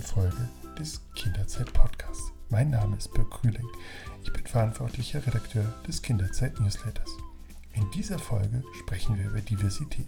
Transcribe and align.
neuen 0.00 0.02
Folge 0.02 0.48
des 0.78 1.00
Kinderzeit 1.14 1.72
Podcasts. 1.72 2.32
Mein 2.48 2.70
Name 2.70 2.96
ist 2.96 3.12
Birk 3.12 3.30
Krüling. 3.30 3.66
Ich 4.22 4.32
bin 4.32 4.46
verantwortlicher 4.46 5.24
Redakteur 5.26 5.64
des 5.86 6.00
Kinderzeit 6.00 6.58
Newsletters. 6.58 7.10
In 7.74 7.90
dieser 7.90 8.18
Folge 8.18 8.62
sprechen 8.78 9.18
wir 9.18 9.26
über 9.26 9.40
Diversität. 9.40 10.06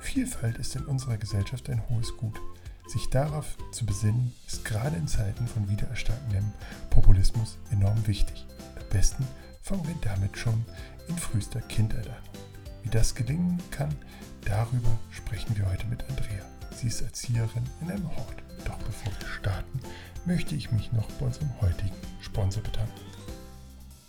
Vielfalt 0.00 0.58
ist 0.58 0.74
in 0.74 0.86
unserer 0.86 1.18
Gesellschaft 1.18 1.70
ein 1.70 1.82
hohes 1.88 2.16
Gut. 2.16 2.40
Sich 2.88 3.08
darauf 3.10 3.56
zu 3.70 3.86
besinnen, 3.86 4.32
ist 4.46 4.64
gerade 4.64 4.96
in 4.96 5.06
Zeiten 5.06 5.46
von 5.46 5.68
wiedererstarkendem 5.68 6.50
Populismus 6.90 7.58
enorm 7.70 8.06
wichtig. 8.06 8.44
Am 8.76 8.88
besten 8.90 9.26
fangen 9.62 9.86
wir 9.86 9.96
damit 10.02 10.36
schon 10.36 10.64
in 11.08 11.16
frühester 11.16 11.60
Kindheit 11.60 12.08
an. 12.08 12.22
Wie 12.82 12.90
das 12.90 13.14
gelingen 13.14 13.60
kann, 13.70 13.94
darüber 14.44 14.98
sprechen 15.10 15.56
wir 15.56 15.70
heute 15.70 15.86
mit 15.86 16.02
Andrea. 16.08 16.51
Sie 16.74 16.88
ist 16.88 17.00
Erzieherin 17.02 17.64
in 17.80 17.90
einem 17.90 18.16
Hort. 18.16 18.42
Doch 18.64 18.78
bevor 18.78 19.12
wir 19.20 19.28
starten, 19.28 19.80
möchte 20.24 20.54
ich 20.54 20.70
mich 20.72 20.92
noch 20.92 21.08
bei 21.12 21.26
unserem 21.26 21.50
heutigen 21.60 21.94
Sponsor 22.20 22.62
bedanken. 22.62 23.00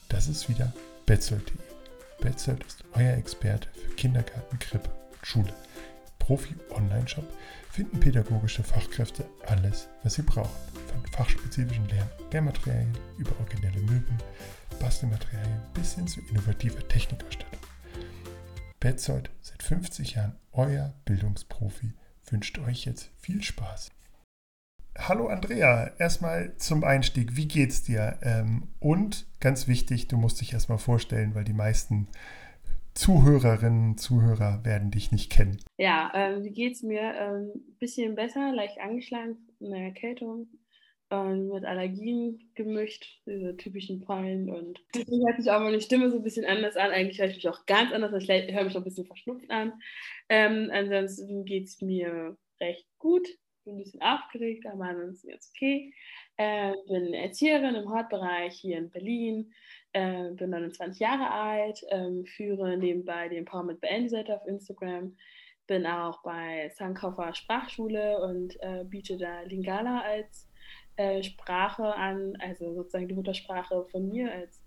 Das 0.10 0.28
ist 0.28 0.50
wieder 0.50 0.72
Betzold.de. 1.06 1.56
Betzold 2.22 2.64
ist 2.64 2.84
euer 2.94 3.18
Experte 3.18 3.68
für 3.74 3.94
Kindergarten, 3.96 4.60
Krippe 4.60 4.90
und 5.12 5.26
Schule. 5.26 5.54
Profi-Online-Shop 6.20 7.26
finden 7.70 8.00
pädagogische 8.00 8.64
Fachkräfte 8.64 9.26
alles, 9.46 9.90
was 10.04 10.14
sie 10.14 10.22
brauchen. 10.22 10.56
Von 10.88 11.06
fachspezifischen 11.12 11.88
Lern- 11.90 12.10
Lehrmaterialien 12.32 12.98
über 13.18 13.32
originelle 13.40 13.82
Möbel, 13.82 14.18
Bastelmaterialien 14.80 15.62
bis 15.74 15.96
hin 15.96 16.08
zu 16.08 16.22
innovativer 16.22 16.88
Technikausstattung. 16.88 17.60
Betzold, 18.80 19.30
seit 19.42 19.64
50 19.64 20.16
Jahren 20.16 20.36
euer 20.54 20.94
Bildungsprofi, 21.06 21.94
wünscht 22.30 22.60
euch 22.60 22.86
jetzt 22.86 23.12
viel 23.18 23.42
Spaß. 23.42 23.92
Hallo 24.98 25.28
Andrea, 25.28 25.92
erstmal 25.98 26.56
zum 26.58 26.84
Einstieg, 26.84 27.36
wie 27.36 27.48
geht's 27.48 27.84
dir? 27.84 28.20
Ähm, 28.22 28.68
und 28.80 29.26
ganz 29.40 29.68
wichtig, 29.68 30.08
du 30.08 30.18
musst 30.18 30.40
dich 30.40 30.54
erstmal 30.54 30.78
vorstellen, 30.78 31.34
weil 31.34 31.44
die 31.44 31.54
meisten 31.54 32.08
Zuhörerinnen 32.94 33.92
und 33.92 34.00
Zuhörer 34.00 34.64
werden 34.64 34.92
dich 34.92 35.12
nicht 35.12 35.32
kennen. 35.32 35.58
Ja, 35.78 36.12
ähm, 36.14 36.44
wie 36.44 36.52
geht's 36.52 36.84
mir? 36.84 37.16
Ähm, 37.16 37.52
bisschen 37.80 38.14
besser, 38.14 38.52
leicht 38.54 38.80
angeschlagen, 38.80 39.38
eine 39.60 39.86
Erkältung 39.86 40.48
ähm, 41.14 41.50
mit 41.50 41.64
Allergien 41.64 42.52
gemischt, 42.56 43.22
diese 43.28 43.56
typischen 43.56 44.02
Pollen 44.02 44.50
und 44.50 44.80
deswegen 44.96 45.28
hört 45.28 45.38
sich 45.40 45.52
auch 45.52 45.60
meine 45.60 45.80
Stimme 45.80 46.10
so 46.10 46.18
ein 46.18 46.24
bisschen 46.24 46.46
anders 46.46 46.76
an. 46.76 46.90
Eigentlich 46.90 47.20
höre 47.20 47.28
ich 47.28 47.36
mich 47.36 47.50
auch 47.50 47.66
ganz 47.68 47.92
anders, 47.94 48.12
ich 48.14 48.30
höre 48.30 48.64
mich 48.64 48.74
auch 48.74 48.82
ein 48.82 48.84
bisschen 48.84 49.06
verschnupft 49.06 49.50
an. 49.52 49.74
Ähm, 50.30 50.70
ansonsten 50.74 51.46
geht's 51.46 51.82
mir 51.82 52.36
recht 52.60 52.88
gut, 52.98 53.28
bin 53.64 53.76
ein 53.76 53.84
bisschen 53.84 54.02
aufgeregt, 54.02 54.66
aber 54.66 54.86
ansonsten 54.86 55.30
jetzt 55.30 55.52
okay. 55.56 55.94
Äh, 56.38 56.74
bin 56.88 57.14
Erzieherin 57.14 57.76
im 57.76 57.90
Hortbereich 57.90 58.56
hier 58.56 58.80
in 58.80 58.90
Berlin, 58.90 59.54
äh, 59.92 60.32
bin 60.32 60.50
29 60.50 61.00
Jahre 61.00 61.30
alt, 61.30 61.84
äh, 61.90 62.24
führe 62.26 62.76
nebenbei 62.76 63.30
die 63.30 63.38
Empowerment 63.38 63.82
Beenden 63.82 64.10
Seite 64.10 64.36
auf 64.36 64.48
Instagram, 64.48 65.16
bin 65.68 65.86
auch 65.86 66.24
bei 66.24 66.72
Sankofa 66.76 67.36
Sprachschule 67.36 68.20
und 68.20 68.58
äh, 68.62 68.84
biete 68.84 69.18
da 69.18 69.42
Lingala 69.42 70.02
als 70.02 70.50
äh, 70.96 71.24
Sprache 71.24 71.96
an, 71.96 72.36
also 72.40 72.74
sozusagen 72.74 73.08
die 73.08 73.16
Muttersprache 73.16 73.86
von 73.86 74.08
mir 74.10 74.32
als 74.32 74.64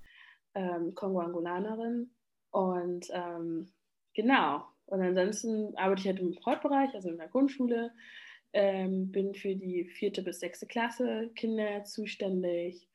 ähm, 0.55 0.95
Kongo-Angolanerin. 0.95 2.11
Und 2.51 3.09
ähm, 3.13 3.73
genau, 4.15 4.65
und 4.87 5.03
ansonsten 5.03 5.77
arbeite 5.77 6.01
ich 6.01 6.07
halt 6.07 6.21
im 6.21 6.37
Hortbereich, 6.45 6.95
also 6.95 7.11
in 7.11 7.19
der 7.19 7.29
Grundschule, 7.29 7.93
ähm, 8.53 9.11
bin 9.11 9.35
für 9.35 9.55
die 9.55 9.85
vierte 9.85 10.23
bis 10.23 10.41
sechste 10.41 10.67
Klasse 10.67 11.31
Kinder 11.35 11.85
zuständig 11.85 12.89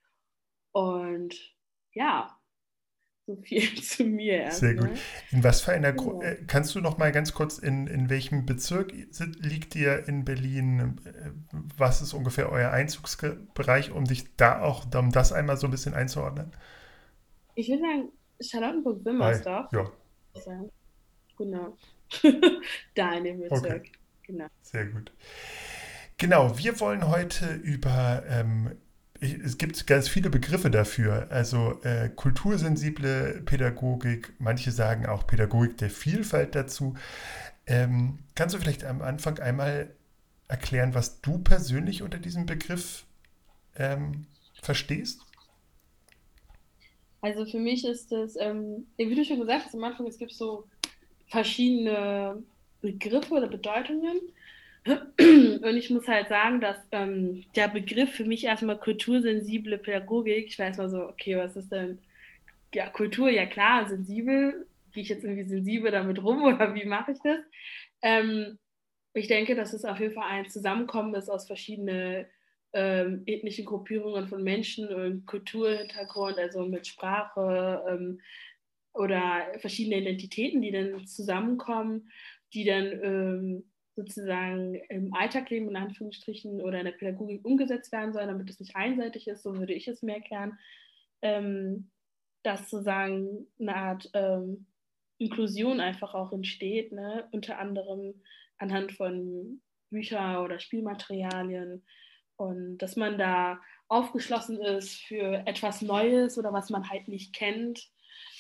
und 0.72 1.36
ja, 1.94 2.41
so 3.26 3.36
viel 3.38 3.62
zu 3.82 4.04
mir 4.04 4.34
erstmal. 4.34 4.74
Sehr 4.74 4.82
gut. 4.82 5.00
In 5.32 5.44
was 5.44 5.62
für 5.62 5.72
einer 5.72 5.94
Gru 5.94 6.22
ja. 6.22 6.30
Äh, 6.30 6.44
kannst 6.48 6.76
du 6.76 6.82
noch 6.82 6.98
mal 6.98 7.12
ganz 7.12 7.34
kurz 7.34 7.58
in, 7.58 7.88
in 7.88 8.10
welchem 8.10 8.46
Bezirk 8.46 8.94
liegt 9.40 9.76
ihr 9.76 10.08
in 10.08 10.26
Berlin? 10.26 11.00
Äh, 11.06 11.32
was 11.78 12.02
ist 12.02 12.14
ungefähr 12.14 12.52
euer 12.52 12.72
Einzugsbereich, 12.72 13.92
um 13.92 14.06
dich 14.06 14.36
da 14.36 14.62
auch, 14.62 14.86
um 14.96 15.12
das 15.12 15.32
einmal 15.34 15.58
so 15.58 15.68
ein 15.68 15.72
bisschen 15.72 15.94
einzuordnen? 15.94 16.52
Ich 17.56 17.70
würde 17.70 17.82
sagen, 17.82 18.10
Charlottenburg-Wimmersdorf. 18.42 19.72
Ja. 19.72 19.92
Genau. 21.38 21.78
da 22.96 23.14
in 23.14 23.24
dem 23.24 23.40
Bezirk. 23.40 23.64
Okay. 23.64 23.92
Genau. 24.24 24.48
Sehr 24.62 24.86
gut. 24.86 25.12
Genau, 26.18 26.58
wir 26.58 26.80
wollen 26.80 27.08
heute 27.08 27.54
über, 27.56 28.24
ähm, 28.30 28.72
es 29.22 29.60
gibt 29.60 29.86
ganz 29.86 30.10
viele 30.10 30.32
Begriffe 30.32 30.72
dafür, 30.72 31.28
also 31.30 31.80
äh, 31.84 32.10
kultursensible 32.10 33.44
Pädagogik, 33.46 34.34
manche 34.40 34.72
sagen 34.72 35.06
auch 35.06 35.28
Pädagogik 35.28 35.78
der 35.78 35.92
Vielfalt 35.92 36.56
dazu. 36.56 36.96
Ähm, 37.68 38.20
kannst 38.34 38.56
du 38.56 38.60
vielleicht 38.60 38.84
am 38.84 39.02
Anfang 39.04 39.38
einmal 39.40 39.94
erklären, 40.48 40.96
was 40.96 41.22
du 41.22 41.38
persönlich 41.38 42.02
unter 42.02 42.18
diesem 42.18 42.48
Begriff 42.48 43.06
ähm, 43.76 44.26
verstehst? 44.62 45.22
Also 47.22 47.46
für 47.46 47.60
mich 47.60 47.86
ist 47.86 48.12
es, 48.12 48.36
ähm, 48.38 48.88
wie 48.98 49.16
du 49.16 49.24
schon 49.24 49.40
gesagt 49.40 49.66
hast 49.66 49.76
am 49.76 49.84
Anfang, 49.84 50.08
es 50.08 50.18
gibt 50.18 50.34
so 50.34 50.68
verschiedene 51.28 52.42
Begriffe 52.82 53.36
oder 53.36 53.48
Bedeutungen. 53.48 54.20
Und 54.86 55.78
ich 55.78 55.90
muss 55.92 56.08
halt 56.08 56.30
sagen, 56.30 56.60
dass 56.60 56.78
ähm, 56.92 57.44
der 57.56 57.68
Begriff 57.68 58.12
für 58.12 58.26
mich 58.26 58.44
erstmal 58.44 58.80
kultursensible 58.80 59.78
Pädagogik, 59.78 60.48
ich 60.48 60.58
weiß 60.58 60.78
mal 60.78 60.90
so, 60.90 61.08
okay, 61.08 61.38
was 61.38 61.56
ist 61.56 61.72
denn, 61.72 62.00
ja, 62.74 62.90
Kultur, 62.90 63.30
ja 63.30 63.46
klar, 63.46 63.88
sensibel, 63.88 64.66
gehe 64.92 65.04
ich 65.04 65.10
jetzt 65.10 65.24
irgendwie 65.24 65.44
sensibel 65.44 65.92
damit 65.92 66.24
rum 66.24 66.44
oder 66.44 66.74
wie 66.74 66.86
mache 66.86 67.12
ich 67.12 67.20
das? 67.24 67.40
Ähm, 68.02 68.58
ich 69.14 69.28
denke, 69.28 69.56
dass 69.56 69.74
es 69.74 69.86
auf 69.86 70.00
jeden 70.00 70.14
Fall 70.14 70.30
ein 70.30 70.50
Zusammenkommen 70.50 71.14
ist 71.14 71.30
aus 71.30 71.46
verschiedenen 71.46 72.26
ähm, 72.74 73.24
ethnischen 73.26 73.66
Gruppierungen 73.66 74.30
von 74.30 74.44
Menschen 74.44 74.88
und 74.88 75.26
Kulturhintergrund, 75.28 76.40
also 76.40 76.66
mit 76.66 76.88
Sprache 76.88 77.84
ähm, 77.88 78.22
oder 78.94 79.46
verschiedene 79.60 79.98
Identitäten, 79.98 80.62
die 80.62 80.72
dann 80.72 81.06
zusammenkommen 81.06 82.10
die 82.54 82.66
dann 82.66 83.00
ähm, 83.04 83.64
sozusagen 84.02 84.76
im 84.90 85.14
Alltagleben 85.14 85.70
in 85.70 85.76
Anführungsstrichen 85.76 86.62
oder 86.62 86.80
in 86.80 86.86
der 86.86 86.94
Pädagogik 86.94 87.46
umgesetzt 87.46 87.92
werden 87.92 88.14
sollen, 88.14 88.28
damit 88.28 88.50
es 88.50 88.60
nicht 88.60 88.76
einseitig 88.76 89.28
ist, 89.28 89.44
so 89.44 89.58
würde 89.58 89.74
ich 89.74 89.88
es 89.88 90.02
mir 90.02 90.16
erklären, 90.16 90.58
ähm, 91.22 91.90
dass 92.44 92.70
sozusagen 92.70 93.48
eine 93.60 93.76
Art 93.76 94.10
ähm, 94.14 94.66
Inklusion 95.18 95.80
einfach 95.80 96.16
auch 96.16 96.34
entsteht, 96.34 96.92
ne? 96.92 97.28
unter 97.32 97.60
anderem 97.60 98.16
anhand 98.58 98.94
von 98.94 99.62
Büchern 99.92 100.38
oder 100.38 100.60
Spielmaterialien 100.60 101.84
und 102.38 102.78
dass 102.80 102.96
man 102.96 103.18
da 103.18 103.60
aufgeschlossen 103.88 104.60
ist 104.62 104.96
für 105.02 105.46
etwas 105.46 105.82
Neues 105.82 106.38
oder 106.38 106.54
was 106.54 106.70
man 106.70 106.90
halt 106.90 107.08
nicht 107.08 107.36
kennt. 107.36 107.92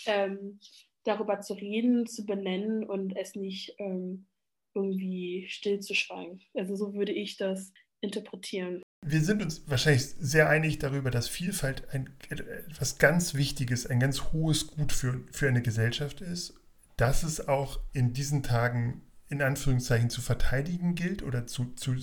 Ähm, 0.05 0.59
darüber 1.03 1.41
zu 1.41 1.53
reden, 1.53 2.05
zu 2.05 2.25
benennen 2.25 2.83
und 2.83 3.15
es 3.15 3.35
nicht 3.35 3.75
ähm, 3.79 4.27
irgendwie 4.73 5.45
stillzuschweigen. 5.49 6.41
Also 6.53 6.75
so 6.75 6.93
würde 6.93 7.11
ich 7.11 7.37
das 7.37 7.71
interpretieren. 8.01 8.81
Wir 9.05 9.21
sind 9.21 9.41
uns 9.41 9.67
wahrscheinlich 9.67 10.03
sehr 10.03 10.49
einig 10.49 10.79
darüber, 10.79 11.09
dass 11.09 11.27
Vielfalt 11.27 11.89
ein, 11.89 12.09
etwas 12.29 12.97
ganz 12.99 13.33
Wichtiges, 13.33 13.87
ein 13.87 13.99
ganz 13.99 14.31
hohes 14.31 14.67
Gut 14.67 14.91
für, 14.91 15.23
für 15.31 15.47
eine 15.47 15.61
Gesellschaft 15.61 16.21
ist, 16.21 16.53
dass 16.97 17.23
es 17.23 17.47
auch 17.47 17.79
in 17.93 18.13
diesen 18.13 18.43
Tagen 18.43 19.01
in 19.27 19.41
Anführungszeichen 19.41 20.09
zu 20.09 20.21
verteidigen 20.21 20.93
gilt 20.93 21.23
oder 21.23 21.47
zu, 21.47 21.73
zu 21.73 21.95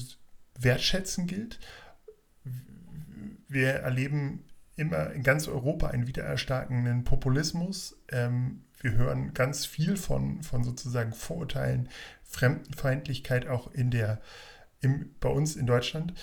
wertschätzen 0.59 1.27
gilt. 1.27 1.61
Wir 3.49 3.69
erleben 3.75 4.45
immer 4.75 5.13
in 5.13 5.23
ganz 5.23 5.47
Europa 5.47 5.89
einen 5.89 6.07
wiedererstarkenden 6.07 7.05
Populismus. 7.05 8.01
Ähm, 8.11 8.65
wir 8.81 8.93
hören 8.93 9.35
ganz 9.35 9.67
viel 9.67 9.97
von, 9.97 10.43
von 10.43 10.65
sozusagen 10.65 11.13
Vorurteilen, 11.13 11.89
Fremdenfeindlichkeit 12.25 13.47
auch 13.47 13.71
in 13.73 13.91
der, 13.91 14.21
im, 14.81 15.15
bei 15.21 15.29
uns 15.29 15.57
in 15.57 15.67
Deutschland. 15.67 16.15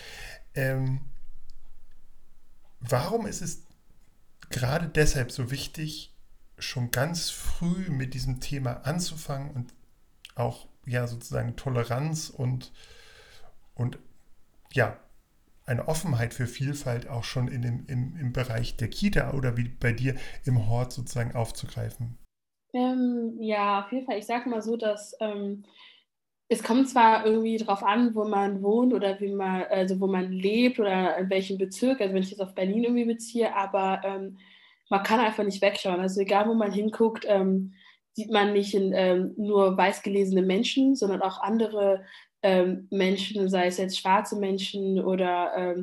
Ähm, 0.53 1.01
warum 2.79 3.25
ist 3.25 3.41
es 3.41 3.63
gerade 4.49 4.87
deshalb 4.87 5.31
so 5.31 5.51
wichtig, 5.51 6.13
schon 6.57 6.91
ganz 6.91 7.29
früh 7.29 7.89
mit 7.89 8.13
diesem 8.13 8.39
Thema 8.39 8.85
anzufangen 8.85 9.51
und 9.51 9.73
auch 10.35 10.67
ja 10.85 11.07
sozusagen 11.07 11.55
Toleranz 11.55 12.29
und, 12.29 12.71
und 13.73 13.99
ja, 14.71 14.97
eine 15.65 15.87
Offenheit 15.87 16.33
für 16.33 16.47
Vielfalt 16.47 17.07
auch 17.07 17.23
schon 17.23 17.47
in 17.47 17.61
dem, 17.61 17.85
im, 17.87 18.15
im 18.17 18.33
Bereich 18.33 18.77
der 18.77 18.89
Kita 18.89 19.31
oder 19.31 19.57
wie 19.57 19.67
bei 19.67 19.91
dir 19.91 20.15
im 20.43 20.67
Hort 20.67 20.93
sozusagen 20.93 21.35
aufzugreifen? 21.35 22.17
Ähm, 22.75 23.37
ja, 23.39 23.85
auf 23.85 23.91
jeden 23.93 24.05
Fall. 24.05 24.17
Ich 24.17 24.25
sage 24.25 24.49
mal 24.49 24.61
so, 24.61 24.75
dass 24.75 25.15
ähm, 25.21 25.63
es 26.49 26.61
kommt 26.61 26.89
zwar 26.89 27.25
irgendwie 27.25 27.55
drauf 27.57 27.83
an, 27.83 28.13
wo 28.15 28.25
man 28.25 28.61
wohnt 28.61 28.93
oder 28.93 29.19
wie 29.21 29.31
man, 29.31 29.63
also 29.69 29.99
wo 30.01 30.07
man 30.07 30.31
lebt 30.31 30.77
oder 30.79 31.17
in 31.17 31.29
welchem 31.29 31.57
Bezirk, 31.57 32.01
also 32.01 32.13
wenn 32.13 32.23
ich 32.23 32.31
jetzt 32.31 32.41
auf 32.41 32.53
Berlin 32.53 32.83
irgendwie 32.83 33.05
beziehe, 33.05 33.55
aber 33.55 34.01
ähm, 34.03 34.37
man 34.89 35.03
kann 35.03 35.21
einfach 35.21 35.45
nicht 35.45 35.61
wegschauen. 35.61 36.01
Also 36.01 36.19
egal, 36.19 36.49
wo 36.49 36.53
man 36.53 36.73
hinguckt, 36.73 37.25
ähm, 37.29 37.73
sieht 38.11 38.29
man 38.31 38.51
nicht 38.51 38.73
in, 38.75 38.91
ähm, 38.93 39.33
nur 39.37 39.77
weiß 39.77 40.03
gelesene 40.03 40.41
Menschen, 40.41 40.95
sondern 40.95 41.21
auch 41.21 41.41
andere 41.41 42.03
ähm, 42.43 42.87
Menschen, 42.91 43.49
sei 43.49 43.67
es 43.67 43.77
jetzt 43.77 43.97
schwarze 43.97 44.35
Menschen 44.37 44.99
oder 45.03 45.77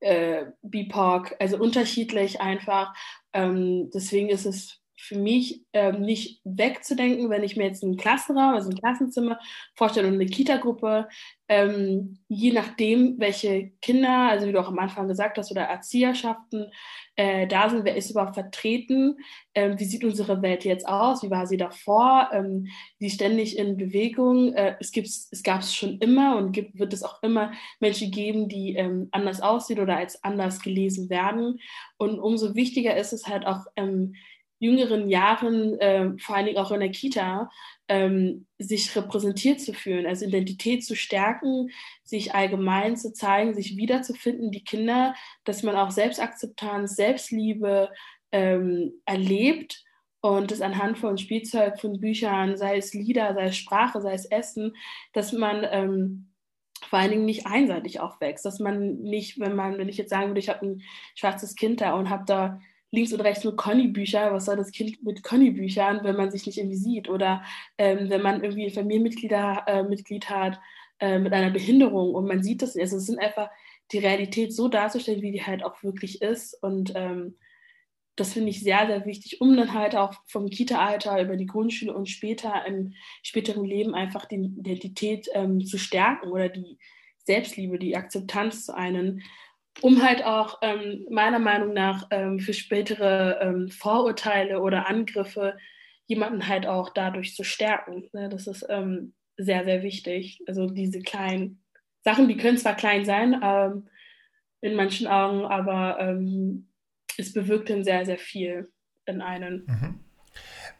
äh, 0.00 0.46
BIPOC, 0.62 1.36
also 1.38 1.58
unterschiedlich 1.58 2.40
einfach. 2.40 2.94
Deswegen 3.34 4.28
ist 4.30 4.46
es 4.46 4.79
für 5.00 5.18
mich 5.18 5.64
ähm, 5.72 6.02
nicht 6.02 6.40
wegzudenken, 6.44 7.30
wenn 7.30 7.42
ich 7.42 7.56
mir 7.56 7.64
jetzt 7.64 7.82
einen 7.82 7.96
Klassenraum, 7.96 8.54
also 8.54 8.68
ein 8.68 8.78
Klassenzimmer 8.78 9.38
vorstelle 9.74 10.08
und 10.08 10.14
eine 10.14 10.26
Kita-Gruppe, 10.26 11.08
ähm, 11.48 12.18
je 12.28 12.52
nachdem, 12.52 13.18
welche 13.18 13.72
Kinder, 13.80 14.28
also 14.28 14.46
wie 14.46 14.52
du 14.52 14.60
auch 14.60 14.68
am 14.68 14.78
Anfang 14.78 15.08
gesagt 15.08 15.38
hast, 15.38 15.50
oder 15.50 15.62
Erzieherschaften 15.62 16.70
äh, 17.16 17.46
da 17.46 17.68
sind, 17.68 17.84
wer 17.84 17.96
ist 17.96 18.10
überhaupt 18.10 18.34
vertreten, 18.34 19.16
ähm, 19.54 19.78
wie 19.78 19.84
sieht 19.84 20.04
unsere 20.04 20.42
Welt 20.42 20.64
jetzt 20.64 20.86
aus, 20.86 21.22
wie 21.22 21.30
war 21.30 21.46
sie 21.46 21.56
davor, 21.56 22.28
ähm, 22.32 22.68
sie 22.98 23.10
ständig 23.10 23.58
in 23.58 23.76
Bewegung, 23.76 24.52
äh, 24.52 24.76
es, 24.80 24.92
es 25.30 25.42
gab 25.42 25.62
es 25.62 25.74
schon 25.74 25.98
immer 25.98 26.36
und 26.36 26.52
gibt, 26.52 26.78
wird 26.78 26.92
es 26.92 27.02
auch 27.02 27.22
immer 27.22 27.52
Menschen 27.80 28.10
geben, 28.10 28.48
die 28.48 28.74
ähm, 28.76 29.08
anders 29.10 29.40
aussehen 29.40 29.80
oder 29.80 29.96
als 29.96 30.22
anders 30.22 30.60
gelesen 30.60 31.10
werden. 31.10 31.58
Und 31.96 32.20
umso 32.20 32.54
wichtiger 32.54 32.96
ist 32.96 33.12
es 33.12 33.26
halt 33.26 33.46
auch, 33.46 33.64
ähm, 33.76 34.14
jüngeren 34.60 35.08
Jahren, 35.08 35.78
äh, 35.80 36.12
vor 36.18 36.36
allen 36.36 36.46
Dingen 36.46 36.58
auch 36.58 36.70
in 36.70 36.80
der 36.80 36.90
Kita, 36.90 37.50
ähm, 37.88 38.46
sich 38.58 38.94
repräsentiert 38.94 39.60
zu 39.60 39.72
fühlen, 39.72 40.06
also 40.06 40.26
Identität 40.26 40.84
zu 40.84 40.94
stärken, 40.94 41.70
sich 42.04 42.34
allgemein 42.34 42.96
zu 42.96 43.12
zeigen, 43.12 43.54
sich 43.54 43.76
wiederzufinden, 43.76 44.52
die 44.52 44.62
Kinder, 44.62 45.14
dass 45.44 45.64
man 45.64 45.74
auch 45.74 45.90
Selbstakzeptanz, 45.90 46.94
Selbstliebe 46.94 47.90
ähm, 48.30 48.92
erlebt 49.06 49.82
und 50.20 50.50
das 50.50 50.60
anhand 50.60 50.98
von 50.98 51.18
Spielzeug, 51.18 51.80
von 51.80 51.98
Büchern, 51.98 52.56
sei 52.56 52.76
es 52.76 52.92
Lieder, 52.94 53.34
sei 53.34 53.46
es 53.46 53.56
Sprache, 53.56 54.00
sei 54.00 54.12
es 54.12 54.26
Essen, 54.26 54.76
dass 55.12 55.32
man 55.32 55.66
ähm, 55.68 56.30
vor 56.88 56.98
allen 56.98 57.10
Dingen 57.10 57.24
nicht 57.24 57.46
einseitig 57.46 58.00
aufwächst, 58.00 58.44
dass 58.44 58.58
man 58.58 59.00
nicht, 59.00 59.40
wenn 59.40 59.56
man, 59.56 59.78
wenn 59.78 59.88
ich 59.88 59.96
jetzt 59.96 60.10
sagen 60.10 60.28
würde, 60.28 60.40
ich 60.40 60.48
habe 60.48 60.66
ein 60.66 60.82
schwarzes 61.14 61.54
Kind 61.56 61.80
da 61.80 61.94
und 61.94 62.10
habe 62.10 62.24
da 62.26 62.60
links 62.90 63.12
und 63.12 63.20
rechts 63.20 63.44
nur 63.44 63.56
Conny-Bücher. 63.56 64.32
Was 64.32 64.46
soll 64.46 64.56
das 64.56 64.72
Kind 64.72 65.02
mit 65.02 65.22
Conny-Büchern, 65.22 66.00
wenn 66.02 66.16
man 66.16 66.30
sich 66.30 66.46
nicht 66.46 66.58
irgendwie 66.58 66.76
sieht? 66.76 67.08
Oder 67.08 67.42
ähm, 67.78 68.10
wenn 68.10 68.22
man 68.22 68.42
irgendwie 68.42 68.66
ein 68.66 68.72
Familienmitglied 68.72 69.32
äh, 69.32 69.82
Mitglied 69.82 70.28
hat 70.28 70.60
äh, 70.98 71.18
mit 71.18 71.32
einer 71.32 71.50
Behinderung 71.50 72.14
und 72.14 72.26
man 72.26 72.42
sieht 72.42 72.62
das. 72.62 72.76
Also 72.76 72.96
es 72.96 73.06
sind 73.06 73.18
einfach 73.18 73.50
die 73.92 73.98
Realität 73.98 74.54
so 74.54 74.68
darzustellen, 74.68 75.22
wie 75.22 75.32
die 75.32 75.42
halt 75.42 75.64
auch 75.64 75.82
wirklich 75.82 76.22
ist. 76.22 76.54
Und 76.62 76.92
ähm, 76.94 77.36
das 78.16 78.32
finde 78.34 78.50
ich 78.50 78.60
sehr, 78.60 78.86
sehr 78.86 79.06
wichtig, 79.06 79.40
um 79.40 79.56
dann 79.56 79.72
halt 79.72 79.96
auch 79.96 80.14
vom 80.26 80.50
Kita-Alter 80.50 81.22
über 81.22 81.36
die 81.36 81.46
Grundschule 81.46 81.94
und 81.94 82.08
später 82.08 82.66
im 82.66 82.94
späteren 83.22 83.64
Leben 83.64 83.94
einfach 83.94 84.26
die 84.26 84.36
Identität 84.36 85.28
ähm, 85.32 85.64
zu 85.64 85.78
stärken 85.78 86.28
oder 86.28 86.48
die 86.48 86.78
Selbstliebe, 87.24 87.78
die 87.78 87.96
Akzeptanz 87.96 88.66
zu 88.66 88.76
einen 88.76 89.22
um 89.80 90.02
halt 90.02 90.24
auch 90.24 90.58
ähm, 90.62 91.06
meiner 91.10 91.38
Meinung 91.38 91.72
nach 91.72 92.06
ähm, 92.10 92.38
für 92.40 92.52
spätere 92.52 93.40
ähm, 93.40 93.68
Vorurteile 93.68 94.60
oder 94.60 94.88
Angriffe 94.88 95.56
jemanden 96.06 96.48
halt 96.48 96.66
auch 96.66 96.90
dadurch 96.90 97.34
zu 97.34 97.44
stärken. 97.44 98.08
Ne? 98.12 98.28
Das 98.28 98.46
ist 98.46 98.66
ähm, 98.68 99.14
sehr, 99.36 99.64
sehr 99.64 99.82
wichtig. 99.82 100.40
Also 100.46 100.68
diese 100.68 101.00
kleinen 101.00 101.62
Sachen, 102.04 102.28
die 102.28 102.36
können 102.36 102.58
zwar 102.58 102.74
klein 102.74 103.04
sein 103.04 103.40
ähm, 103.42 103.88
in 104.60 104.74
manchen 104.74 105.06
Augen, 105.06 105.44
aber 105.44 105.98
ähm, 106.00 106.68
es 107.16 107.32
bewirkt 107.32 107.70
dann 107.70 107.84
sehr, 107.84 108.04
sehr 108.04 108.18
viel 108.18 108.70
in 109.06 109.22
einen. 109.22 109.64
Mhm. 109.66 110.00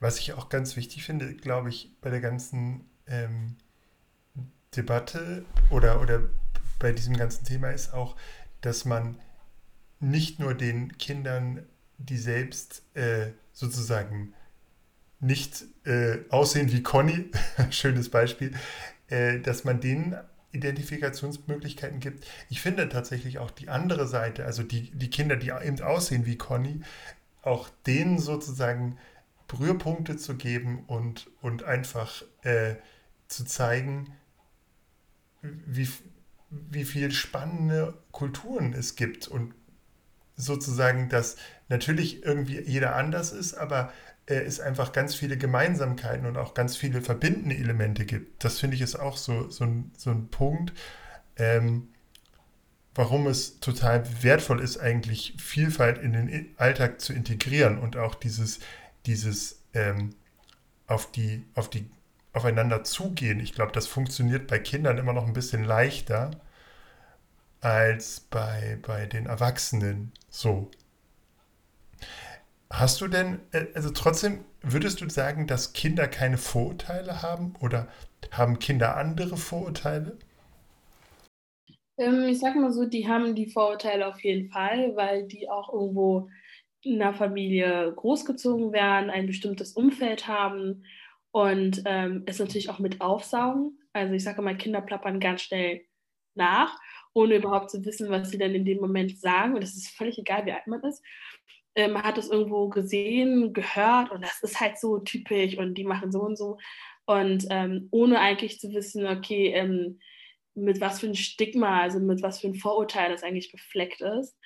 Was 0.00 0.19
ich 0.19 0.32
auch 0.32 0.48
ganz 0.48 0.76
wichtig 0.76 1.04
finde, 1.04 1.34
glaube 1.34 1.69
ich, 1.69 1.90
bei 2.00 2.10
der 2.10 2.20
ganzen 2.20 2.87
Debatte 4.76 5.44
oder, 5.70 6.00
oder 6.00 6.31
bei 6.78 6.92
diesem 6.92 7.16
ganzen 7.16 7.44
Thema 7.44 7.70
ist 7.70 7.92
auch, 7.92 8.16
dass 8.61 8.85
man 8.85 9.19
nicht 10.01 10.39
nur 10.39 10.55
den 10.55 10.97
Kindern, 10.99 11.67
die 11.99 12.17
selbst 12.17 12.83
äh, 12.95 13.33
sozusagen 13.53 14.35
nicht 15.21 15.65
äh, 15.85 16.19
aussehen 16.31 16.73
wie 16.73 16.83
Conny, 16.83 17.31
schönes 17.71 18.09
Beispiel, 18.09 18.55
äh, 19.09 19.39
dass 19.41 19.65
man 19.65 19.81
denen 19.81 20.17
Identifikationsmöglichkeiten 20.53 22.01
gibt. 22.01 22.27
Ich 22.49 22.61
finde 22.61 22.89
tatsächlich 22.89 23.39
auch 23.39 23.51
die 23.51 23.69
andere 23.69 24.09
Seite, 24.09 24.47
also 24.47 24.62
die, 24.62 24.91
die 24.91 25.11
Kinder, 25.11 25.37
die 25.37 25.51
eben 25.51 25.81
aussehen 25.83 26.27
wie 26.27 26.37
Conny, 26.37 26.81
auch 27.43 27.69
denen 27.87 28.19
sozusagen 28.19 28.99
Berührpunkte 29.47 30.17
zu 30.17 30.37
geben 30.37 30.85
und, 30.87 31.31
und 31.41 31.65
einfach 31.65 32.23
äh, 32.43 32.77
zu 33.29 33.45
zeigen, 33.45 34.12
wie, 35.43 35.89
wie 36.50 36.85
viel 36.85 37.12
spannende 37.12 37.94
Kulturen 38.12 38.73
es 38.73 38.97
gibt 38.97 39.29
und 39.29 39.55
sozusagen, 40.37 41.08
dass 41.08 41.37
natürlich 41.69 42.25
irgendwie 42.25 42.61
jeder 42.61 42.97
anders 42.97 43.32
ist, 43.32 43.55
aber 43.55 43.93
äh, 44.26 44.35
es 44.35 44.61
einfach 44.61 44.93
ganz 44.93 45.14
viele 45.14 45.37
Gemeinsamkeiten 45.37 46.26
und 46.26 46.37
auch 46.37 46.55
ganz 46.55 46.76
viele 46.76 47.02
verbindende 47.02 47.56
Elemente 47.56 48.05
gibt. 48.05 48.44
Das 48.44 48.58
finde 48.58 48.76
ich 48.76 48.82
ist 48.82 48.97
auch 48.97 49.17
so, 49.17 49.50
so, 49.50 49.64
ein, 49.64 49.93
so 49.97 50.11
ein 50.11 50.29
Punkt, 50.29 50.73
ähm, 51.37 51.88
warum 52.94 53.26
es 53.26 53.61
total 53.61 54.05
wertvoll 54.23 54.61
ist, 54.61 54.79
eigentlich 54.79 55.35
Vielfalt 55.38 55.99
in 55.99 56.12
den 56.12 56.55
Alltag 56.56 57.00
zu 57.00 57.12
integrieren 57.12 57.79
und 57.79 57.97
auch 57.97 58.14
dieses, 58.14 58.58
dieses 59.06 59.62
ähm, 59.75 60.14
auf 60.87 61.12
die, 61.12 61.47
auf 61.55 61.70
die 61.70 61.88
aufeinander 62.32 62.85
zugehen. 62.85 63.41
Ich 63.41 63.55
glaube, 63.55 63.73
das 63.73 63.87
funktioniert 63.87 64.47
bei 64.47 64.59
Kindern 64.59 64.99
immer 64.99 65.12
noch 65.12 65.27
ein 65.27 65.32
bisschen 65.32 65.65
leichter 65.65 66.31
als 67.61 68.21
bei, 68.21 68.78
bei 68.87 69.07
den 69.07 69.26
Erwachsenen. 69.26 70.12
So. 70.28 70.71
Hast 72.71 73.00
du 73.00 73.09
denn, 73.09 73.40
äh, 73.52 73.66
also 73.75 73.90
trotzdem, 73.90 74.45
würdest 74.62 75.00
du 75.00 75.09
sagen, 75.09 75.47
dass 75.47 75.73
Kinder 75.73 76.07
keine 76.07 76.38
Vorurteile 76.38 77.23
haben 77.23 77.54
oder 77.61 77.88
haben 78.31 78.59
Kinder 78.59 78.97
andere 78.97 79.37
Vorurteile? 79.37 80.16
Ähm, 81.99 82.25
ich 82.28 82.38
sag 82.38 82.54
mal 82.54 82.73
so, 82.73 82.87
die 82.87 83.09
haben 83.09 83.35
die 83.35 83.50
Vorurteile 83.50 84.07
auf 84.07 84.23
jeden 84.23 84.50
Fall, 84.50 84.95
weil 84.95 85.26
die 85.26 85.49
auch 85.49 85.73
irgendwo 85.73 86.31
in 86.83 87.02
einer 87.02 87.12
Familie 87.12 87.93
großgezogen 87.95 88.73
werden, 88.73 89.11
ein 89.11 89.26
bestimmtes 89.26 89.73
Umfeld 89.73 90.26
haben 90.26 90.85
und 91.32 91.82
ähm, 91.87 92.25
es 92.26 92.38
natürlich 92.38 92.70
auch 92.70 92.78
mit 92.78 93.00
aufsaugen. 93.00 93.78
Also 93.92 94.14
ich 94.14 94.25
sage 94.25 94.42
mal, 94.42 94.56
Kinder 94.56 94.80
plappern 94.80 95.20
ganz 95.20 95.42
schnell 95.42 95.82
nach, 96.34 96.78
ohne 97.12 97.37
überhaupt 97.37 97.70
zu 97.70 97.84
wissen, 97.84 98.10
was 98.10 98.30
sie 98.30 98.38
dann 98.38 98.54
in 98.54 98.64
dem 98.64 98.78
Moment 98.78 99.18
sagen. 99.18 99.54
Und 99.54 99.62
es 99.62 99.76
ist 99.76 99.90
völlig 99.90 100.18
egal, 100.18 100.46
wie 100.46 100.52
alt 100.52 100.66
man 100.66 100.82
ist. 100.82 101.02
Äh, 101.75 101.88
man 101.88 102.02
hat 102.02 102.18
es 102.18 102.30
irgendwo 102.30 102.68
gesehen, 102.68 103.52
gehört 103.52 104.10
und 104.10 104.22
das 104.22 104.42
ist 104.42 104.60
halt 104.60 104.78
so 104.78 104.99
typisch 104.99 105.56
und 105.56 105.75
die 105.75 105.84
machen 105.84 106.12
so 106.12 106.22
und 106.22 106.37
so. 106.37 106.58
Und 107.06 107.46
ähm, 107.50 107.88
ohne 107.90 108.20
eigentlich 108.20 108.60
zu 108.60 108.72
wissen, 108.72 109.06
okay, 109.06 109.52
ähm, 109.52 110.00
mit 110.54 110.80
was 110.80 111.00
für 111.00 111.06
ein 111.06 111.14
Stigma, 111.14 111.80
also 111.80 112.00
mit 112.00 112.22
was 112.22 112.40
für 112.40 112.49
ein 112.49 112.54
Vorurteil 112.54 113.10
das 113.10 113.22
eigentlich 113.22 113.52
befleckt 113.52 114.00
ist. 114.00 114.37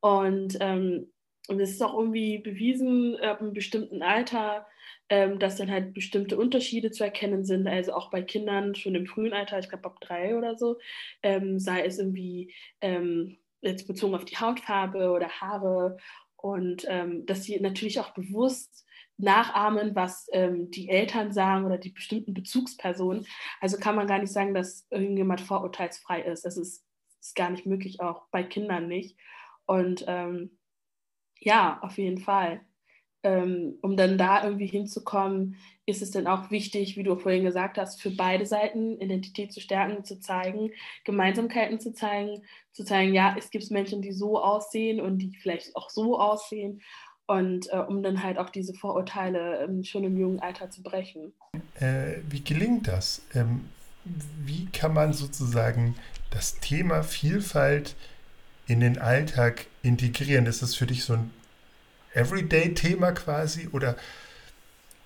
Und 0.00 0.56
ähm, 0.60 1.12
und 1.48 1.60
es 1.60 1.70
ist 1.70 1.82
auch 1.82 1.98
irgendwie 1.98 2.38
bewiesen, 2.38 3.16
ab 3.16 3.40
einem 3.40 3.52
bestimmten 3.52 4.02
Alter, 4.02 4.66
ähm, 5.08 5.38
dass 5.38 5.56
dann 5.56 5.70
halt 5.70 5.94
bestimmte 5.94 6.38
Unterschiede 6.38 6.90
zu 6.90 7.04
erkennen 7.04 7.44
sind. 7.44 7.66
Also 7.66 7.92
auch 7.92 8.10
bei 8.10 8.22
Kindern 8.22 8.74
schon 8.74 8.94
im 8.94 9.06
frühen 9.06 9.32
Alter, 9.32 9.58
ich 9.58 9.68
glaube 9.68 9.86
ab 9.86 10.00
drei 10.00 10.36
oder 10.36 10.56
so, 10.56 10.78
ähm, 11.22 11.58
sei 11.58 11.84
es 11.84 11.98
irgendwie 11.98 12.54
ähm, 12.80 13.38
jetzt 13.60 13.86
bezogen 13.86 14.14
auf 14.14 14.24
die 14.24 14.38
Hautfarbe 14.38 15.10
oder 15.10 15.28
Haare. 15.28 15.96
Und 16.36 16.84
ähm, 16.88 17.24
dass 17.26 17.44
sie 17.44 17.60
natürlich 17.60 18.00
auch 18.00 18.10
bewusst 18.14 18.84
nachahmen, 19.16 19.94
was 19.94 20.26
ähm, 20.32 20.70
die 20.70 20.88
Eltern 20.88 21.32
sagen 21.32 21.64
oder 21.64 21.78
die 21.78 21.90
bestimmten 21.90 22.34
Bezugspersonen. 22.34 23.26
Also 23.60 23.78
kann 23.78 23.94
man 23.94 24.06
gar 24.06 24.18
nicht 24.18 24.32
sagen, 24.32 24.54
dass 24.54 24.86
irgendjemand 24.90 25.40
vorurteilsfrei 25.40 26.22
ist. 26.22 26.44
Das 26.44 26.56
ist, 26.56 26.84
ist 27.20 27.36
gar 27.36 27.50
nicht 27.50 27.66
möglich, 27.66 28.00
auch 28.00 28.26
bei 28.30 28.42
Kindern 28.42 28.88
nicht. 28.88 29.16
Und 29.66 30.04
ähm, 30.08 30.58
ja, 31.38 31.78
auf 31.82 31.98
jeden 31.98 32.18
Fall. 32.18 32.60
Ähm, 33.24 33.74
um 33.82 33.96
dann 33.96 34.18
da 34.18 34.42
irgendwie 34.42 34.66
hinzukommen, 34.66 35.56
ist 35.86 36.02
es 36.02 36.10
dann 36.10 36.26
auch 36.26 36.50
wichtig, 36.50 36.96
wie 36.96 37.02
du 37.02 37.16
vorhin 37.16 37.44
gesagt 37.44 37.78
hast, 37.78 38.00
für 38.00 38.10
beide 38.10 38.46
Seiten 38.46 39.00
Identität 39.00 39.52
zu 39.52 39.60
stärken, 39.60 40.04
zu 40.04 40.20
zeigen, 40.20 40.70
Gemeinsamkeiten 41.04 41.80
zu 41.80 41.92
zeigen, 41.92 42.42
zu 42.72 42.84
zeigen, 42.84 43.14
ja, 43.14 43.34
es 43.38 43.50
gibt 43.50 43.70
Menschen, 43.70 44.02
die 44.02 44.12
so 44.12 44.40
aussehen 44.40 45.00
und 45.00 45.18
die 45.18 45.36
vielleicht 45.36 45.74
auch 45.76 45.90
so 45.90 46.18
aussehen 46.18 46.82
und 47.26 47.72
äh, 47.72 47.78
um 47.78 48.02
dann 48.02 48.22
halt 48.22 48.38
auch 48.38 48.50
diese 48.50 48.74
Vorurteile 48.74 49.64
ähm, 49.64 49.84
schon 49.84 50.04
im 50.04 50.16
jungen 50.16 50.40
Alter 50.40 50.70
zu 50.70 50.82
brechen. 50.82 51.32
Äh, 51.80 52.18
wie 52.28 52.42
gelingt 52.42 52.88
das? 52.88 53.22
Ähm, 53.34 53.68
wie 54.04 54.66
kann 54.66 54.94
man 54.94 55.12
sozusagen 55.12 55.94
das 56.30 56.58
Thema 56.60 57.02
Vielfalt 57.02 57.94
in 58.66 58.80
den 58.80 58.98
Alltag 58.98 59.66
integrieren? 59.82 60.46
Ist 60.46 60.62
das 60.62 60.74
für 60.74 60.86
dich 60.86 61.04
so 61.04 61.14
ein 61.14 61.30
Everyday-Thema 62.14 63.12
quasi 63.12 63.68
oder, 63.72 63.96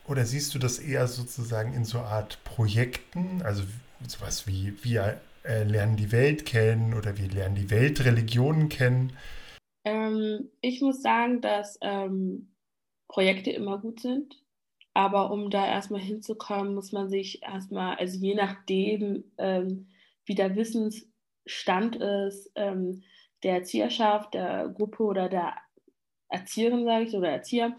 oder 0.07 0.25
siehst 0.25 0.55
du 0.55 0.59
das 0.59 0.79
eher 0.79 1.07
sozusagen 1.07 1.73
in 1.75 1.85
so 1.85 1.99
Art 1.99 2.39
Projekten, 2.45 3.43
also 3.43 3.63
sowas 4.07 4.47
wie 4.47 4.75
wir 4.83 5.21
äh, 5.45 5.63
lernen 5.65 5.97
die 5.97 6.13
Welt 6.13 6.47
kennen 6.47 6.95
oder 6.95 7.19
wir 7.19 7.29
lernen 7.29 7.55
die 7.55 7.71
Weltreligionen 7.71 8.69
kennen? 8.69 9.13
Ähm, 9.85 10.51
ich 10.61 10.81
muss 10.81 11.03
sagen, 11.03 11.41
dass 11.41 11.79
ähm, 11.81 12.49
Projekte 13.09 13.51
immer 13.51 13.79
gut 13.79 14.01
sind. 14.01 14.43
Aber 14.95 15.31
um 15.31 15.51
da 15.51 15.67
erstmal 15.67 16.01
hinzukommen, 16.01 16.75
muss 16.75 16.91
man 16.91 17.11
sich 17.11 17.43
erstmal, 17.43 17.97
also 17.97 18.19
je 18.19 18.35
nachdem, 18.35 19.25
ähm, 19.37 19.89
wie 20.25 20.35
der 20.35 20.57
Wissensstand 20.57 21.97
ist, 21.97 22.51
ähm, 22.55 23.03
der 23.43 23.57
Erzieherschaft, 23.57 24.33
der 24.33 24.69
Gruppe 24.69 25.03
oder 25.03 25.29
der 25.29 25.55
Erzieherin, 26.29 26.85
sage 26.85 27.05
ich, 27.05 27.15
oder 27.15 27.29
Erzieher, 27.29 27.77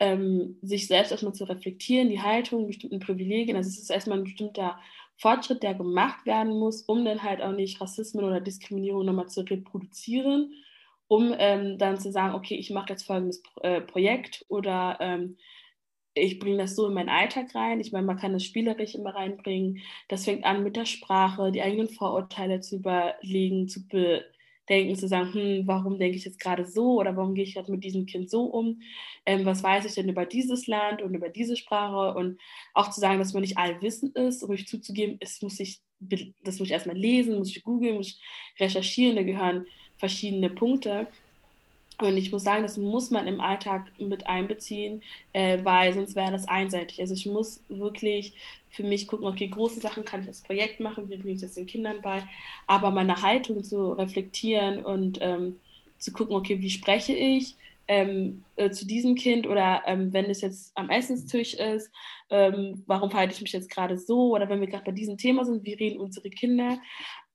ähm, 0.00 0.58
sich 0.62 0.86
selbst 0.86 1.10
erstmal 1.10 1.34
zu 1.34 1.44
reflektieren, 1.44 2.08
die 2.08 2.20
Haltung, 2.20 2.66
bestimmten 2.66 3.00
Privilegien. 3.00 3.56
Also 3.56 3.68
es 3.68 3.78
ist 3.78 3.90
erstmal 3.90 4.18
ein 4.18 4.24
bestimmter 4.24 4.78
Fortschritt, 5.16 5.62
der 5.62 5.74
gemacht 5.74 6.24
werden 6.26 6.58
muss, 6.58 6.82
um 6.82 7.04
dann 7.04 7.22
halt 7.22 7.42
auch 7.42 7.52
nicht 7.52 7.80
Rassismen 7.80 8.24
oder 8.24 8.40
Diskriminierung 8.40 9.04
nochmal 9.04 9.28
zu 9.28 9.40
reproduzieren, 9.40 10.54
um 11.08 11.34
ähm, 11.38 11.78
dann 11.78 11.98
zu 11.98 12.12
sagen, 12.12 12.34
okay, 12.34 12.54
ich 12.54 12.70
mache 12.70 12.90
jetzt 12.90 13.04
folgendes 13.04 13.42
äh, 13.62 13.80
Projekt 13.80 14.44
oder 14.48 14.98
ähm, 15.00 15.36
ich 16.14 16.38
bringe 16.38 16.58
das 16.58 16.76
so 16.76 16.86
in 16.86 16.94
meinen 16.94 17.08
Alltag 17.08 17.54
rein. 17.54 17.80
Ich 17.80 17.92
meine, 17.92 18.06
man 18.06 18.18
kann 18.18 18.32
das 18.32 18.44
spielerisch 18.44 18.94
immer 18.94 19.14
reinbringen. 19.14 19.80
Das 20.08 20.24
fängt 20.24 20.44
an 20.44 20.62
mit 20.62 20.76
der 20.76 20.84
Sprache, 20.84 21.52
die 21.52 21.62
eigenen 21.62 21.88
Vorurteile 21.88 22.60
zu 22.60 22.76
überlegen, 22.76 23.68
zu 23.68 23.86
bedenken, 24.68 24.96
zu 24.96 25.08
sagen, 25.08 25.32
hm, 25.32 25.62
warum 25.66 25.98
denke 25.98 26.16
ich 26.16 26.24
jetzt 26.24 26.38
gerade 26.38 26.66
so 26.66 27.00
oder 27.00 27.16
warum 27.16 27.34
gehe 27.34 27.44
ich 27.44 27.54
gerade 27.54 27.70
mit 27.70 27.82
diesem 27.82 28.06
Kind 28.06 28.30
so 28.30 28.44
um? 28.44 28.80
Ähm, 29.26 29.44
was 29.44 29.62
weiß 29.62 29.84
ich 29.86 29.94
denn 29.94 30.08
über 30.08 30.26
dieses 30.26 30.66
Land 30.66 31.02
und 31.02 31.14
über 31.14 31.28
diese 31.28 31.56
Sprache? 31.56 32.16
Und 32.16 32.38
auch 32.74 32.90
zu 32.90 33.00
sagen, 33.00 33.18
dass 33.18 33.32
man 33.32 33.42
nicht 33.42 33.58
allwissend 33.58 34.16
ist, 34.16 34.46
ruhig 34.46 34.66
zuzugeben, 34.66 35.16
es 35.20 35.42
muss 35.42 35.58
ich, 35.58 35.80
das 36.00 36.58
muss 36.58 36.68
ich 36.68 36.72
erstmal 36.72 36.96
lesen, 36.96 37.38
muss 37.38 37.56
ich 37.56 37.62
googeln, 37.62 37.96
muss 37.96 38.08
ich 38.08 38.20
recherchieren, 38.60 39.16
da 39.16 39.22
gehören 39.22 39.66
verschiedene 39.96 40.50
Punkte. 40.50 41.08
Und 42.00 42.16
ich 42.16 42.30
muss 42.30 42.44
sagen, 42.44 42.62
das 42.62 42.76
muss 42.76 43.10
man 43.10 43.26
im 43.26 43.40
Alltag 43.40 43.90
mit 43.98 44.26
einbeziehen, 44.28 45.02
äh, 45.32 45.58
weil 45.64 45.92
sonst 45.92 46.14
wäre 46.14 46.30
das 46.30 46.46
einseitig. 46.46 47.00
Also 47.00 47.14
ich 47.14 47.26
muss 47.26 47.62
wirklich 47.68 48.34
für 48.70 48.84
mich 48.84 49.08
gucken, 49.08 49.26
okay, 49.26 49.48
große 49.48 49.80
Sachen 49.80 50.04
kann 50.04 50.20
ich 50.20 50.26
das 50.26 50.42
Projekt 50.42 50.78
machen, 50.78 51.10
wie 51.10 51.16
bringe 51.16 51.34
ich 51.34 51.40
das 51.40 51.54
den 51.54 51.66
Kindern 51.66 52.00
bei, 52.00 52.22
aber 52.68 52.92
meine 52.92 53.22
Haltung 53.22 53.64
zu 53.64 53.92
reflektieren 53.92 54.84
und 54.84 55.18
ähm, 55.20 55.58
zu 55.98 56.12
gucken, 56.12 56.36
okay, 56.36 56.60
wie 56.60 56.70
spreche 56.70 57.14
ich 57.14 57.56
ähm, 57.88 58.44
äh, 58.56 58.70
zu 58.70 58.86
diesem 58.86 59.14
Kind 59.14 59.46
oder 59.46 59.82
ähm, 59.86 60.12
wenn 60.12 60.26
es 60.26 60.42
jetzt 60.42 60.72
am 60.76 60.90
Essenstisch 60.90 61.54
ist, 61.54 61.90
ähm, 62.30 62.84
warum 62.86 63.10
verhalte 63.10 63.34
ich 63.34 63.40
mich 63.40 63.52
jetzt 63.52 63.70
gerade 63.70 63.98
so 63.98 64.34
oder 64.34 64.48
wenn 64.48 64.60
wir 64.60 64.68
gerade 64.68 64.84
bei 64.84 64.92
diesem 64.92 65.16
Thema 65.16 65.44
sind, 65.44 65.64
wie 65.64 65.72
reden 65.72 65.98
unsere 65.98 66.28
Kinder, 66.28 66.78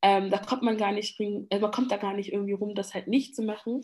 ähm, 0.04 0.30
da 0.30 0.38
kommt 0.38 0.62
man 0.62 0.78
gar 0.78 0.92
nicht, 0.92 1.20
also 1.20 1.62
man 1.62 1.72
kommt 1.72 1.92
da 1.92 1.98
gar 1.98 2.14
nicht 2.14 2.32
irgendwie 2.32 2.54
rum, 2.54 2.76
das 2.76 2.94
halt 2.94 3.08
nicht 3.08 3.36
zu 3.36 3.42
machen. 3.42 3.84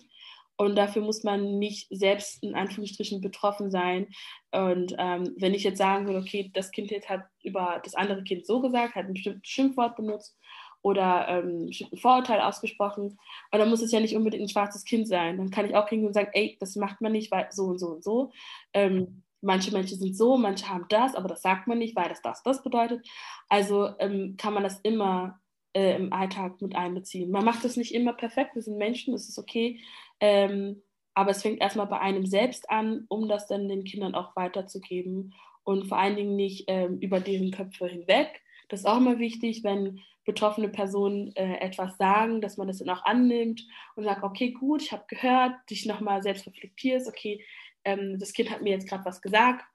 Und 0.59 0.75
dafür 0.75 1.01
muss 1.01 1.23
man 1.23 1.57
nicht 1.57 1.87
selbst 1.89 2.43
in 2.43 2.53
Anführungsstrichen 2.53 3.21
betroffen 3.21 3.71
sein. 3.71 4.07
Und 4.51 4.93
ähm, 4.97 5.33
wenn 5.37 5.53
ich 5.53 5.63
jetzt 5.63 5.77
sagen 5.77 6.05
würde, 6.05 6.19
okay, 6.19 6.51
das 6.53 6.71
Kind 6.71 6.91
jetzt 6.91 7.07
hat 7.07 7.21
über 7.41 7.79
das 7.81 7.95
andere 7.95 8.23
Kind 8.25 8.45
so 8.45 8.59
gesagt, 8.59 8.95
hat 8.95 9.05
ein 9.05 9.13
bestimmtes 9.13 9.49
Schimpfwort 9.49 9.95
benutzt 9.95 10.37
oder 10.81 11.29
ähm, 11.29 11.69
ein 11.69 11.97
Vorurteil 11.97 12.41
ausgesprochen, 12.41 13.17
und 13.51 13.59
dann 13.59 13.69
muss 13.69 13.81
es 13.81 13.93
ja 13.93 14.01
nicht 14.01 14.17
unbedingt 14.17 14.43
ein 14.43 14.49
schwarzes 14.49 14.83
Kind 14.83 15.07
sein. 15.07 15.37
Dann 15.37 15.49
kann 15.49 15.65
ich 15.65 15.75
auch 15.75 15.87
hingehen 15.87 16.07
und 16.07 16.13
sagen, 16.13 16.31
ey, 16.33 16.57
das 16.59 16.75
macht 16.75 16.99
man 16.99 17.13
nicht, 17.13 17.31
weil 17.31 17.47
so 17.51 17.67
und 17.67 17.79
so 17.79 17.87
und 17.87 18.03
so. 18.03 18.33
Ähm, 18.73 19.23
manche 19.39 19.71
Menschen 19.71 19.97
sind 19.97 20.17
so, 20.17 20.35
manche 20.35 20.67
haben 20.67 20.87
das, 20.89 21.15
aber 21.15 21.29
das 21.29 21.41
sagt 21.41 21.67
man 21.67 21.77
nicht, 21.77 21.95
weil 21.95 22.09
das 22.09 22.21
das, 22.21 22.43
das 22.43 22.63
bedeutet. 22.63 23.07
Also 23.47 23.91
ähm, 23.99 24.35
kann 24.37 24.53
man 24.53 24.63
das 24.63 24.81
immer 24.81 25.39
äh, 25.73 25.95
im 25.95 26.13
Alltag 26.13 26.61
mit 26.61 26.75
einbeziehen. 26.75 27.31
Man 27.31 27.45
macht 27.45 27.63
das 27.63 27.77
nicht 27.77 27.93
immer 27.93 28.13
perfekt, 28.13 28.55
wir 28.55 28.61
sind 28.61 28.77
Menschen, 28.77 29.13
es 29.13 29.29
ist 29.29 29.37
okay, 29.37 29.79
ähm, 30.19 30.81
aber 31.13 31.31
es 31.31 31.41
fängt 31.41 31.61
erstmal 31.61 31.87
bei 31.87 31.99
einem 31.99 32.25
selbst 32.25 32.69
an, 32.69 33.05
um 33.09 33.27
das 33.27 33.47
dann 33.47 33.67
den 33.67 33.83
Kindern 33.83 34.15
auch 34.15 34.35
weiterzugeben 34.35 35.33
und 35.63 35.87
vor 35.87 35.97
allen 35.97 36.15
Dingen 36.15 36.35
nicht 36.35 36.65
ähm, 36.67 36.97
über 36.99 37.19
deren 37.19 37.51
Köpfe 37.51 37.87
hinweg. 37.87 38.41
Das 38.69 38.81
ist 38.81 38.85
auch 38.85 38.97
immer 38.97 39.19
wichtig, 39.19 39.63
wenn 39.63 39.99
betroffene 40.25 40.69
Personen 40.69 41.35
äh, 41.35 41.57
etwas 41.57 41.97
sagen, 41.97 42.39
dass 42.39 42.57
man 42.57 42.67
das 42.67 42.77
dann 42.77 42.89
auch 42.89 43.03
annimmt 43.03 43.65
und 43.95 44.03
sagt, 44.03 44.23
okay, 44.23 44.51
gut, 44.51 44.83
ich 44.83 44.91
habe 44.91 45.03
gehört, 45.07 45.53
dich 45.69 45.85
nochmal 45.85 46.21
selbst 46.21 46.45
reflektierst, 46.45 47.07
okay, 47.07 47.43
ähm, 47.83 48.17
das 48.19 48.33
Kind 48.33 48.51
hat 48.51 48.61
mir 48.61 48.71
jetzt 48.71 48.87
gerade 48.87 49.05
was 49.05 49.21
gesagt, 49.21 49.65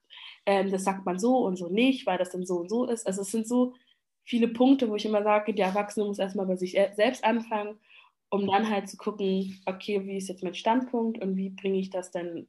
ähm, 0.47 0.71
das 0.71 0.85
sagt 0.85 1.05
man 1.07 1.19
so 1.19 1.39
und 1.39 1.57
so 1.57 1.69
nicht, 1.69 2.07
weil 2.07 2.19
das 2.19 2.31
dann 2.31 2.47
so 2.47 2.59
und 2.59 2.69
so 2.69 2.85
ist. 2.85 3.07
Also 3.07 3.23
es 3.23 3.31
sind 3.31 3.49
so 3.49 3.75
viele 4.25 4.49
Punkte, 4.49 4.89
wo 4.89 4.97
ich 4.97 5.05
immer 5.07 5.23
sage, 5.23 5.55
die 5.55 5.63
Erwachsene 5.63 6.07
muss 6.07 6.19
erstmal 6.19 6.47
bei 6.47 6.57
sich 6.57 6.73
selbst 6.73 7.25
anfangen 7.25 7.79
um 8.35 8.49
dann 8.49 8.69
halt 8.69 8.89
zu 8.89 8.97
gucken, 8.97 9.61
okay, 9.65 10.05
wie 10.07 10.17
ist 10.17 10.29
jetzt 10.29 10.43
mein 10.43 10.55
Standpunkt 10.55 11.23
und 11.23 11.37
wie 11.37 11.51
bringe 11.51 11.79
ich 11.79 11.91
das 11.91 12.11
denn 12.11 12.49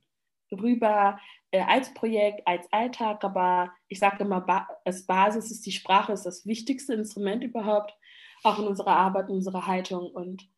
rüber 0.51 1.20
äh, 1.51 1.62
als 1.62 1.94
Projekt, 1.94 2.46
als 2.48 2.65
Alltag. 2.74 3.24
Aber 3.24 3.72
ich 3.88 4.00
sage 4.00 4.24
immer, 4.24 4.41
ba 4.41 4.67
als 4.84 5.05
Basis 5.05 5.51
ist 5.51 5.65
die 5.65 5.72
Sprache 5.72 6.12
ist 6.13 6.25
das 6.25 6.46
wichtigste 6.48 6.96
Instrument 6.96 7.44
überhaupt, 7.44 7.94
auch 8.44 8.58
in 8.58 8.65
unserer 8.65 8.96
Arbeit, 8.96 9.29
in 9.29 9.36
unserer 9.36 9.67
Haltung. 9.67 10.10
Und 10.10 10.50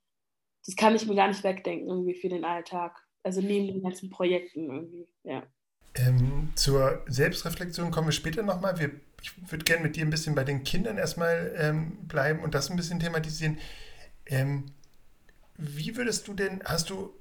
das 0.65 0.77
kann 0.77 0.95
ich 0.95 1.05
mir 1.05 1.15
gar 1.15 1.27
nicht 1.27 1.43
wegdenken 1.43 1.89
irgendwie 1.89 2.15
für 2.15 2.29
den 2.29 2.45
Alltag. 2.45 2.97
Also 3.23 3.41
neben 3.41 3.67
den 3.67 3.83
ganzen 3.83 4.09
Projekten 4.09 4.69
irgendwie, 4.69 5.07
ja. 5.23 5.43
Ähm, 5.95 6.53
zur 6.55 7.03
Selbstreflexion 7.07 7.91
kommen 7.91 8.07
wir 8.07 8.13
später 8.13 8.43
nochmal. 8.43 8.79
Ich 9.21 9.51
würde 9.51 9.65
gerne 9.65 9.83
mit 9.83 9.95
dir 9.95 10.05
ein 10.05 10.09
bisschen 10.09 10.35
bei 10.35 10.43
den 10.43 10.63
Kindern 10.63 10.97
erstmal 10.97 11.53
ähm, 11.57 11.97
bleiben 12.07 12.39
und 12.39 12.53
das 12.53 12.69
ein 12.69 12.77
bisschen 12.77 12.99
thematisieren. 12.99 13.57
Ähm, 14.25 14.65
wie 15.57 15.95
würdest 15.97 16.27
du 16.27 16.33
denn, 16.33 16.61
hast 16.63 16.89
du 16.89 17.13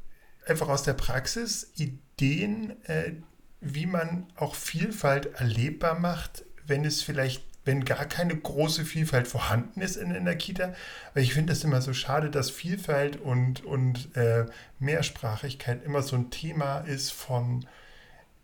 einfach 0.47 0.69
aus 0.69 0.83
der 0.83 0.93
Praxis 0.93 1.73
Ideen, 1.77 2.83
äh, 2.85 3.13
wie 3.61 3.87
man 3.87 4.27
auch 4.37 4.55
Vielfalt 4.55 5.35
erlebbar 5.35 5.99
macht, 5.99 6.45
wenn 6.67 6.85
es 6.85 7.03
vielleicht, 7.03 7.45
wenn 7.65 7.85
gar 7.85 8.05
keine 8.05 8.37
große 8.37 8.85
Vielfalt 8.85 9.27
vorhanden 9.27 9.81
ist 9.81 9.97
in, 9.97 10.11
in 10.13 10.25
der 10.25 10.37
Kita? 10.37 10.75
Weil 11.15 11.23
ich 11.23 11.35
finde 11.35 11.53
das 11.53 11.65
immer 11.65 11.81
so 11.81 11.95
schade, 11.95 12.31
dass 12.31 12.51
Vielfalt 12.51 13.17
und, 13.17 13.65
und 13.65 14.15
äh, 14.17 14.47
Mehrsprachigkeit 14.79 15.83
immer 15.85 16.03
so 16.03 16.17
ein 16.17 16.31
Thema 16.31 16.81
ist 16.81 17.11
von 17.11 17.67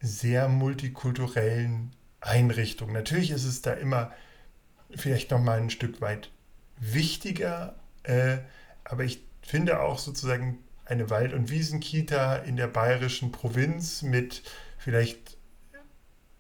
sehr 0.01 0.49
multikulturellen 0.49 1.93
Einrichtungen. 2.23 2.95
Natürlich 2.95 3.31
ist 3.31 3.45
es 3.45 3.63
da 3.63 3.73
immer 3.73 4.13
vielleicht 4.95 5.31
noch 5.31 5.41
mal 5.41 5.59
ein 5.59 5.71
Stück 5.71 6.01
weit 6.01 6.31
wichtiger, 6.79 7.77
äh, 8.05 8.39
aber 8.85 9.05
ich 9.05 9.21
finde 9.43 9.81
auch 9.81 9.99
sozusagen 9.99 10.59
eine 10.85 11.11
Wald- 11.11 11.33
und 11.33 11.51
Wiesenkita 11.51 12.37
in 12.37 12.57
der 12.57 12.69
bayerischen 12.69 13.33
Provinz 13.33 14.03
mit 14.03 14.43
vielleicht 14.79 15.37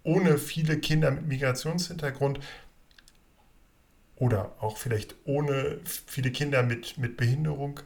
ohne 0.04 0.38
viele 0.38 0.78
Kinder 0.78 1.10
mit 1.10 1.26
Migrationshintergrund 1.26 2.40
oder 4.16 4.56
auch 4.60 4.76
vielleicht 4.76 5.16
ohne 5.24 5.80
viele 5.84 6.30
Kinder 6.30 6.62
mit, 6.62 6.98
mit 6.98 7.16
Behinderung, 7.16 7.80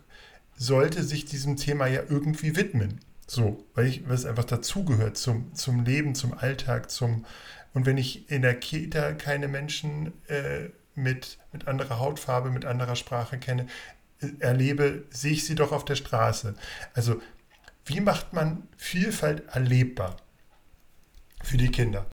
sollte 0.55 1.03
sich 1.03 1.25
diesem 1.25 1.57
Thema 1.57 1.87
ja 1.87 2.03
irgendwie 2.09 2.57
widmen. 2.57 3.01
So, 3.27 3.67
weil, 3.75 3.87
ich, 3.87 4.07
es 4.07 4.25
einfach 4.25 4.45
dazugehört 4.45 5.17
zum, 5.17 5.55
zum 5.55 5.85
Leben, 5.85 6.15
zum 6.15 6.33
Alltag, 6.33 6.91
zum 6.91 7.25
und 7.75 7.85
wenn 7.85 7.99
ich 7.99 8.31
in 8.31 8.41
der 8.41 8.59
Kita 8.59 9.13
keine 9.13 9.49
Menschen 9.49 10.15
äh, 10.29 10.71
mit, 10.95 11.37
mit 11.53 11.69
anderer 11.69 11.99
Hautfarbe, 11.99 12.51
mit 12.51 12.65
anderer 12.65 12.97
Sprache 12.97 13.39
kenne, 13.39 13.67
erlebe, 14.39 15.05
sehe 15.11 15.33
ich 15.33 15.45
sie 15.45 15.55
doch 15.55 15.73
auf 15.73 15.85
der 15.85 15.97
Straße. 15.97 16.55
Also 16.95 17.21
wie 17.85 18.01
macht 18.01 18.33
man 18.33 18.67
Vielfalt 18.79 19.47
erlebbar 19.49 20.17
für 21.43 21.59
die 21.59 21.71
Kinder? 21.71 22.07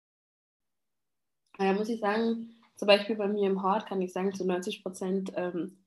Da 1.57 1.73
muss 1.73 1.89
ich 1.89 1.99
sagen, 1.99 2.55
zum 2.75 2.87
Beispiel 2.87 3.15
bei 3.15 3.27
mir 3.27 3.47
im 3.47 3.61
Hort 3.61 3.85
kann 3.85 4.01
ich 4.01 4.11
sagen, 4.11 4.33
zu 4.33 4.45
90 4.45 4.81
Prozent 4.81 5.31
ähm, 5.35 5.77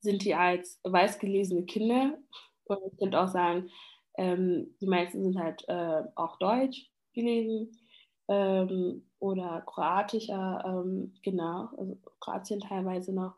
sind 0.00 0.24
die 0.24 0.34
als 0.34 0.80
weiß 0.84 1.18
gelesene 1.18 1.66
Kinder. 1.66 2.16
Und 2.64 2.78
ich 2.90 2.98
könnte 2.98 3.20
auch 3.20 3.28
sagen, 3.28 3.68
ähm, 4.18 4.74
die 4.80 4.86
meisten 4.86 5.22
sind 5.22 5.38
halt 5.38 5.64
äh, 5.68 6.02
auch 6.16 6.38
deutsch 6.38 6.90
gelesen 7.14 7.70
ähm, 8.28 9.06
oder 9.18 9.62
kroatischer, 9.66 10.62
ähm, 10.66 11.14
genau, 11.22 11.70
also 11.78 11.96
Kroatien 12.20 12.60
teilweise 12.60 13.14
noch. 13.14 13.36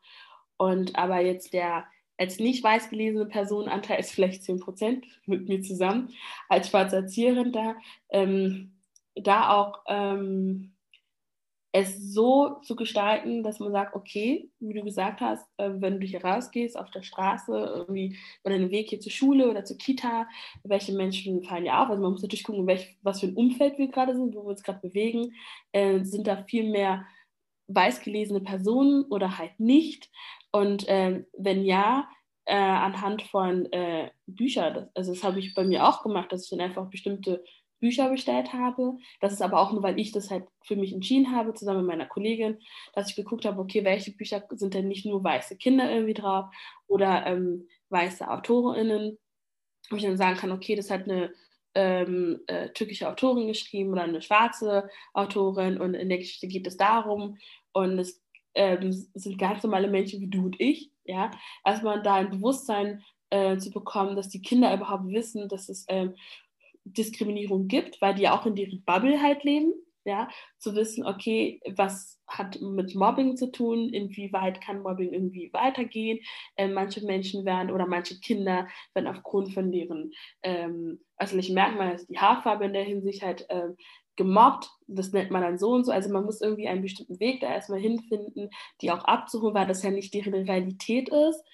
Und 0.56 0.96
aber 0.96 1.20
jetzt 1.20 1.52
der 1.52 1.84
als 2.18 2.38
nicht 2.38 2.62
weiß 2.62 2.90
gelesene 2.90 3.24
Personenanteil 3.24 4.00
ist 4.00 4.12
vielleicht 4.12 4.42
10 4.44 4.60
Prozent 4.60 5.06
mit 5.26 5.48
mir 5.48 5.62
zusammen, 5.62 6.10
als 6.48 6.68
schwarze 6.68 6.96
Erzieherin 6.96 7.52
da, 7.52 7.76
ähm, 8.10 8.78
da 9.14 9.54
auch 9.54 9.82
ähm, 9.88 10.74
es 11.72 12.12
so 12.12 12.56
zu 12.62 12.74
gestalten, 12.74 13.42
dass 13.42 13.60
man 13.60 13.70
sagt, 13.70 13.94
okay, 13.94 14.50
wie 14.58 14.74
du 14.74 14.82
gesagt 14.82 15.20
hast, 15.20 15.46
äh, 15.56 15.70
wenn 15.74 16.00
du 16.00 16.06
hier 16.06 16.24
rausgehst 16.24 16.76
auf 16.76 16.90
der 16.90 17.02
Straße, 17.02 17.52
irgendwie 17.52 18.18
oder 18.44 18.58
den 18.58 18.70
Weg 18.70 18.88
hier 18.88 19.00
zur 19.00 19.12
Schule 19.12 19.48
oder 19.48 19.64
zur 19.64 19.78
Kita, 19.78 20.26
welche 20.64 20.92
Menschen 20.92 21.44
fallen 21.44 21.66
ja 21.66 21.82
auf? 21.82 21.90
Also 21.90 22.02
man 22.02 22.12
muss 22.12 22.22
natürlich 22.22 22.44
gucken, 22.44 22.66
welch, 22.66 22.96
was 23.02 23.20
für 23.20 23.26
ein 23.26 23.36
Umfeld 23.36 23.78
wir 23.78 23.88
gerade 23.88 24.16
sind, 24.16 24.34
wo 24.34 24.42
wir 24.42 24.50
uns 24.50 24.62
gerade 24.62 24.80
bewegen. 24.80 25.32
Äh, 25.72 26.04
sind 26.04 26.26
da 26.26 26.42
viel 26.44 26.68
mehr 26.68 27.06
weiß 27.68 28.02
gelesene 28.02 28.40
Personen 28.40 29.04
oder 29.04 29.38
halt 29.38 29.58
nicht? 29.60 30.10
Und 30.50 30.88
äh, 30.88 31.24
wenn 31.38 31.64
ja, 31.64 32.08
äh, 32.46 32.54
anhand 32.56 33.22
von 33.22 33.70
äh, 33.72 34.10
Büchern, 34.26 34.88
also 34.94 35.12
das 35.12 35.22
habe 35.22 35.38
ich 35.38 35.54
bei 35.54 35.62
mir 35.62 35.86
auch 35.86 36.02
gemacht, 36.02 36.32
dass 36.32 36.44
ich 36.44 36.50
dann 36.50 36.60
einfach 36.60 36.90
bestimmte 36.90 37.44
Bücher 37.80 38.10
bestellt 38.10 38.52
habe. 38.52 38.98
Das 39.20 39.32
ist 39.32 39.42
aber 39.42 39.60
auch 39.60 39.72
nur, 39.72 39.82
weil 39.82 39.98
ich 39.98 40.12
das 40.12 40.30
halt 40.30 40.44
für 40.62 40.76
mich 40.76 40.92
entschieden 40.92 41.34
habe, 41.34 41.54
zusammen 41.54 41.80
mit 41.80 41.88
meiner 41.88 42.06
Kollegin, 42.06 42.58
dass 42.92 43.10
ich 43.10 43.16
geguckt 43.16 43.44
habe, 43.44 43.60
okay, 43.60 43.84
welche 43.84 44.12
Bücher 44.12 44.44
sind 44.50 44.74
denn 44.74 44.88
nicht 44.88 45.06
nur 45.06 45.24
weiße 45.24 45.56
Kinder 45.56 45.90
irgendwie 45.90 46.14
drauf 46.14 46.46
oder 46.86 47.26
ähm, 47.26 47.68
weiße 47.88 48.28
AutorInnen, 48.28 49.18
wo 49.90 49.96
ich 49.96 50.02
dann 50.02 50.16
sagen 50.16 50.36
kann, 50.36 50.52
okay, 50.52 50.76
das 50.76 50.90
hat 50.90 51.04
eine 51.04 51.32
ähm, 51.74 52.40
äh, 52.46 52.68
türkische 52.70 53.08
Autorin 53.08 53.48
geschrieben 53.48 53.90
oder 53.92 54.02
eine 54.02 54.22
schwarze 54.22 54.88
Autorin 55.12 55.80
und 55.80 55.94
in 55.94 56.08
der 56.08 56.18
Geschichte 56.18 56.48
geht 56.48 56.66
es 56.66 56.76
darum 56.76 57.38
und 57.72 57.98
es 57.98 58.22
ähm, 58.54 58.92
sind 59.14 59.38
ganz 59.38 59.62
normale 59.62 59.88
Menschen 59.88 60.20
wie 60.20 60.28
du 60.28 60.46
und 60.46 60.60
ich, 60.60 60.90
ja, 61.04 61.30
erstmal 61.64 62.02
da 62.02 62.14
ein 62.14 62.30
Bewusstsein 62.30 63.04
äh, 63.30 63.56
zu 63.58 63.70
bekommen, 63.70 64.16
dass 64.16 64.28
die 64.28 64.42
Kinder 64.42 64.74
überhaupt 64.74 65.06
wissen, 65.08 65.48
dass 65.48 65.68
es 65.68 65.84
ähm, 65.88 66.14
Diskriminierung 66.84 67.68
gibt, 67.68 68.00
weil 68.00 68.14
die 68.14 68.22
ja 68.22 68.38
auch 68.38 68.46
in 68.46 68.54
deren 68.54 68.82
Bubble 68.84 69.20
halt 69.22 69.44
leben, 69.44 69.72
ja, 70.04 70.28
zu 70.58 70.74
wissen, 70.74 71.04
okay, 71.06 71.60
was 71.76 72.18
hat 72.26 72.60
mit 72.60 72.94
Mobbing 72.94 73.36
zu 73.36 73.52
tun, 73.52 73.90
inwieweit 73.90 74.60
kann 74.60 74.82
Mobbing 74.82 75.12
irgendwie 75.12 75.52
weitergehen. 75.52 76.20
Äh, 76.56 76.68
manche 76.68 77.04
Menschen 77.04 77.44
werden 77.44 77.70
oder 77.70 77.86
manche 77.86 78.18
Kinder 78.18 78.66
werden 78.94 79.08
aufgrund 79.08 79.52
von 79.52 79.70
deren 79.70 80.12
ähm, 80.42 81.00
äußerlichen 81.20 81.54
Merkmalen, 81.54 81.92
also 81.92 82.06
die 82.08 82.18
Haarfarbe 82.18 82.64
in 82.64 82.72
der 82.72 82.84
Hinsicht 82.84 83.22
halt 83.22 83.44
äh, 83.50 83.68
gemobbt. 84.16 84.70
Das 84.86 85.12
nennt 85.12 85.30
man 85.30 85.42
dann 85.42 85.58
so 85.58 85.70
und 85.70 85.84
so. 85.84 85.92
Also 85.92 86.10
man 86.10 86.24
muss 86.24 86.40
irgendwie 86.40 86.68
einen 86.68 86.82
bestimmten 86.82 87.20
Weg 87.20 87.40
da 87.40 87.52
erstmal 87.52 87.80
hinfinden, 87.80 88.50
die 88.80 88.90
auch 88.90 89.04
abzuholen, 89.04 89.54
weil 89.54 89.66
das 89.66 89.82
ja 89.82 89.90
nicht 89.90 90.14
deren 90.14 90.34
Realität 90.34 91.08
ist, 91.10 91.44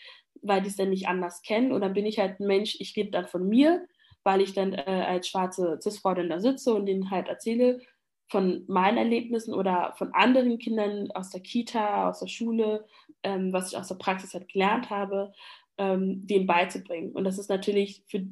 weil 0.43 0.63
die 0.63 0.69
es 0.69 0.77
dann 0.77 0.91
nicht 0.91 1.09
anders 1.09 1.43
kennen. 1.43 1.79
Dann 1.81 1.93
bin 1.95 2.07
ich 2.07 2.19
halt 2.19 2.39
ein 2.39 2.47
Mensch, 2.47 2.77
ich 2.81 2.97
rede 2.97 3.11
dann 3.11 3.27
von 3.27 3.49
mir 3.49 3.87
weil 4.27 4.41
ich 4.41 4.53
dann 4.55 4.73
äh, 4.75 5.05
als 5.07 5.29
schwarze 5.29 5.79
Cis-Frau 5.81 6.15
dann 6.15 6.29
da 6.29 6.41
sitze 6.41 6.75
und 6.75 6.87
denen 6.87 7.11
halt 7.13 7.29
erzähle 7.29 7.81
von 8.29 8.65
meinen 8.67 8.99
Erlebnissen 8.99 9.55
oder 9.55 9.95
von 9.97 10.13
anderen 10.15 10.59
Kindern 10.59 11.13
aus 11.13 11.31
der 11.31 11.41
Kita, 11.41 12.09
aus 12.11 12.19
der 12.19 12.27
Schule, 12.27 12.85
ähm, 13.23 13.53
was 13.53 13.71
ich 13.71 13.79
aus 13.79 13.87
der 13.87 13.95
Praxis 13.95 14.35
halt 14.35 14.49
gelernt 14.49 14.91
habe, 14.91 15.33
ähm, 15.79 16.27
denen 16.27 16.49
beizubringen. 16.49 17.13
Und 17.13 17.23
das 17.23 17.39
ist 17.39 17.49
natürlich 17.49 18.03
für, 18.09 18.27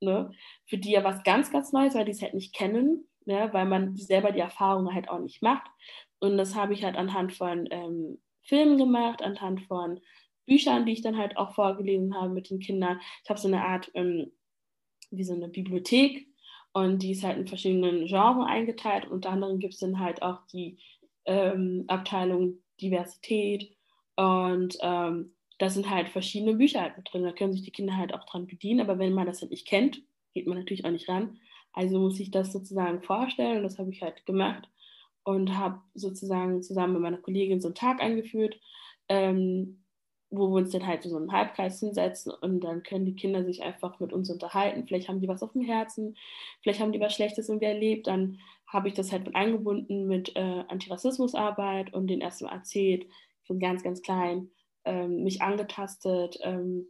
ne, 0.00 0.32
für 0.66 0.76
die 0.76 0.90
ja 0.90 1.02
was 1.02 1.22
ganz, 1.22 1.50
ganz 1.50 1.72
Neues, 1.72 1.94
weil 1.94 2.04
die 2.04 2.10
es 2.10 2.20
halt 2.20 2.34
nicht 2.34 2.54
kennen, 2.54 3.08
ne, 3.24 3.48
weil 3.52 3.64
man 3.64 3.96
selber 3.96 4.32
die 4.32 4.40
Erfahrungen 4.40 4.94
halt 4.94 5.08
auch 5.08 5.20
nicht 5.20 5.40
macht. 5.40 5.66
Und 6.18 6.36
das 6.36 6.54
habe 6.54 6.74
ich 6.74 6.84
halt 6.84 6.96
anhand 6.96 7.32
von 7.32 7.66
ähm, 7.70 8.20
Filmen 8.42 8.76
gemacht, 8.76 9.22
anhand 9.22 9.62
von 9.62 9.98
Büchern, 10.46 10.84
die 10.84 10.92
ich 10.92 11.00
dann 11.00 11.16
halt 11.16 11.38
auch 11.38 11.54
vorgelesen 11.54 12.14
habe 12.14 12.34
mit 12.34 12.50
den 12.50 12.58
Kindern. 12.58 13.00
Ich 13.24 13.30
habe 13.30 13.40
so 13.40 13.48
eine 13.48 13.64
Art 13.64 13.90
ähm, 13.94 14.30
wie 15.12 15.24
so 15.24 15.34
eine 15.34 15.48
Bibliothek 15.48 16.26
und 16.72 17.02
die 17.02 17.12
ist 17.12 17.22
halt 17.22 17.38
in 17.38 17.46
verschiedenen 17.46 18.06
Genres 18.06 18.46
eingeteilt. 18.46 19.08
Unter 19.10 19.30
anderem 19.30 19.58
gibt 19.58 19.74
es 19.74 19.80
dann 19.80 19.98
halt 19.98 20.22
auch 20.22 20.46
die 20.52 20.78
ähm, 21.26 21.84
Abteilung 21.88 22.58
Diversität 22.80 23.76
und 24.16 24.76
ähm, 24.80 25.34
da 25.58 25.70
sind 25.70 25.88
halt 25.88 26.08
verschiedene 26.08 26.54
Bücher 26.54 26.80
halt 26.80 26.96
mit 26.96 27.12
drin. 27.12 27.22
Da 27.22 27.32
können 27.32 27.52
sich 27.52 27.62
die 27.62 27.70
Kinder 27.70 27.96
halt 27.96 28.14
auch 28.14 28.24
dran 28.24 28.46
bedienen, 28.46 28.80
aber 28.80 28.98
wenn 28.98 29.12
man 29.12 29.26
das 29.26 29.40
halt 29.40 29.50
nicht 29.50 29.66
kennt, 29.66 30.02
geht 30.32 30.46
man 30.46 30.58
natürlich 30.58 30.84
auch 30.84 30.90
nicht 30.90 31.08
ran. 31.08 31.38
Also 31.72 32.00
muss 32.00 32.18
ich 32.20 32.30
das 32.30 32.52
sozusagen 32.52 33.02
vorstellen 33.02 33.58
und 33.58 33.62
das 33.62 33.78
habe 33.78 33.90
ich 33.90 34.02
halt 34.02 34.26
gemacht 34.26 34.68
und 35.24 35.56
habe 35.56 35.80
sozusagen 35.94 36.62
zusammen 36.62 36.94
mit 36.94 37.02
meiner 37.02 37.18
Kollegin 37.18 37.60
so 37.60 37.68
einen 37.68 37.74
Tag 37.74 38.02
eingeführt, 38.02 38.58
ähm, 39.08 39.81
wo 40.32 40.48
wir 40.48 40.56
uns 40.56 40.70
dann 40.70 40.86
halt 40.86 41.02
so 41.02 41.16
einen 41.16 41.30
Halbkreis 41.30 41.78
hinsetzen 41.78 42.32
und 42.32 42.60
dann 42.60 42.82
können 42.82 43.04
die 43.04 43.14
Kinder 43.14 43.44
sich 43.44 43.62
einfach 43.62 44.00
mit 44.00 44.12
uns 44.12 44.30
unterhalten. 44.30 44.86
Vielleicht 44.86 45.08
haben 45.08 45.20
die 45.20 45.28
was 45.28 45.42
auf 45.42 45.52
dem 45.52 45.62
Herzen, 45.62 46.16
vielleicht 46.62 46.80
haben 46.80 46.92
die 46.92 47.00
was 47.00 47.14
Schlechtes 47.14 47.48
irgendwie 47.48 47.66
erlebt. 47.66 48.06
Dann 48.06 48.38
habe 48.66 48.88
ich 48.88 48.94
das 48.94 49.12
halt 49.12 49.26
mit 49.26 49.36
eingebunden 49.36 50.06
mit 50.06 50.34
äh, 50.34 50.64
Antirassismusarbeit 50.68 51.92
und 51.92 52.06
den 52.06 52.22
erstmal 52.22 52.54
erzählt, 52.54 53.06
von 53.44 53.58
ganz, 53.58 53.82
ganz 53.82 54.00
klein, 54.02 54.50
ähm, 54.84 55.22
mich 55.22 55.42
angetastet, 55.42 56.38
ähm, 56.42 56.86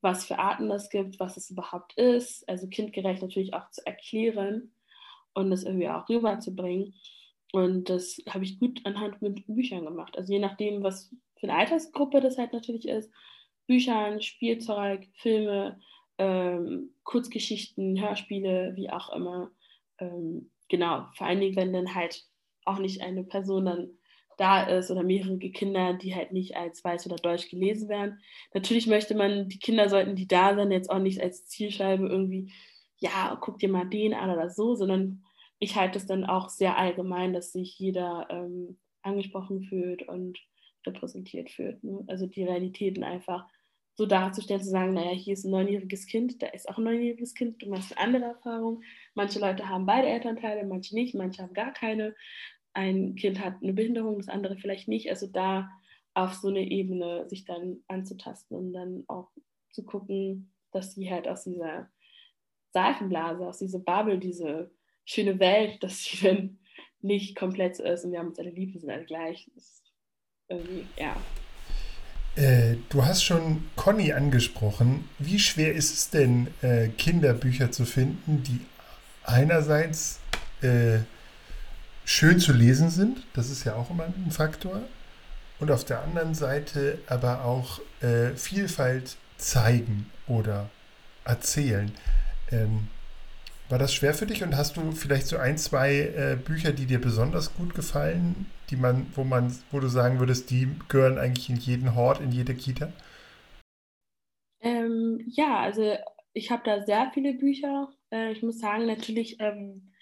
was 0.00 0.24
für 0.24 0.38
Arten 0.38 0.68
das 0.70 0.88
gibt, 0.88 1.20
was 1.20 1.36
es 1.36 1.50
überhaupt 1.50 1.94
ist. 1.98 2.48
Also 2.48 2.66
kindgerecht 2.68 3.20
natürlich 3.20 3.52
auch 3.52 3.70
zu 3.70 3.84
erklären 3.86 4.72
und 5.34 5.50
das 5.50 5.64
irgendwie 5.64 5.90
auch 5.90 6.08
rüberzubringen. 6.08 6.94
Und 7.52 7.90
das 7.90 8.18
habe 8.28 8.44
ich 8.44 8.58
gut 8.58 8.80
anhand 8.84 9.20
mit 9.20 9.44
Büchern 9.46 9.84
gemacht. 9.84 10.16
Also 10.16 10.32
je 10.32 10.38
nachdem, 10.38 10.82
was 10.82 11.14
für 11.40 11.48
eine 11.48 11.58
Altersgruppe 11.58 12.20
das 12.20 12.38
halt 12.38 12.52
natürlich 12.52 12.86
ist. 12.86 13.10
Büchern, 13.66 14.20
Spielzeug, 14.20 15.08
Filme, 15.14 15.80
ähm, 16.18 16.94
Kurzgeschichten, 17.04 18.00
Hörspiele, 18.00 18.72
wie 18.76 18.90
auch 18.90 19.10
immer. 19.10 19.50
Ähm, 19.98 20.50
genau, 20.68 21.06
vor 21.14 21.26
allen 21.26 21.40
Dingen, 21.40 21.56
wenn 21.56 21.72
dann 21.72 21.94
halt 21.94 22.24
auch 22.64 22.78
nicht 22.78 23.02
eine 23.02 23.24
Person 23.24 23.64
dann 23.64 23.90
da 24.36 24.62
ist 24.62 24.90
oder 24.90 25.02
mehrere 25.02 25.38
Kinder, 25.38 25.94
die 25.94 26.14
halt 26.14 26.32
nicht 26.32 26.56
als 26.56 26.82
weiß 26.82 27.06
oder 27.06 27.16
deutsch 27.16 27.50
gelesen 27.50 27.88
werden. 27.88 28.20
Natürlich 28.54 28.86
möchte 28.86 29.14
man, 29.14 29.48
die 29.48 29.58
Kinder 29.58 29.88
sollten, 29.88 30.16
die 30.16 30.26
da 30.26 30.54
sind, 30.54 30.72
jetzt 30.72 30.90
auch 30.90 30.98
nicht 30.98 31.20
als 31.20 31.46
Zielscheibe 31.46 32.06
irgendwie, 32.06 32.50
ja, 32.98 33.36
guck 33.40 33.58
dir 33.58 33.68
mal 33.68 33.88
den 33.88 34.14
an 34.14 34.30
oder 34.30 34.48
so, 34.48 34.74
sondern 34.74 35.24
ich 35.58 35.76
halte 35.76 35.98
es 35.98 36.06
dann 36.06 36.24
auch 36.24 36.48
sehr 36.48 36.78
allgemein, 36.78 37.34
dass 37.34 37.52
sich 37.52 37.78
jeder 37.78 38.26
ähm, 38.30 38.78
angesprochen 39.02 39.62
fühlt 39.62 40.08
und 40.08 40.38
repräsentiert 40.86 41.50
fühlt. 41.50 41.82
Ne? 41.84 42.04
Also 42.06 42.26
die 42.26 42.44
Realitäten 42.44 43.04
einfach 43.04 43.46
so 43.94 44.06
darzustellen, 44.06 44.62
zu 44.62 44.70
sagen, 44.70 44.94
naja, 44.94 45.10
hier 45.10 45.34
ist 45.34 45.44
ein 45.44 45.50
neunjähriges 45.50 46.06
Kind, 46.06 46.40
da 46.42 46.46
ist 46.46 46.68
auch 46.68 46.78
ein 46.78 46.84
neunjähriges 46.84 47.34
Kind, 47.34 47.62
du 47.62 47.68
machst 47.68 47.96
eine 47.96 48.06
andere 48.06 48.32
Erfahrung. 48.32 48.82
Manche 49.14 49.40
Leute 49.40 49.68
haben 49.68 49.84
beide 49.84 50.08
Elternteile, 50.08 50.64
manche 50.64 50.94
nicht, 50.94 51.14
manche 51.14 51.42
haben 51.42 51.52
gar 51.52 51.72
keine. 51.72 52.14
Ein 52.72 53.14
Kind 53.16 53.44
hat 53.44 53.62
eine 53.62 53.72
Behinderung, 53.72 54.16
das 54.16 54.28
andere 54.28 54.56
vielleicht 54.56 54.88
nicht. 54.88 55.10
Also 55.10 55.26
da 55.26 55.68
auf 56.14 56.34
so 56.34 56.48
eine 56.48 56.62
Ebene 56.62 57.28
sich 57.28 57.44
dann 57.44 57.82
anzutasten 57.88 58.56
und 58.56 58.72
dann 58.72 59.04
auch 59.06 59.30
zu 59.70 59.84
gucken, 59.84 60.52
dass 60.72 60.94
sie 60.94 61.10
halt 61.10 61.28
aus 61.28 61.44
dieser 61.44 61.90
Seifenblase, 62.72 63.46
aus 63.46 63.58
dieser 63.58 63.80
Bubble, 63.80 64.18
diese 64.18 64.70
schöne 65.04 65.38
Welt, 65.40 65.82
dass 65.82 66.04
sie 66.04 66.18
dann 66.26 66.58
nicht 67.02 67.36
komplett 67.36 67.76
so 67.76 67.82
ist 67.84 68.04
und 68.04 68.12
wir 68.12 68.18
haben 68.18 68.28
uns 68.28 68.38
alle 68.38 68.50
lieb, 68.50 68.72
wir 68.72 68.80
sind 68.80 68.90
alle 68.90 69.04
gleich. 69.04 69.50
Das 69.54 69.82
irgendwie, 70.50 70.86
ja. 70.96 71.16
Äh, 72.36 72.76
du 72.88 73.04
hast 73.04 73.24
schon 73.24 73.64
Conny 73.76 74.12
angesprochen. 74.12 75.08
Wie 75.18 75.38
schwer 75.38 75.72
ist 75.72 75.94
es 75.94 76.10
denn, 76.10 76.48
äh, 76.62 76.88
Kinderbücher 76.88 77.70
zu 77.70 77.84
finden, 77.84 78.42
die 78.42 78.60
einerseits 79.24 80.20
äh, 80.62 80.98
schön 82.04 82.40
zu 82.40 82.52
lesen 82.52 82.90
sind, 82.90 83.26
das 83.34 83.50
ist 83.50 83.64
ja 83.64 83.74
auch 83.74 83.90
immer 83.90 84.04
ein 84.04 84.30
Faktor, 84.30 84.82
und 85.58 85.70
auf 85.70 85.84
der 85.84 86.02
anderen 86.02 86.34
Seite 86.34 86.98
aber 87.06 87.44
auch 87.44 87.80
äh, 88.00 88.34
Vielfalt 88.34 89.16
zeigen 89.36 90.10
oder 90.26 90.70
erzählen. 91.24 91.92
Ähm, 92.50 92.88
war 93.70 93.78
das 93.78 93.94
schwer 93.94 94.14
für 94.14 94.26
dich 94.26 94.42
und 94.42 94.56
hast 94.56 94.76
du 94.76 94.92
vielleicht 94.92 95.28
so 95.28 95.36
ein, 95.36 95.56
zwei 95.56 96.00
äh, 96.00 96.36
Bücher, 96.36 96.72
die 96.72 96.86
dir 96.86 97.00
besonders 97.00 97.54
gut 97.54 97.74
gefallen, 97.74 98.46
die 98.68 98.76
man, 98.76 99.06
wo 99.14 99.22
man, 99.22 99.56
wo 99.70 99.78
du 99.78 99.88
sagen 99.88 100.18
würdest, 100.18 100.50
die 100.50 100.68
gehören 100.88 101.18
eigentlich 101.18 101.48
in 101.48 101.56
jeden 101.56 101.94
Hort, 101.94 102.20
in 102.20 102.32
jede 102.32 102.54
Kita? 102.54 102.92
Ähm, 104.60 105.24
ja, 105.26 105.60
also 105.60 105.96
ich 106.32 106.50
habe 106.50 106.62
da 106.64 106.84
sehr 106.84 107.10
viele 107.14 107.34
Bücher. 107.34 107.88
Äh, 108.10 108.32
ich 108.32 108.42
muss 108.42 108.58
sagen, 108.58 108.86
natürlich 108.86 109.36
ähm, 109.38 109.92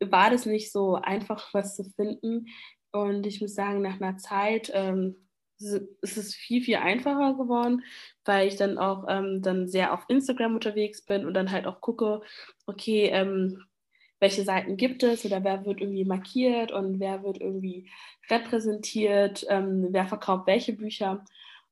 war 0.00 0.30
das 0.30 0.46
nicht 0.46 0.72
so 0.72 0.94
einfach, 0.94 1.52
was 1.52 1.76
zu 1.76 1.84
finden. 1.84 2.46
Und 2.92 3.26
ich 3.26 3.40
muss 3.40 3.54
sagen, 3.54 3.82
nach 3.82 4.00
einer 4.00 4.16
Zeit 4.16 4.70
ähm, 4.74 5.28
es 5.60 6.16
ist 6.16 6.34
viel, 6.34 6.62
viel 6.62 6.76
einfacher 6.76 7.34
geworden, 7.34 7.82
weil 8.24 8.48
ich 8.48 8.56
dann 8.56 8.78
auch 8.78 9.04
ähm, 9.08 9.42
dann 9.42 9.68
sehr 9.68 9.92
auf 9.92 10.04
Instagram 10.08 10.54
unterwegs 10.54 11.04
bin 11.04 11.26
und 11.26 11.34
dann 11.34 11.50
halt 11.50 11.66
auch 11.66 11.80
gucke, 11.80 12.22
okay, 12.66 13.10
ähm, 13.12 13.64
welche 14.20 14.44
Seiten 14.44 14.76
gibt 14.76 15.02
es 15.02 15.24
oder 15.24 15.42
wer 15.44 15.64
wird 15.64 15.80
irgendwie 15.80 16.04
markiert 16.04 16.72
und 16.72 17.00
wer 17.00 17.22
wird 17.22 17.40
irgendwie 17.40 17.90
repräsentiert, 18.28 19.46
ähm, 19.48 19.88
wer 19.90 20.06
verkauft 20.06 20.46
welche 20.46 20.74
Bücher, 20.74 21.24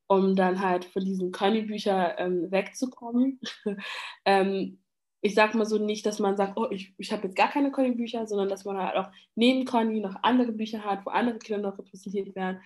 um 0.07 0.35
dann 0.35 0.61
halt 0.61 0.87
von 0.87 1.05
diesen 1.05 1.31
Conny-Büchern 1.33 2.13
ähm, 2.19 2.51
wegzukommen. 2.51 3.41
Ähm, 4.25 4.79
ich 5.21 5.35
sag 5.35 5.55
mal 5.55 5.65
so 5.67 5.79
nicht, 5.79 6.07
dass 6.07 6.21
man 6.21 6.37
sagt, 6.37 6.57
oh, 6.57 6.69
ich, 6.71 6.95
ich 6.97 7.13
habe 7.13 7.25
jetzt 7.25 7.37
gar 7.37 7.51
keine 7.51 7.73
Conny-Bücher, 7.73 8.27
sondern 8.27 8.49
dass 8.49 8.65
man 8.65 8.79
halt 8.79 8.97
auch 8.97 9.11
neben 9.35 9.65
Conny 9.65 10.01
noch 10.01 10.17
andere 10.23 10.53
Bücher 10.53 10.85
hat, 10.85 11.05
wo 11.05 11.11
andere 11.11 11.39
Kinder 11.39 11.71
noch 11.71 11.79
repräsentiert 11.79 12.35
werden. 12.37 12.61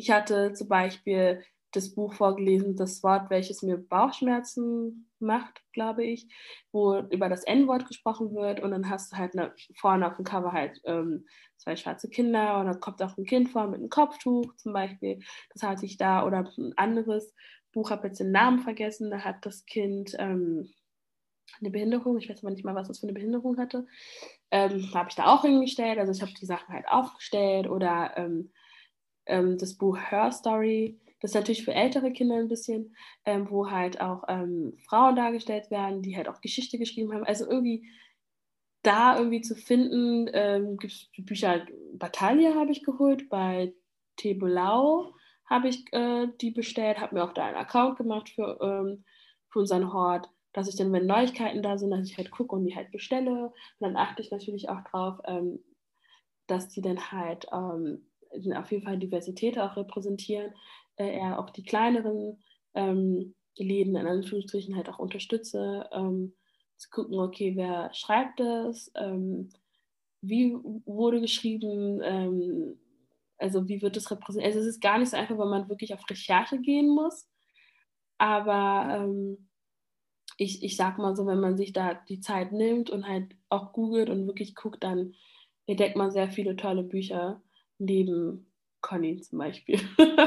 Ich 0.00 0.10
hatte 0.10 0.54
zum 0.54 0.66
Beispiel 0.66 1.44
das 1.72 1.94
Buch 1.94 2.14
vorgelesen, 2.14 2.74
das 2.74 3.02
Wort, 3.02 3.28
welches 3.28 3.60
mir 3.60 3.76
Bauchschmerzen 3.76 5.10
macht, 5.18 5.60
glaube 5.74 6.06
ich, 6.06 6.26
wo 6.72 7.00
über 7.10 7.28
das 7.28 7.44
N-Wort 7.44 7.86
gesprochen 7.86 8.34
wird. 8.34 8.60
Und 8.60 8.70
dann 8.70 8.88
hast 8.88 9.12
du 9.12 9.18
halt 9.18 9.36
eine, 9.36 9.52
vorne 9.76 10.06
auf 10.06 10.16
dem 10.16 10.24
Cover 10.24 10.52
halt 10.52 10.80
ähm, 10.84 11.26
zwei 11.58 11.76
schwarze 11.76 12.08
Kinder 12.08 12.58
und 12.58 12.66
dann 12.66 12.80
kommt 12.80 13.02
auch 13.02 13.18
ein 13.18 13.26
Kind 13.26 13.50
vor 13.50 13.66
mit 13.66 13.78
einem 13.78 13.90
Kopftuch 13.90 14.56
zum 14.56 14.72
Beispiel, 14.72 15.20
das 15.52 15.62
hatte 15.62 15.84
ich 15.84 15.98
da. 15.98 16.24
Oder 16.24 16.50
ein 16.56 16.72
anderes 16.78 17.34
Buch, 17.70 17.90
habe 17.90 18.06
jetzt 18.06 18.20
den 18.20 18.32
Namen 18.32 18.60
vergessen, 18.60 19.10
da 19.10 19.18
hat 19.18 19.44
das 19.44 19.66
Kind 19.66 20.16
ähm, 20.18 20.72
eine 21.60 21.70
Behinderung, 21.70 22.16
ich 22.16 22.30
weiß 22.30 22.42
aber 22.42 22.52
nicht 22.52 22.64
mal, 22.64 22.74
was 22.74 22.88
das 22.88 23.00
für 23.00 23.06
eine 23.06 23.12
Behinderung 23.12 23.58
hatte, 23.58 23.86
ähm, 24.50 24.94
habe 24.94 25.10
ich 25.10 25.14
da 25.14 25.26
auch 25.26 25.42
hingestellt, 25.42 25.98
also 25.98 26.10
ich 26.10 26.22
habe 26.22 26.32
die 26.40 26.46
Sachen 26.46 26.72
halt 26.72 26.88
aufgestellt 26.88 27.68
oder 27.68 28.16
ähm, 28.16 28.50
ähm, 29.30 29.58
das 29.58 29.74
Buch 29.74 29.98
Her 29.98 30.32
Story, 30.32 30.98
das 31.20 31.32
ist 31.32 31.34
natürlich 31.34 31.64
für 31.64 31.74
ältere 31.74 32.12
Kinder 32.12 32.36
ein 32.36 32.48
bisschen, 32.48 32.94
ähm, 33.24 33.50
wo 33.50 33.70
halt 33.70 34.00
auch 34.00 34.24
ähm, 34.28 34.74
Frauen 34.88 35.16
dargestellt 35.16 35.70
werden, 35.70 36.02
die 36.02 36.16
halt 36.16 36.28
auch 36.28 36.40
Geschichte 36.40 36.78
geschrieben 36.78 37.12
haben. 37.12 37.24
Also 37.24 37.48
irgendwie 37.48 37.88
da 38.82 39.18
irgendwie 39.18 39.42
zu 39.42 39.54
finden, 39.54 40.30
ähm, 40.32 40.78
gibt 40.78 40.92
es 40.92 41.10
Bücher, 41.18 41.66
Battaglia 41.94 42.54
habe 42.54 42.72
ich 42.72 42.82
geholt, 42.82 43.28
bei 43.28 43.74
Tebolau 44.16 45.14
habe 45.44 45.68
ich 45.68 45.92
äh, 45.92 46.28
die 46.40 46.50
bestellt, 46.52 47.00
habe 47.00 47.16
mir 47.16 47.24
auch 47.24 47.34
da 47.34 47.46
einen 47.46 47.56
Account 47.56 47.98
gemacht 47.98 48.30
für, 48.30 48.58
ähm, 48.62 49.04
für 49.50 49.58
unseren 49.58 49.92
Hort, 49.92 50.30
dass 50.52 50.68
ich 50.68 50.76
dann, 50.76 50.92
wenn 50.92 51.06
Neuigkeiten 51.06 51.62
da 51.62 51.76
sind, 51.76 51.90
dass 51.90 52.08
ich 52.08 52.16
halt 52.16 52.30
gucke 52.30 52.54
und 52.54 52.64
die 52.64 52.74
halt 52.74 52.90
bestelle. 52.92 53.46
Und 53.46 53.52
dann 53.80 53.96
achte 53.96 54.22
ich 54.22 54.30
natürlich 54.30 54.68
auch 54.68 54.82
drauf, 54.84 55.18
ähm, 55.26 55.62
dass 56.46 56.68
die 56.68 56.80
dann 56.80 57.12
halt 57.12 57.46
ähm, 57.52 58.09
auf 58.56 58.70
jeden 58.70 58.84
Fall 58.84 58.98
Diversität 58.98 59.58
auch 59.58 59.76
repräsentieren, 59.76 60.52
äh, 60.96 61.16
eher 61.16 61.38
auch 61.38 61.50
die 61.50 61.64
kleineren 61.64 62.42
ähm, 62.74 63.34
Läden 63.56 63.96
in 63.96 64.06
Anführungsstrichen 64.06 64.76
halt 64.76 64.88
auch 64.88 64.98
unterstütze, 64.98 65.88
ähm, 65.92 66.34
zu 66.76 66.88
gucken, 66.90 67.18
okay, 67.18 67.52
wer 67.56 67.92
schreibt 67.92 68.40
das, 68.40 68.90
ähm, 68.96 69.50
wie 70.22 70.54
wurde 70.86 71.20
geschrieben, 71.20 72.00
ähm, 72.02 72.78
also 73.38 73.68
wie 73.68 73.82
wird 73.82 73.96
das 73.96 74.10
repräsentiert. 74.10 74.54
Also 74.54 74.60
es 74.60 74.76
ist 74.76 74.80
gar 74.82 74.98
nicht 74.98 75.10
so 75.10 75.16
einfach, 75.16 75.36
weil 75.38 75.48
man 75.48 75.68
wirklich 75.68 75.94
auf 75.94 76.08
Recherche 76.08 76.58
gehen 76.58 76.88
muss, 76.88 77.28
aber 78.18 79.04
ähm, 79.04 79.48
ich, 80.36 80.62
ich 80.62 80.76
sag 80.76 80.98
mal 80.98 81.14
so, 81.16 81.26
wenn 81.26 81.40
man 81.40 81.56
sich 81.56 81.72
da 81.72 81.94
die 81.94 82.20
Zeit 82.20 82.52
nimmt 82.52 82.90
und 82.90 83.06
halt 83.06 83.36
auch 83.50 83.72
googelt 83.72 84.08
und 84.08 84.26
wirklich 84.26 84.54
guckt, 84.54 84.82
dann 84.82 85.14
entdeckt 85.66 85.96
man 85.96 86.10
sehr 86.10 86.30
viele 86.30 86.56
tolle 86.56 86.82
Bücher 86.82 87.42
neben 87.80 88.46
Conny 88.80 89.20
zum 89.20 89.38
Beispiel. 89.38 89.80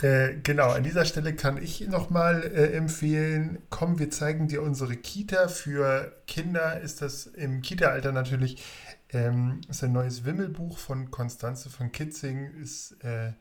Äh, 0.00 0.36
genau, 0.44 0.70
an 0.70 0.84
dieser 0.84 1.04
Stelle 1.04 1.34
kann 1.34 1.60
ich 1.60 1.86
nochmal 1.88 2.44
äh, 2.44 2.72
empfehlen, 2.72 3.58
komm, 3.68 3.98
wir 3.98 4.10
zeigen 4.10 4.46
dir 4.46 4.62
unsere 4.62 4.94
Kita. 4.96 5.48
Für 5.48 6.22
Kinder 6.28 6.80
ist 6.80 7.02
das 7.02 7.26
im 7.26 7.62
Kita-Alter 7.62 8.12
natürlich 8.12 8.62
ähm, 9.10 9.60
ist 9.68 9.82
ein 9.82 9.92
neues 9.92 10.24
Wimmelbuch 10.24 10.78
von 10.78 11.10
Konstanze 11.10 11.70
von 11.70 11.92
Kitzing. 11.92 12.54
Ist, 12.54 12.92
äh, 13.02 13.32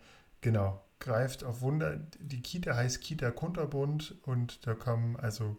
genau, 0.42 0.84
greift 1.00 1.44
auf 1.44 1.62
Wunder. 1.62 1.98
Die 2.20 2.42
Kita 2.42 2.76
heißt 2.76 3.02
Kita 3.02 3.32
Kunterbund 3.32 4.16
und 4.24 4.66
da 4.66 4.74
kommen 4.74 5.16
also 5.18 5.58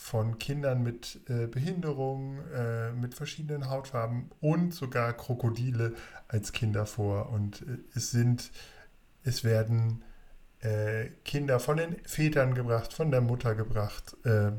von 0.00 0.38
Kindern 0.38 0.82
mit 0.82 1.20
äh, 1.28 1.46
Behinderung, 1.46 2.38
äh, 2.54 2.90
mit 2.92 3.14
verschiedenen 3.14 3.68
Hautfarben 3.68 4.30
und 4.40 4.74
sogar 4.74 5.12
Krokodile 5.12 5.94
als 6.26 6.52
Kinder 6.52 6.86
vor. 6.86 7.28
Und 7.28 7.62
äh, 7.62 7.78
es 7.94 8.10
sind, 8.10 8.50
es 9.22 9.44
werden 9.44 10.02
äh, 10.60 11.10
Kinder 11.24 11.60
von 11.60 11.76
den 11.76 11.96
Vätern 12.04 12.54
gebracht, 12.54 12.94
von 12.94 13.10
der 13.10 13.20
Mutter 13.20 13.54
gebracht. 13.54 14.16
Äh, 14.24 14.52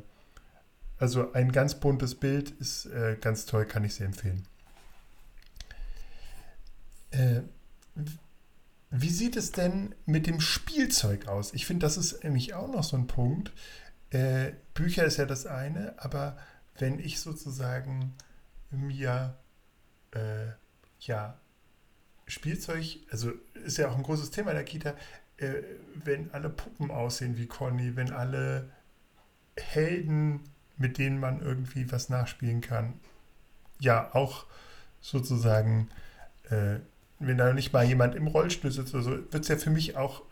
also 1.00 1.34
ein 1.34 1.52
ganz 1.52 1.76
buntes 1.76 2.16
Bild 2.16 2.52
ist 2.52 2.86
äh, 2.86 3.18
ganz 3.20 3.48
toll, 3.48 3.66
kann 3.66 3.84
ich 3.84 3.96
sehr 3.96 4.06
empfehlen. 4.06 4.48
Äh, 7.10 7.42
wie 8.92 9.10
sieht 9.10 9.36
es 9.36 9.52
denn 9.52 9.96
mit 10.06 10.28
dem 10.28 10.40
Spielzeug 10.40 11.28
aus? 11.28 11.54
Ich 11.54 11.66
finde, 11.66 11.86
das 11.86 11.98
ist 11.98 12.24
nämlich 12.24 12.54
auch 12.54 12.72
noch 12.72 12.84
so 12.84 12.96
ein 12.96 13.08
Punkt. 13.08 13.52
Äh, 14.12 14.54
Bücher 14.74 15.06
ist 15.06 15.18
ja 15.18 15.26
das 15.26 15.46
eine, 15.46 15.94
aber 15.98 16.38
wenn 16.78 17.00
ich 17.00 17.20
sozusagen 17.20 18.14
mir 18.70 19.36
äh, 20.12 20.48
ja 21.00 21.38
Spielzeug, 22.28 22.98
also 23.10 23.32
ist 23.66 23.78
ja 23.78 23.90
auch 23.90 23.96
ein 23.96 24.04
großes 24.04 24.32
Thema 24.32 24.52
in 24.52 24.58
der 24.58 24.66
Kita, 24.66 24.96
äh, 25.38 25.64
wenn 25.96 26.32
alle 26.32 26.50
Puppen 26.50 26.92
aussehen 26.92 27.38
wie 27.38 27.48
Conny, 27.48 27.96
wenn 27.96 28.12
alle 28.12 28.70
Helden, 29.58 30.42
mit 30.78 30.98
denen 30.98 31.20
man 31.20 31.42
irgendwie 31.42 31.92
was 31.92 32.10
nachspielen 32.10 32.62
kann, 32.62 33.00
ja, 33.80 34.14
auch 34.14 34.46
sozusagen, 35.02 35.90
äh, 36.50 36.80
wenn 37.20 37.38
da 37.38 37.54
nicht 37.54 37.74
mal 37.74 37.86
jemand 37.86 38.16
im 38.16 38.28
Rollstuhl 38.28 38.72
sitzt 38.72 38.94
oder 38.94 39.04
so, 39.04 39.12
wird 39.12 39.36
es 39.36 39.48
ja 39.48 39.58
für 39.58 39.70
mich 39.70 39.98
auch 39.98 40.24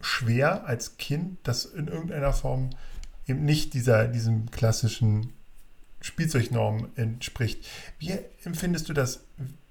schwer 0.00 0.66
als 0.66 0.98
Kind, 0.98 1.38
das 1.42 1.64
in 1.64 1.88
irgendeiner 1.88 2.32
Form 2.32 2.70
eben 3.26 3.44
nicht 3.44 3.74
dieser, 3.74 4.08
diesem 4.08 4.50
klassischen 4.50 5.32
Spielzeugnorm 6.00 6.90
entspricht. 6.96 7.66
Wie 7.98 8.18
empfindest 8.44 8.88
du 8.88 8.92
das? 8.92 9.24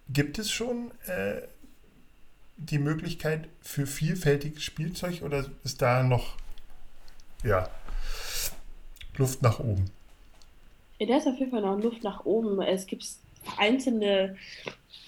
Gibt 0.09 0.37
es 0.37 0.51
schon 0.51 0.91
äh, 1.07 1.41
die 2.57 2.79
Möglichkeit 2.79 3.47
für 3.61 3.85
vielfältiges 3.85 4.63
Spielzeug 4.63 5.21
oder 5.21 5.45
ist 5.63 5.81
da 5.81 6.03
noch 6.03 6.37
ja, 7.43 7.69
Luft 9.17 9.41
nach 9.41 9.59
oben? 9.59 9.91
Ja, 10.99 11.07
da 11.07 11.17
ist 11.17 11.27
auf 11.27 11.37
jeden 11.37 11.51
Fall 11.51 11.61
noch 11.61 11.77
Luft 11.81 12.03
nach 12.03 12.25
oben. 12.25 12.61
Es 12.61 12.85
gibt 12.85 13.05
einzelne 13.57 14.37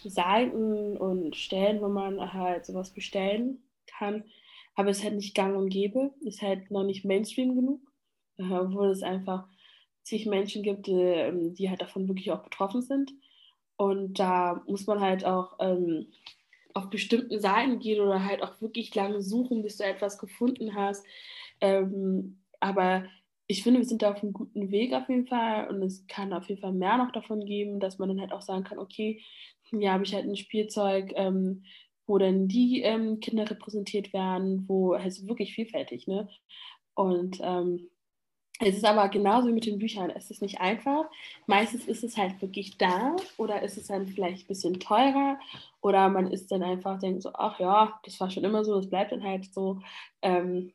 Seiten 0.03 0.97
und 0.97 1.35
Stellen, 1.35 1.81
wo 1.81 1.87
man 1.87 2.33
halt 2.33 2.65
sowas 2.65 2.89
bestellen 2.91 3.59
kann, 3.87 4.23
aber 4.75 4.89
es 4.89 4.97
ist 4.97 5.03
halt 5.05 5.15
nicht 5.15 5.35
gang 5.35 5.55
und 5.55 5.69
gäbe, 5.69 6.11
ist 6.21 6.41
halt 6.41 6.69
noch 6.69 6.83
nicht 6.83 7.05
Mainstream 7.05 7.55
genug, 7.55 7.79
obwohl 8.37 8.89
es 8.89 9.03
einfach 9.03 9.47
zig 10.03 10.25
Menschen 10.25 10.63
gibt, 10.63 10.87
die, 10.87 11.53
die 11.53 11.69
halt 11.69 11.81
davon 11.81 12.07
wirklich 12.07 12.31
auch 12.31 12.43
betroffen 12.43 12.81
sind. 12.81 13.11
Und 13.75 14.19
da 14.19 14.63
muss 14.67 14.87
man 14.87 15.01
halt 15.01 15.25
auch 15.25 15.57
ähm, 15.59 16.07
auf 16.73 16.89
bestimmten 16.89 17.39
Seiten 17.39 17.79
gehen 17.79 18.01
oder 18.01 18.23
halt 18.23 18.41
auch 18.41 18.61
wirklich 18.61 18.93
lange 18.95 19.21
suchen, 19.21 19.63
bis 19.63 19.77
du 19.77 19.83
etwas 19.83 20.17
gefunden 20.17 20.75
hast. 20.75 21.05
Ähm, 21.61 22.39
aber 22.59 23.05
ich 23.47 23.63
finde, 23.63 23.79
wir 23.79 23.85
sind 23.85 24.01
da 24.01 24.11
auf 24.11 24.21
einem 24.21 24.33
guten 24.33 24.71
Weg 24.71 24.93
auf 24.93 25.07
jeden 25.09 25.27
Fall 25.27 25.69
und 25.69 25.81
es 25.81 26.05
kann 26.07 26.33
auf 26.33 26.47
jeden 26.49 26.61
Fall 26.61 26.73
mehr 26.73 26.97
noch 26.97 27.11
davon 27.11 27.45
geben, 27.45 27.79
dass 27.79 27.97
man 27.97 28.09
dann 28.09 28.19
halt 28.19 28.31
auch 28.33 28.41
sagen 28.41 28.63
kann, 28.63 28.77
okay, 28.77 29.21
hier 29.69 29.91
habe 29.91 30.03
ich 30.03 30.13
halt 30.13 30.25
ein 30.25 30.35
Spielzeug, 30.35 31.13
ähm, 31.15 31.63
wo 32.05 32.17
dann 32.17 32.47
die 32.47 32.81
ähm, 32.81 33.19
Kinder 33.19 33.49
repräsentiert 33.49 34.13
werden, 34.13 34.65
wo 34.67 34.97
halt 34.97 35.27
wirklich 35.27 35.53
vielfältig, 35.53 36.07
ne? 36.07 36.29
Und 36.93 37.39
ähm, 37.41 37.89
es 38.59 38.77
ist 38.77 38.85
aber 38.85 39.07
genauso 39.09 39.49
wie 39.49 39.53
mit 39.53 39.65
den 39.65 39.77
Büchern. 39.79 40.09
Es 40.09 40.31
ist 40.31 40.41
nicht 40.41 40.59
einfach. 40.59 41.05
Meistens 41.45 41.87
ist 41.87 42.03
es 42.03 42.17
halt 42.17 42.41
wirklich 42.41 42.77
da 42.77 43.15
oder 43.37 43.61
ist 43.61 43.77
es 43.77 43.87
dann 43.87 44.07
vielleicht 44.07 44.45
ein 44.45 44.47
bisschen 44.47 44.79
teurer 44.79 45.39
oder 45.81 46.09
man 46.09 46.31
ist 46.31 46.51
dann 46.51 46.63
einfach, 46.63 46.99
denkt 46.99 47.21
so, 47.21 47.31
ach 47.33 47.59
ja, 47.59 47.99
das 48.03 48.19
war 48.19 48.29
schon 48.31 48.43
immer 48.43 48.63
so, 48.63 48.75
das 48.75 48.89
bleibt 48.89 49.11
dann 49.11 49.23
halt 49.23 49.53
so. 49.53 49.81
Ähm, 50.21 50.73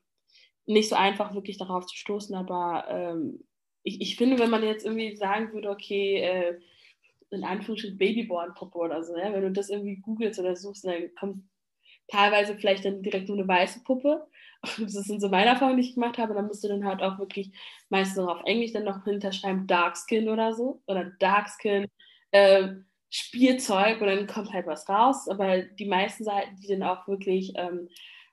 nicht 0.66 0.88
so 0.88 0.94
einfach 0.94 1.34
wirklich 1.34 1.58
darauf 1.58 1.86
zu 1.86 1.96
stoßen, 1.96 2.34
aber 2.34 2.86
ähm, 2.88 3.44
ich, 3.82 4.00
ich 4.00 4.16
finde, 4.16 4.38
wenn 4.38 4.50
man 4.50 4.62
jetzt 4.62 4.84
irgendwie 4.84 5.16
sagen 5.16 5.52
würde, 5.52 5.70
okay, 5.70 6.18
äh, 6.18 6.60
in 7.30 7.44
Anführungsstrichen 7.44 7.98
Babyborn-Puppe 7.98 8.78
oder 8.78 9.02
so, 9.02 9.14
ne? 9.14 9.30
wenn 9.32 9.42
du 9.42 9.50
das 9.50 9.70
irgendwie 9.70 9.96
googelst 9.96 10.38
oder 10.38 10.54
suchst, 10.54 10.84
dann 10.84 11.14
kommt 11.18 11.44
teilweise 12.08 12.54
vielleicht 12.56 12.84
dann 12.84 13.02
direkt 13.02 13.28
nur 13.28 13.38
eine 13.38 13.48
weiße 13.48 13.82
Puppe 13.84 14.26
das 14.78 14.92
sind 14.92 15.20
so 15.20 15.28
meine 15.28 15.50
Erfahrungen, 15.50 15.78
die 15.78 15.88
ich 15.88 15.94
gemacht 15.94 16.18
habe, 16.18 16.34
dann 16.34 16.46
musst 16.46 16.62
du 16.64 16.68
dann 16.68 16.84
halt 16.84 17.02
auch 17.02 17.18
wirklich 17.18 17.52
meistens 17.88 18.16
noch 18.18 18.36
auf 18.36 18.44
Englisch 18.44 18.72
dann 18.72 18.84
noch 18.84 19.04
hinterschreiben 19.04 19.66
Darkskin 19.66 20.28
oder 20.28 20.54
so 20.54 20.82
oder 20.86 21.04
Darkskin 21.18 21.88
äh, 22.30 22.68
Spielzeug 23.10 24.00
und 24.00 24.06
dann 24.06 24.26
kommt 24.26 24.52
halt 24.52 24.66
was 24.66 24.88
raus. 24.88 25.28
Aber 25.28 25.62
die 25.62 25.86
meisten 25.86 26.24
Seiten, 26.24 26.56
die 26.56 26.68
dann 26.68 26.82
auch 26.82 27.06
wirklich 27.08 27.52
ähm, 27.56 27.88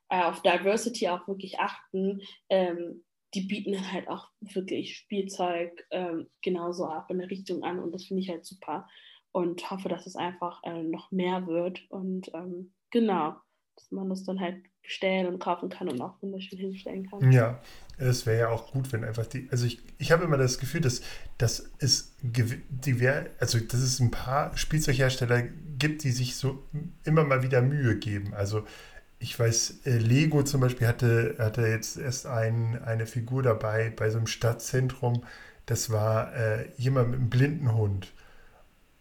äh, 0.09 0.23
auf 0.23 0.41
Diversity 0.41 1.09
auch 1.09 1.27
wirklich 1.27 1.59
achten, 1.59 2.21
ähm, 2.49 3.03
die 3.33 3.41
bieten 3.41 3.73
dann 3.73 3.91
halt 3.91 4.07
auch 4.07 4.27
wirklich 4.39 4.97
Spielzeug 4.97 5.85
ähm, 5.91 6.29
genauso 6.41 6.85
ab 6.85 7.11
in 7.11 7.19
der 7.19 7.29
Richtung 7.29 7.63
an 7.63 7.79
und 7.79 7.91
das 7.91 8.05
finde 8.05 8.21
ich 8.21 8.29
halt 8.29 8.45
super 8.45 8.87
und 9.31 9.69
hoffe, 9.69 9.89
dass 9.89 10.07
es 10.07 10.15
einfach 10.15 10.63
äh, 10.63 10.81
noch 10.83 11.11
mehr 11.11 11.45
wird 11.45 11.81
und 11.89 12.33
ähm, 12.33 12.73
genau, 12.89 13.35
dass 13.79 13.91
man 13.91 14.09
das 14.09 14.23
dann 14.23 14.39
halt 14.39 14.57
bestellen 14.83 15.27
und 15.27 15.39
kaufen 15.39 15.69
kann 15.69 15.87
und 15.87 16.01
auch 16.01 16.21
wunderschön 16.21 16.59
hinstellen 16.59 17.09
kann. 17.09 17.31
Ja, 17.31 17.61
Es 17.97 18.25
wäre 18.25 18.39
ja 18.39 18.49
auch 18.49 18.71
gut, 18.71 18.91
wenn 18.91 19.03
einfach 19.03 19.25
die, 19.25 19.47
also 19.51 19.65
ich, 19.65 19.79
ich 19.97 20.11
habe 20.11 20.23
immer 20.23 20.37
das 20.37 20.57
Gefühl, 20.57 20.81
dass, 20.81 21.01
dass 21.37 21.69
es 21.79 22.15
divers, 22.21 23.27
also 23.39 23.59
dass 23.59 23.79
es 23.81 23.99
ein 23.99 24.11
paar 24.11 24.55
Spielzeughersteller 24.57 25.43
gibt, 25.77 26.03
die 26.03 26.11
sich 26.11 26.35
so 26.35 26.63
immer 27.03 27.23
mal 27.23 27.43
wieder 27.43 27.61
Mühe 27.61 27.97
geben. 27.97 28.33
Also 28.33 28.63
ich 29.19 29.37
weiß, 29.37 29.81
äh, 29.85 29.97
Lego 29.97 30.43
zum 30.43 30.61
Beispiel 30.61 30.87
hatte, 30.87 31.35
hatte 31.39 31.67
jetzt 31.67 31.97
erst 31.97 32.25
ein, 32.25 32.81
eine 32.83 33.05
Figur 33.05 33.43
dabei 33.43 33.91
bei 33.95 34.09
so 34.09 34.17
einem 34.17 34.27
Stadtzentrum. 34.27 35.23
Das 35.65 35.91
war 35.91 36.33
äh, 36.35 36.69
jemand 36.77 37.09
mit 37.09 37.19
einem 37.19 37.29
blinden 37.29 37.73
Hund. 37.75 38.11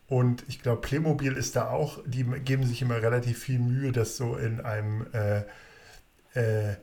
Und 0.08 0.42
ich 0.48 0.62
glaube, 0.62 0.80
Playmobil 0.80 1.34
ist 1.34 1.54
da 1.54 1.70
auch, 1.70 1.98
die 2.06 2.24
geben 2.24 2.64
sich 2.64 2.80
immer 2.80 3.00
relativ 3.02 3.40
viel 3.42 3.58
Mühe, 3.58 3.92
das 3.92 4.16
so 4.16 4.36
in 4.36 4.60
einem 4.60 5.06
äh, 5.12 5.42
äh, 6.34 6.76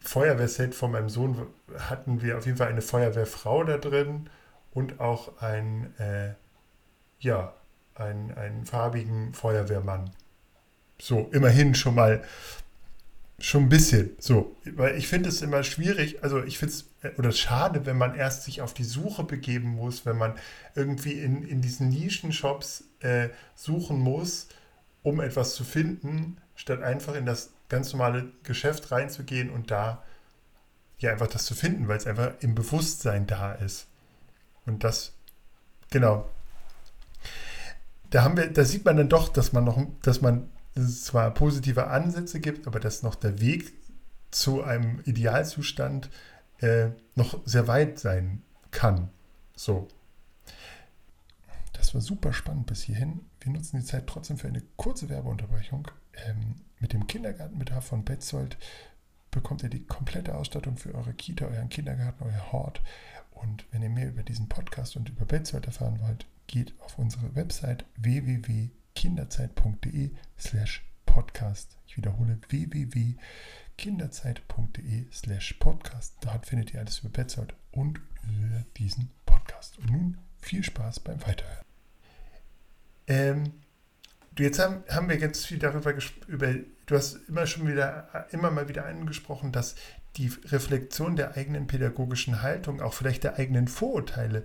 Feuerwehrset 0.00 0.74
von 0.74 0.92
meinem 0.92 1.08
Sohn 1.08 1.48
hatten 1.76 2.22
wir 2.22 2.38
auf 2.38 2.46
jeden 2.46 2.56
Fall 2.56 2.68
eine 2.68 2.80
Feuerwehrfrau 2.80 3.64
da 3.64 3.78
drin 3.78 4.30
und 4.72 5.00
auch 5.00 5.42
ein, 5.42 5.92
äh, 5.98 6.34
ja, 7.18 7.54
einen, 7.96 8.32
einen 8.34 8.64
farbigen 8.64 9.34
Feuerwehrmann. 9.34 10.10
So, 11.00 11.28
immerhin 11.32 11.74
schon 11.74 11.96
mal, 11.96 12.22
schon 13.38 13.64
ein 13.64 13.68
bisschen. 13.68 14.10
So, 14.18 14.56
weil 14.64 14.96
ich 14.96 15.08
finde 15.08 15.28
es 15.28 15.42
immer 15.42 15.62
schwierig, 15.62 16.22
also 16.22 16.42
ich 16.42 16.58
finde 16.58 16.74
es, 16.74 16.90
äh, 17.02 17.14
oder 17.18 17.32
schade, 17.32 17.86
wenn 17.86 17.96
man 17.96 18.14
erst 18.14 18.44
sich 18.44 18.62
auf 18.62 18.74
die 18.74 18.84
Suche 18.84 19.24
begeben 19.24 19.68
muss, 19.68 20.04
wenn 20.06 20.18
man 20.18 20.34
irgendwie 20.74 21.12
in, 21.12 21.42
in 21.42 21.62
diesen 21.62 21.88
Nischenshops 21.88 22.84
äh, 23.00 23.28
suchen 23.54 23.98
muss, 23.98 24.48
um 25.02 25.20
etwas 25.20 25.54
zu 25.54 25.64
finden, 25.64 26.38
statt 26.56 26.82
einfach 26.82 27.14
in 27.14 27.26
das 27.26 27.50
ganz 27.68 27.92
normale 27.92 28.32
Geschäft 28.42 28.90
reinzugehen 28.90 29.50
und 29.50 29.70
da 29.70 30.02
ja 30.98 31.12
einfach 31.12 31.28
das 31.28 31.44
zu 31.44 31.54
finden, 31.54 31.86
weil 31.86 31.98
es 31.98 32.06
einfach 32.06 32.32
im 32.40 32.54
Bewusstsein 32.54 33.26
da 33.26 33.52
ist. 33.52 33.86
Und 34.66 34.82
das, 34.82 35.12
genau. 35.90 36.28
Da 38.10 38.24
haben 38.24 38.36
wir, 38.36 38.50
da 38.50 38.64
sieht 38.64 38.84
man 38.84 38.96
dann 38.96 39.08
doch, 39.08 39.28
dass 39.28 39.52
man 39.52 39.64
noch, 39.64 39.80
dass 40.02 40.20
man 40.20 40.48
es 40.84 41.04
zwar 41.04 41.32
positive 41.32 41.88
Ansätze 41.88 42.40
gibt, 42.40 42.66
aber 42.66 42.80
dass 42.80 43.02
noch 43.02 43.14
der 43.14 43.40
Weg 43.40 43.72
zu 44.30 44.62
einem 44.62 45.00
Idealzustand 45.04 46.10
äh, 46.60 46.88
noch 47.14 47.40
sehr 47.46 47.68
weit 47.68 47.98
sein 47.98 48.42
kann. 48.70 49.10
So. 49.56 49.88
Das 51.72 51.94
war 51.94 52.00
super 52.00 52.32
spannend 52.32 52.66
bis 52.66 52.82
hierhin. 52.82 53.20
Wir 53.40 53.52
nutzen 53.52 53.78
die 53.78 53.86
Zeit 53.86 54.06
trotzdem 54.06 54.36
für 54.36 54.48
eine 54.48 54.62
kurze 54.76 55.08
Werbeunterbrechung. 55.08 55.88
Ähm, 56.26 56.56
mit 56.80 56.92
dem 56.92 57.06
Kindergartenbedarf 57.06 57.86
von 57.86 58.04
Betzold 58.04 58.58
bekommt 59.30 59.62
ihr 59.62 59.68
die 59.68 59.84
komplette 59.84 60.34
Ausstattung 60.34 60.76
für 60.76 60.94
eure 60.94 61.14
Kita, 61.14 61.46
euren 61.46 61.68
Kindergarten, 61.68 62.24
euer 62.24 62.52
Hort. 62.52 62.82
Und 63.30 63.66
wenn 63.70 63.82
ihr 63.82 63.90
mehr 63.90 64.08
über 64.08 64.22
diesen 64.22 64.48
Podcast 64.48 64.96
und 64.96 65.08
über 65.08 65.24
Betzold 65.24 65.66
erfahren 65.66 66.00
wollt, 66.00 66.26
geht 66.46 66.74
auf 66.80 66.98
unsere 66.98 67.34
Website 67.36 67.84
www.kinderzeit.de 68.98 70.10
slash 70.38 70.84
podcast. 71.06 71.78
Ich 71.86 71.96
wiederhole 71.96 72.38
www.kinderzeit.de 72.48 75.06
slash 75.12 75.52
podcast. 75.54 76.16
Dort 76.20 76.46
findet 76.46 76.74
ihr 76.74 76.80
alles 76.80 76.98
über 77.00 77.08
Betzold 77.10 77.54
und 77.72 78.00
über 78.22 78.64
diesen 78.76 79.10
Podcast. 79.24 79.78
Und 79.78 79.90
nun 79.90 80.18
viel 80.40 80.62
Spaß 80.64 81.00
beim 81.00 81.20
Weiterhören. 81.26 81.64
Ähm, 83.06 83.54
jetzt 84.36 84.58
haben, 84.58 84.82
haben 84.88 85.08
wir 85.08 85.16
jetzt 85.16 85.46
viel 85.46 85.58
darüber 85.58 85.94
über, 86.26 86.54
du 86.86 86.96
hast 86.96 87.14
immer 87.28 87.46
schon 87.46 87.68
wieder, 87.68 88.26
immer 88.32 88.50
mal 88.50 88.68
wieder 88.68 88.84
angesprochen, 88.86 89.52
dass 89.52 89.76
die 90.16 90.32
Reflexion 90.46 91.14
der 91.16 91.36
eigenen 91.36 91.68
pädagogischen 91.68 92.42
Haltung, 92.42 92.80
auch 92.80 92.94
vielleicht 92.94 93.22
der 93.24 93.38
eigenen 93.38 93.68
Vorurteile, 93.68 94.42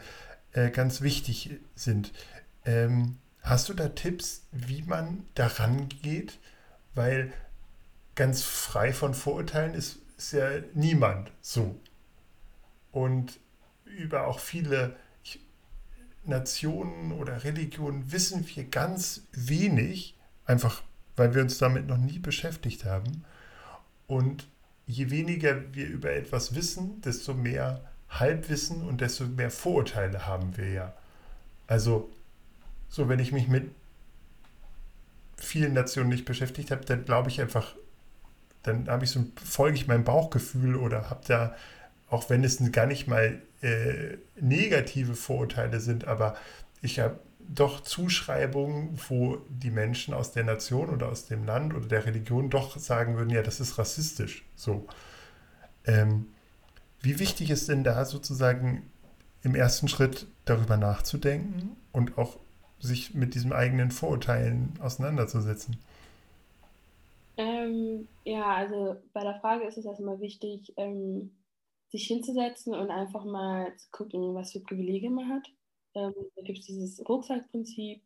äh, 0.51 0.69
ganz 0.69 0.99
wichtig 1.01 1.59
sind. 1.75 2.11
Ähm, 2.65 3.17
hast 3.43 3.69
du 3.69 3.73
da 3.73 3.89
Tipps, 3.89 4.47
wie 4.51 4.81
man 4.81 5.25
daran 5.35 5.89
geht? 5.89 6.39
Weil 6.95 7.31
ganz 8.15 8.41
frei 8.41 8.93
von 8.93 9.13
Vorurteilen 9.13 9.73
ist, 9.75 9.99
ist 10.17 10.33
ja 10.33 10.49
niemand 10.73 11.31
so. 11.41 11.79
Und 12.91 13.39
über 13.85 14.27
auch 14.27 14.39
viele 14.39 14.95
Nationen 16.25 17.11
oder 17.11 17.43
Religionen 17.43 18.11
wissen 18.11 18.47
wir 18.55 18.63
ganz 18.65 19.23
wenig, 19.33 20.17
einfach 20.45 20.81
weil 21.15 21.35
wir 21.35 21.41
uns 21.41 21.57
damit 21.57 21.87
noch 21.87 21.97
nie 21.97 22.19
beschäftigt 22.19 22.85
haben. 22.85 23.23
Und 24.07 24.47
je 24.85 25.09
weniger 25.09 25.73
wir 25.73 25.87
über 25.87 26.11
etwas 26.11 26.55
wissen, 26.55 27.01
desto 27.01 27.33
mehr 27.33 27.83
Halbwissen 28.09 28.83
und 28.83 29.01
desto 29.01 29.25
mehr 29.25 29.51
Vorurteile 29.51 30.25
haben 30.25 30.55
wir 30.57 30.69
ja. 30.69 30.93
Also, 31.67 32.11
so 32.93 33.09
wenn 33.09 33.17
ich 33.17 33.31
mich 33.31 33.47
mit 33.47 33.71
vielen 35.35 35.73
Nationen 35.73 36.09
nicht 36.09 36.25
beschäftigt 36.25 36.69
habe, 36.69 36.85
dann 36.85 37.05
glaube 37.05 37.31
ich 37.31 37.41
einfach, 37.41 37.75
dann 38.61 38.87
habe 38.87 39.03
ich 39.03 39.09
so 39.09 39.25
folge 39.43 39.75
ich 39.75 39.87
meinem 39.87 40.03
Bauchgefühl 40.03 40.75
oder 40.75 41.09
habe 41.09 41.21
da, 41.27 41.55
auch 42.07 42.29
wenn 42.29 42.43
es 42.43 42.59
gar 42.71 42.85
nicht 42.85 43.07
mal 43.07 43.41
äh, 43.63 44.17
negative 44.39 45.15
Vorurteile 45.15 45.79
sind, 45.79 46.05
aber 46.05 46.35
ich 46.83 46.99
habe 46.99 47.19
doch 47.39 47.81
Zuschreibungen, 47.81 48.99
wo 49.09 49.37
die 49.49 49.71
Menschen 49.71 50.13
aus 50.13 50.31
der 50.31 50.43
Nation 50.43 50.89
oder 50.89 51.09
aus 51.09 51.25
dem 51.25 51.45
Land 51.45 51.73
oder 51.73 51.87
der 51.87 52.05
Religion 52.05 52.51
doch 52.51 52.77
sagen 52.77 53.17
würden, 53.17 53.31
ja, 53.31 53.41
das 53.41 53.59
ist 53.59 53.79
rassistisch. 53.79 54.45
So. 54.55 54.85
Ähm, 55.85 56.27
wie 57.01 57.17
wichtig 57.17 57.49
ist 57.49 57.69
denn 57.69 57.83
da 57.83 58.05
sozusagen 58.05 58.83
im 59.41 59.55
ersten 59.55 59.87
Schritt 59.87 60.27
darüber 60.45 60.77
nachzudenken 60.77 61.75
und 61.91 62.19
auch 62.19 62.37
sich 62.87 63.13
mit 63.13 63.35
diesen 63.35 63.53
eigenen 63.53 63.91
Vorurteilen 63.91 64.73
auseinanderzusetzen? 64.81 65.77
Ähm, 67.37 68.07
ja, 68.25 68.45
also 68.55 68.97
bei 69.13 69.21
der 69.21 69.39
Frage 69.39 69.65
ist 69.65 69.77
es 69.77 69.85
erstmal 69.85 70.19
wichtig, 70.19 70.73
ähm, 70.77 71.31
sich 71.89 72.07
hinzusetzen 72.07 72.73
und 72.75 72.89
einfach 72.91 73.23
mal 73.23 73.75
zu 73.77 73.87
gucken, 73.91 74.35
was 74.35 74.51
für 74.51 74.59
Privilegien 74.59 75.13
man 75.13 75.29
hat. 75.29 75.47
Ähm, 75.95 76.13
da 76.35 76.41
gibt 76.41 76.59
es 76.59 76.65
dieses 76.65 77.07
Rucksackprinzip. 77.07 78.01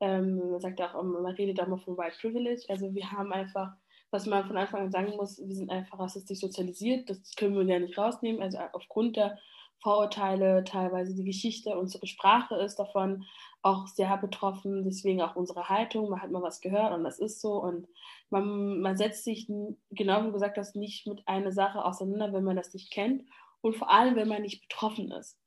Ähm, 0.00 0.50
man 0.50 0.60
sagt 0.60 0.80
auch, 0.80 1.02
man 1.02 1.34
redet 1.34 1.60
auch 1.60 1.68
mal 1.68 1.78
von 1.78 1.96
White 1.96 2.16
Privilege. 2.20 2.64
Also 2.68 2.94
wir 2.94 3.10
haben 3.10 3.32
einfach, 3.32 3.72
was 4.10 4.26
man 4.26 4.46
von 4.46 4.56
Anfang 4.56 4.82
an 4.82 4.90
sagen 4.90 5.16
muss, 5.16 5.38
wir 5.38 5.54
sind 5.54 5.70
einfach 5.70 5.98
rassistisch 5.98 6.40
sozialisiert. 6.40 7.08
Das 7.08 7.34
können 7.36 7.54
wir 7.54 7.64
ja 7.64 7.78
nicht 7.78 7.96
rausnehmen. 7.96 8.42
Also 8.42 8.58
aufgrund 8.72 9.16
der 9.16 9.38
Vorurteile, 9.82 10.64
teilweise 10.64 11.14
die 11.14 11.24
Geschichte, 11.24 11.78
unsere 11.78 12.06
Sprache 12.06 12.56
ist 12.56 12.76
davon 12.76 13.24
auch 13.62 13.86
sehr 13.86 14.16
betroffen, 14.16 14.84
deswegen 14.84 15.20
auch 15.20 15.36
unsere 15.36 15.68
Haltung. 15.68 16.08
Man 16.08 16.22
hat 16.22 16.30
mal 16.30 16.42
was 16.42 16.60
gehört 16.60 16.92
und 16.92 17.04
das 17.04 17.18
ist 17.18 17.40
so. 17.40 17.54
Und 17.54 17.88
man, 18.30 18.80
man 18.80 18.96
setzt 18.96 19.24
sich, 19.24 19.48
genau 19.90 20.26
wie 20.26 20.32
gesagt 20.32 20.56
hast, 20.56 20.76
nicht 20.76 21.06
mit 21.06 21.26
einer 21.26 21.52
Sache 21.52 21.84
auseinander, 21.84 22.32
wenn 22.32 22.44
man 22.44 22.56
das 22.56 22.74
nicht 22.74 22.90
kennt 22.92 23.24
und 23.60 23.76
vor 23.76 23.90
allem, 23.90 24.16
wenn 24.16 24.28
man 24.28 24.42
nicht 24.42 24.62
betroffen 24.62 25.10
ist. 25.10 25.38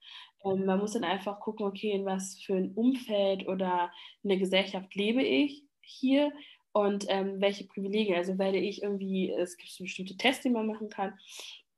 Ähm, 0.43 0.65
man 0.65 0.79
muss 0.79 0.93
dann 0.93 1.03
einfach 1.03 1.39
gucken, 1.39 1.65
okay, 1.65 1.91
in 1.91 2.05
was 2.05 2.39
für 2.39 2.55
ein 2.55 2.73
Umfeld 2.73 3.47
oder 3.47 3.91
in 4.23 4.29
der 4.29 4.39
Gesellschaft 4.39 4.93
lebe 4.95 5.23
ich 5.23 5.63
hier 5.81 6.31
und 6.71 7.05
ähm, 7.09 7.41
welche 7.41 7.65
Privilegien. 7.65 8.17
Also 8.17 8.37
werde 8.37 8.57
ich 8.57 8.83
irgendwie, 8.83 9.31
es 9.31 9.57
gibt 9.57 9.75
bestimmte 9.79 10.17
Tests, 10.17 10.43
die 10.43 10.49
man 10.49 10.67
machen 10.67 10.89
kann, 10.89 11.17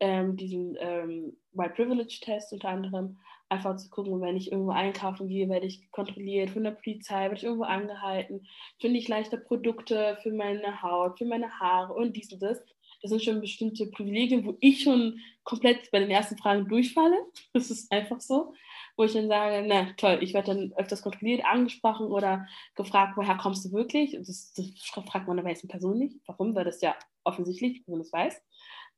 ähm, 0.02 0.36
diesen 0.36 0.76
ähm, 0.80 1.38
White 1.54 1.76
Privilege 1.76 2.20
Test 2.22 2.52
unter 2.52 2.70
anderem, 2.70 3.18
einfach 3.50 3.76
zu 3.76 3.90
gucken, 3.90 4.20
wenn 4.22 4.36
ich 4.36 4.52
irgendwo 4.52 4.72
einkaufen 4.72 5.28
gehe, 5.28 5.48
werde 5.48 5.68
ich 5.68 5.90
kontrolliert 5.92 6.50
von 6.50 6.64
der 6.64 6.72
Polizei, 6.72 7.24
werde 7.24 7.36
ich 7.36 7.44
irgendwo 7.44 7.66
angehalten, 7.66 8.48
finde 8.80 8.98
ich 8.98 9.08
leichter 9.08 9.38
Produkte 9.38 10.18
für 10.24 10.32
meine 10.32 10.82
Haut, 10.82 11.20
für 11.20 11.26
meine 11.26 11.60
Haare 11.60 11.94
und 11.94 12.16
dies 12.16 12.34
und 12.34 12.42
das. 12.42 12.64
Das 13.02 13.10
sind 13.10 13.24
schon 13.24 13.42
bestimmte 13.42 13.88
Privilegien, 13.88 14.46
wo 14.46 14.58
ich 14.60 14.84
schon 14.84 15.20
komplett 15.44 15.90
bei 15.92 16.00
den 16.00 16.12
ersten 16.12 16.38
Fragen 16.38 16.68
durchfalle. 16.68 17.18
Das 17.54 17.72
ist 17.72 17.92
einfach 17.92 18.22
so. 18.22 18.54
Wo 18.96 19.04
ich 19.04 19.14
dann 19.14 19.28
sage, 19.28 19.66
na 19.68 19.92
toll, 19.98 20.20
ich 20.22 20.34
werde 20.34 20.54
dann 20.54 20.74
öfters 20.78 21.02
kontrolliert, 21.02 21.44
angesprochen 21.44 22.08
oder 22.08 22.48
gefragt, 22.76 23.18
woher 23.18 23.38
kommst 23.38 23.66
du 23.66 23.72
wirklich? 23.72 24.12
Das, 24.12 24.54
das 24.54 24.66
fragt 24.86 25.28
man 25.28 25.38
der 25.38 25.46
weißen 25.46 25.68
Person 25.68 25.98
nicht. 25.98 26.18
Warum? 26.28 26.54
Weil 26.56 26.66
das 26.66 26.82
ja 26.82 26.96
offensichtlich, 27.24 27.82
wenn 27.86 27.94
man 27.94 28.02
es 28.02 28.14
weiß. 28.14 28.42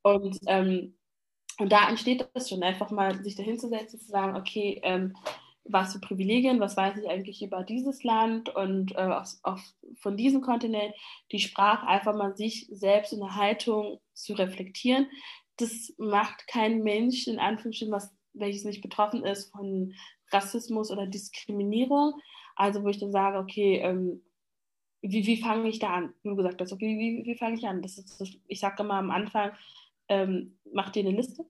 Und, 0.04 0.39
ähm, 0.48 0.96
und 1.60 1.72
da 1.72 1.89
entsteht 1.89 2.28
das 2.34 2.50
schon, 2.50 2.63
einfach 2.63 2.92
mal 2.92 3.24
sich 3.24 3.36
dahinzusetzen, 3.36 4.00
zu 4.00 4.08
sagen, 4.08 4.36
okay, 4.36 4.80
ähm, 4.84 5.16
was 5.66 5.94
für 5.94 6.00
Privilegien, 6.00 6.60
was 6.60 6.76
weiß 6.76 6.98
ich 6.98 7.10
eigentlich 7.10 7.42
über 7.42 7.63
dieses 7.63 8.04
Land 8.04 8.54
und 8.54 8.94
äh, 8.96 9.02
auf, 9.02 9.30
auf, 9.44 9.62
von 9.96 10.18
diesem 10.18 10.42
Kontinent, 10.42 10.94
die 11.32 11.39
Sprache, 11.39 11.88
einfach 11.88 12.16
mal 12.16 12.36
sich 12.36 12.68
selbst 12.70 13.13
in 13.13 13.20
der 13.20 13.36
Haltung 13.36 14.00
zu 14.13 14.34
reflektieren. 14.34 15.08
Das 15.58 15.94
macht 15.98 16.48
kein 16.48 16.84
Mensch, 16.84 17.28
in 17.28 17.39
Anführungsstrichen, 17.39 17.94
was, 17.94 18.13
welches 18.34 18.66
nicht 18.66 18.82
betroffen 18.82 19.24
ist 19.24 19.52
von 19.52 19.94
Rassismus 20.32 20.92
oder 20.92 21.08
Diskriminierung. 21.08 22.20
Also 22.56 22.84
wo 22.84 22.89
ich 22.89 23.00
dann 23.00 23.12
sage, 23.12 23.38
okay, 23.38 23.78
ähm, 23.78 24.22
wie, 25.02 25.26
wie 25.26 25.38
fange 25.38 25.70
ich 25.70 25.80
da 25.80 25.94
an? 25.94 26.13
Wie 26.24 26.30
du 26.30 26.36
gesagt 26.36 26.62
okay, 26.62 26.98
wie, 26.98 27.24
wie, 27.24 27.26
wie 27.26 27.38
fange 27.38 27.56
ich 27.56 27.68
an? 27.68 27.82
Das 27.82 27.98
ist, 27.98 28.39
ich 28.48 28.60
sage 28.60 28.84
immer 28.84 28.96
am 28.96 29.12
Anfang, 29.12 29.52
ähm, 30.10 30.58
mach 30.72 30.89
dir 30.89 31.02
eine 31.02 31.16
Liste 31.16 31.46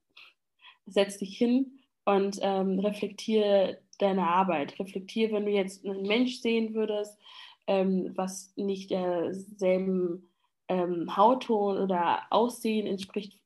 setz 0.86 1.18
dich 1.18 1.36
hin 1.36 1.80
und 2.04 2.38
ähm, 2.42 2.78
reflektiere 2.78 3.80
deine 3.98 4.26
Arbeit. 4.26 4.78
Reflektiere, 4.78 5.32
wenn 5.32 5.46
du 5.46 5.52
jetzt 5.52 5.84
einen 5.84 6.02
Mensch 6.02 6.40
sehen 6.40 6.74
würdest, 6.74 7.18
ähm, 7.66 8.12
was 8.14 8.52
nicht 8.56 8.90
derselben 8.90 10.30
ähm, 10.68 11.16
Hautton 11.16 11.78
oder 11.78 12.22
Aussehen 12.30 12.86
entspricht 12.86 13.40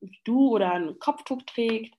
wie 0.00 0.20
du 0.24 0.50
oder 0.50 0.72
ein 0.72 0.98
Kopftuch 0.98 1.42
trägt, 1.46 1.94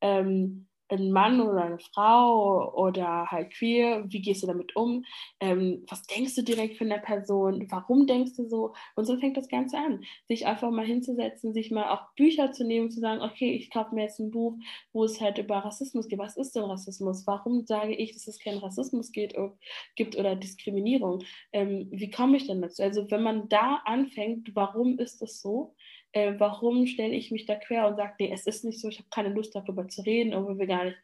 ähm, 0.00 0.67
ein 0.90 1.10
Mann 1.12 1.40
oder 1.40 1.62
eine 1.64 1.78
Frau 1.78 2.72
oder 2.74 3.30
halt 3.30 3.52
queer, 3.52 4.04
wie 4.08 4.20
gehst 4.20 4.42
du 4.42 4.46
damit 4.46 4.74
um? 4.76 5.04
Ähm, 5.40 5.84
was 5.88 6.02
denkst 6.04 6.34
du 6.34 6.42
direkt 6.42 6.76
von 6.76 6.88
der 6.88 6.98
Person? 6.98 7.66
Warum 7.70 8.06
denkst 8.06 8.36
du 8.36 8.48
so? 8.48 8.74
Und 8.96 9.04
so 9.04 9.18
fängt 9.18 9.36
das 9.36 9.48
Ganze 9.48 9.78
an. 9.78 10.04
Sich 10.26 10.46
einfach 10.46 10.70
mal 10.70 10.84
hinzusetzen, 10.86 11.52
sich 11.52 11.70
mal 11.70 11.90
auch 11.90 12.12
Bücher 12.16 12.52
zu 12.52 12.64
nehmen, 12.64 12.90
zu 12.90 13.00
sagen, 13.00 13.22
okay, 13.22 13.52
ich 13.52 13.70
kaufe 13.70 13.94
mir 13.94 14.02
jetzt 14.02 14.18
ein 14.18 14.30
Buch, 14.30 14.54
wo 14.92 15.04
es 15.04 15.20
halt 15.20 15.38
über 15.38 15.58
Rassismus 15.58 16.08
geht. 16.08 16.18
Was 16.18 16.36
ist 16.36 16.54
denn 16.56 16.64
Rassismus? 16.64 17.26
Warum 17.26 17.66
sage 17.66 17.94
ich, 17.94 18.12
dass 18.12 18.26
es 18.26 18.38
keinen 18.38 18.58
Rassismus 18.58 19.12
geht, 19.12 19.34
gibt 19.96 20.16
oder 20.16 20.36
Diskriminierung? 20.36 21.22
Ähm, 21.52 21.88
wie 21.90 22.10
komme 22.10 22.36
ich 22.36 22.46
denn 22.46 22.62
dazu? 22.62 22.82
Also 22.82 23.10
wenn 23.10 23.22
man 23.22 23.48
da 23.48 23.82
anfängt, 23.84 24.54
warum 24.54 24.98
ist 24.98 25.22
das 25.22 25.40
so? 25.40 25.74
Äh, 26.12 26.34
warum 26.38 26.86
stelle 26.86 27.14
ich 27.14 27.30
mich 27.30 27.46
da 27.46 27.56
quer 27.56 27.86
und 27.86 27.96
sage, 27.96 28.14
nee, 28.18 28.30
es 28.32 28.46
ist 28.46 28.64
nicht 28.64 28.80
so, 28.80 28.88
ich 28.88 28.98
habe 28.98 29.08
keine 29.10 29.30
Lust 29.30 29.54
darüber 29.54 29.88
zu 29.88 30.02
reden, 30.02 30.34
obwohl 30.34 30.58
wir 30.58 30.66
gar 30.66 30.84
nicht 30.84 30.98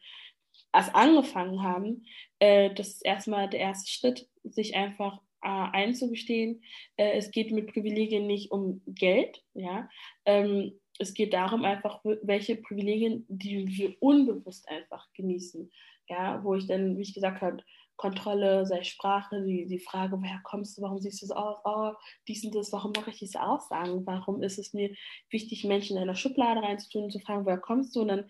erst 0.73 0.93
angefangen 0.95 1.63
haben. 1.63 2.05
Äh, 2.39 2.73
das 2.73 2.89
ist 2.89 3.05
erstmal 3.05 3.49
der 3.49 3.59
erste 3.59 3.89
Schritt, 3.89 4.27
sich 4.43 4.75
einfach 4.75 5.21
äh, 5.41 5.47
einzugestehen, 5.47 6.63
äh, 6.97 7.17
es 7.17 7.31
geht 7.31 7.51
mit 7.51 7.71
Privilegien 7.71 8.27
nicht 8.27 8.51
um 8.51 8.81
Geld, 8.87 9.43
ja. 9.53 9.89
Ähm, 10.25 10.79
es 10.97 11.13
geht 11.13 11.33
darum 11.33 11.65
einfach, 11.65 11.99
welche 12.03 12.55
Privilegien, 12.55 13.25
die 13.27 13.67
wir 13.67 13.95
unbewusst 13.99 14.67
einfach 14.69 15.07
genießen, 15.13 15.69
ja, 16.07 16.43
wo 16.43 16.55
ich 16.55 16.67
dann, 16.67 16.97
wie 16.97 17.01
ich 17.01 17.13
gesagt 17.13 17.41
habe, 17.41 17.57
Kontrolle, 17.97 18.65
sei 18.65 18.83
Sprache, 18.83 19.43
die, 19.43 19.65
die 19.67 19.79
Frage, 19.79 20.17
woher 20.17 20.41
kommst 20.43 20.77
du, 20.77 20.81
warum 20.81 20.99
siehst 20.99 21.21
du 21.21 21.27
so 21.27 21.35
aus, 21.35 21.57
oh, 21.63 21.91
dies 22.27 22.43
und 22.45 22.53
das, 22.55 22.71
warum 22.73 22.91
mache 22.95 23.09
ich 23.11 23.19
diese 23.19 23.41
Aussagen, 23.41 24.05
warum 24.05 24.41
ist 24.41 24.59
es 24.59 24.73
mir 24.73 24.93
wichtig, 25.29 25.63
Menschen 25.63 25.97
in 25.97 26.03
einer 26.03 26.15
Schublade 26.15 26.61
reinzutun 26.61 27.05
und 27.05 27.11
zu 27.11 27.19
fragen, 27.19 27.45
woher 27.45 27.57
kommst 27.57 27.95
du 27.95 28.01
und 28.01 28.09
dann 28.09 28.29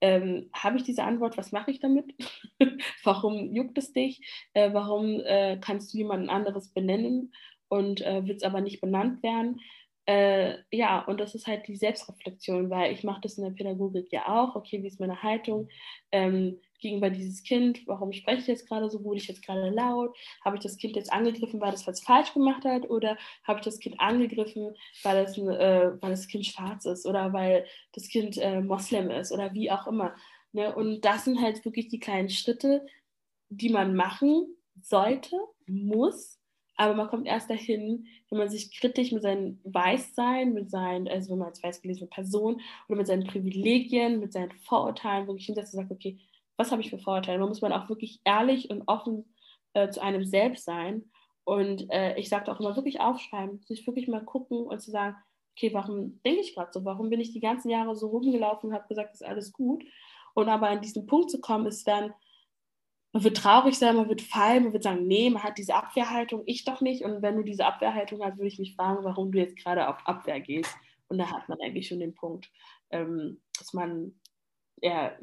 ähm, 0.00 0.50
habe 0.52 0.76
ich 0.76 0.82
diese 0.82 1.04
Antwort, 1.04 1.38
was 1.38 1.52
mache 1.52 1.70
ich 1.70 1.80
damit? 1.80 2.14
warum 3.04 3.54
juckt 3.54 3.78
es 3.78 3.92
dich? 3.92 4.20
Äh, 4.52 4.72
warum 4.72 5.20
äh, 5.20 5.58
kannst 5.60 5.92
du 5.92 5.98
jemanden 5.98 6.28
anderes 6.28 6.72
benennen 6.72 7.32
und 7.68 8.02
äh, 8.02 8.26
wird 8.26 8.38
es 8.38 8.42
aber 8.42 8.60
nicht 8.60 8.80
benannt 8.80 9.22
werden? 9.22 9.60
Äh, 10.06 10.58
ja, 10.70 11.00
und 11.00 11.18
das 11.18 11.34
ist 11.34 11.46
halt 11.46 11.66
die 11.66 11.76
Selbstreflexion, 11.76 12.70
weil 12.70 12.92
ich 12.92 13.02
mache 13.02 13.20
das 13.22 13.38
in 13.38 13.44
der 13.44 13.50
Pädagogik 13.50 14.12
ja 14.12 14.28
auch. 14.28 14.54
Okay, 14.54 14.82
wie 14.82 14.86
ist 14.86 15.00
meine 15.00 15.22
Haltung 15.22 15.68
ähm, 16.12 16.60
gegenüber 16.80 17.10
dieses 17.10 17.42
Kind? 17.42 17.86
Warum 17.86 18.12
spreche 18.12 18.40
ich 18.40 18.46
jetzt 18.46 18.68
gerade 18.68 18.90
so? 18.90 19.04
Wurde 19.04 19.18
ich 19.18 19.28
jetzt 19.28 19.44
gerade 19.44 19.70
laut? 19.70 20.16
Habe 20.44 20.56
ich 20.56 20.62
das 20.62 20.76
Kind 20.76 20.96
jetzt 20.96 21.12
angegriffen, 21.12 21.60
weil 21.60 21.74
es 21.74 21.86
was 21.86 22.00
falsch 22.00 22.32
gemacht 22.34 22.64
hat? 22.64 22.88
Oder 22.90 23.16
habe 23.44 23.58
ich 23.58 23.64
das 23.64 23.78
Kind 23.78 24.00
angegriffen, 24.00 24.74
weil, 25.02 25.24
es, 25.24 25.36
äh, 25.38 25.92
weil 26.00 26.10
das 26.10 26.28
Kind 26.28 26.46
schwarz 26.46 26.84
ist? 26.84 27.06
Oder 27.06 27.32
weil 27.32 27.66
das 27.92 28.08
Kind 28.08 28.38
äh, 28.38 28.60
Moslem 28.60 29.10
ist? 29.10 29.32
Oder 29.32 29.52
wie 29.54 29.70
auch 29.70 29.86
immer. 29.86 30.14
Ne? 30.52 30.74
Und 30.74 31.04
das 31.04 31.24
sind 31.24 31.40
halt 31.40 31.64
wirklich 31.64 31.88
die 31.88 32.00
kleinen 32.00 32.30
Schritte, 32.30 32.86
die 33.48 33.68
man 33.68 33.94
machen 33.94 34.46
sollte, 34.82 35.36
muss, 35.66 36.38
aber 36.76 36.94
man 36.94 37.08
kommt 37.08 37.26
erst 37.26 37.48
dahin, 37.48 38.06
wenn 38.28 38.38
man 38.38 38.50
sich 38.50 38.78
kritisch 38.78 39.10
mit 39.10 39.22
seinem 39.22 39.58
Weißsein, 39.64 40.52
mit 40.52 40.70
seinen, 40.70 41.08
also 41.08 41.30
wenn 41.30 41.38
man 41.38 41.48
als 41.48 41.62
weiß 41.62 41.80
gelesene 41.80 42.08
Person 42.08 42.60
oder 42.88 42.98
mit 42.98 43.06
seinen 43.06 43.26
Privilegien, 43.26 44.20
mit 44.20 44.32
seinen 44.32 44.52
Vorurteilen 44.52 45.26
wirklich 45.26 45.46
hinsetzt 45.46 45.74
und 45.74 45.80
sagt, 45.80 45.90
okay, 45.90 46.18
was 46.56 46.72
habe 46.72 46.82
ich 46.82 46.90
für 46.90 46.98
Vorurteile? 46.98 47.38
Man 47.38 47.48
muss 47.48 47.60
man 47.60 47.72
auch 47.72 47.88
wirklich 47.88 48.20
ehrlich 48.24 48.70
und 48.70 48.82
offen 48.86 49.34
äh, 49.74 49.88
zu 49.90 50.02
einem 50.02 50.24
selbst 50.24 50.64
sein. 50.64 51.10
Und 51.44 51.90
äh, 51.92 52.18
ich 52.18 52.28
sage 52.28 52.50
auch 52.50 52.58
immer 52.60 52.74
wirklich 52.74 53.00
aufschreiben, 53.00 53.62
sich 53.62 53.86
wirklich 53.86 54.08
mal 54.08 54.24
gucken 54.24 54.58
und 54.66 54.80
zu 54.80 54.90
sagen, 54.90 55.16
okay, 55.56 55.72
warum 55.72 56.20
denke 56.22 56.40
ich 56.40 56.54
gerade 56.54 56.70
so? 56.72 56.84
Warum 56.84 57.08
bin 57.08 57.20
ich 57.20 57.32
die 57.32 57.40
ganzen 57.40 57.70
Jahre 57.70 57.94
so 57.94 58.08
rumgelaufen 58.08 58.70
und 58.70 58.76
habe 58.76 58.88
gesagt, 58.88 59.14
ist 59.14 59.24
alles 59.24 59.52
gut? 59.52 59.84
Und 60.34 60.48
aber 60.48 60.68
an 60.68 60.82
diesen 60.82 61.06
Punkt 61.06 61.30
zu 61.30 61.40
kommen, 61.40 61.66
ist 61.66 61.86
dann, 61.88 62.12
man 63.12 63.24
wird 63.24 63.38
traurig 63.38 63.78
sein, 63.78 63.96
man 63.96 64.08
wird 64.08 64.20
fallen, 64.20 64.64
man 64.64 64.72
wird 64.74 64.82
sagen, 64.82 65.06
nee, 65.06 65.30
man 65.30 65.42
hat 65.42 65.56
diese 65.56 65.74
Abwehrhaltung, 65.74 66.42
ich 66.46 66.64
doch 66.64 66.80
nicht. 66.80 67.04
Und 67.04 67.22
wenn 67.22 67.36
du 67.36 67.42
diese 67.42 67.64
Abwehrhaltung 67.64 68.22
hast, 68.22 68.36
würde 68.36 68.48
ich 68.48 68.58
mich 68.58 68.74
fragen, 68.74 69.04
warum 69.04 69.32
du 69.32 69.38
jetzt 69.38 69.56
gerade 69.56 69.88
auf 69.88 70.06
Abwehr 70.06 70.40
gehst. 70.40 70.74
Und 71.08 71.18
da 71.18 71.30
hat 71.30 71.48
man 71.48 71.58
eigentlich 71.62 71.88
schon 71.88 72.00
den 72.00 72.14
Punkt, 72.14 72.50
ähm, 72.90 73.40
dass 73.58 73.72
man 73.72 74.20
eher 74.82 75.16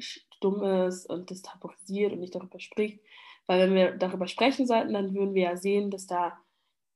stumm 0.44 0.62
ist 0.62 1.06
und 1.06 1.30
das 1.30 1.42
tabuisiert 1.42 2.12
und 2.12 2.20
nicht 2.20 2.34
darüber 2.34 2.60
spricht. 2.60 3.00
Weil 3.46 3.60
wenn 3.60 3.74
wir 3.74 3.92
darüber 3.92 4.26
sprechen 4.26 4.66
sollten, 4.66 4.92
dann 4.92 5.14
würden 5.14 5.34
wir 5.34 5.42
ja 5.42 5.56
sehen, 5.56 5.90
dass 5.90 6.06
da 6.06 6.38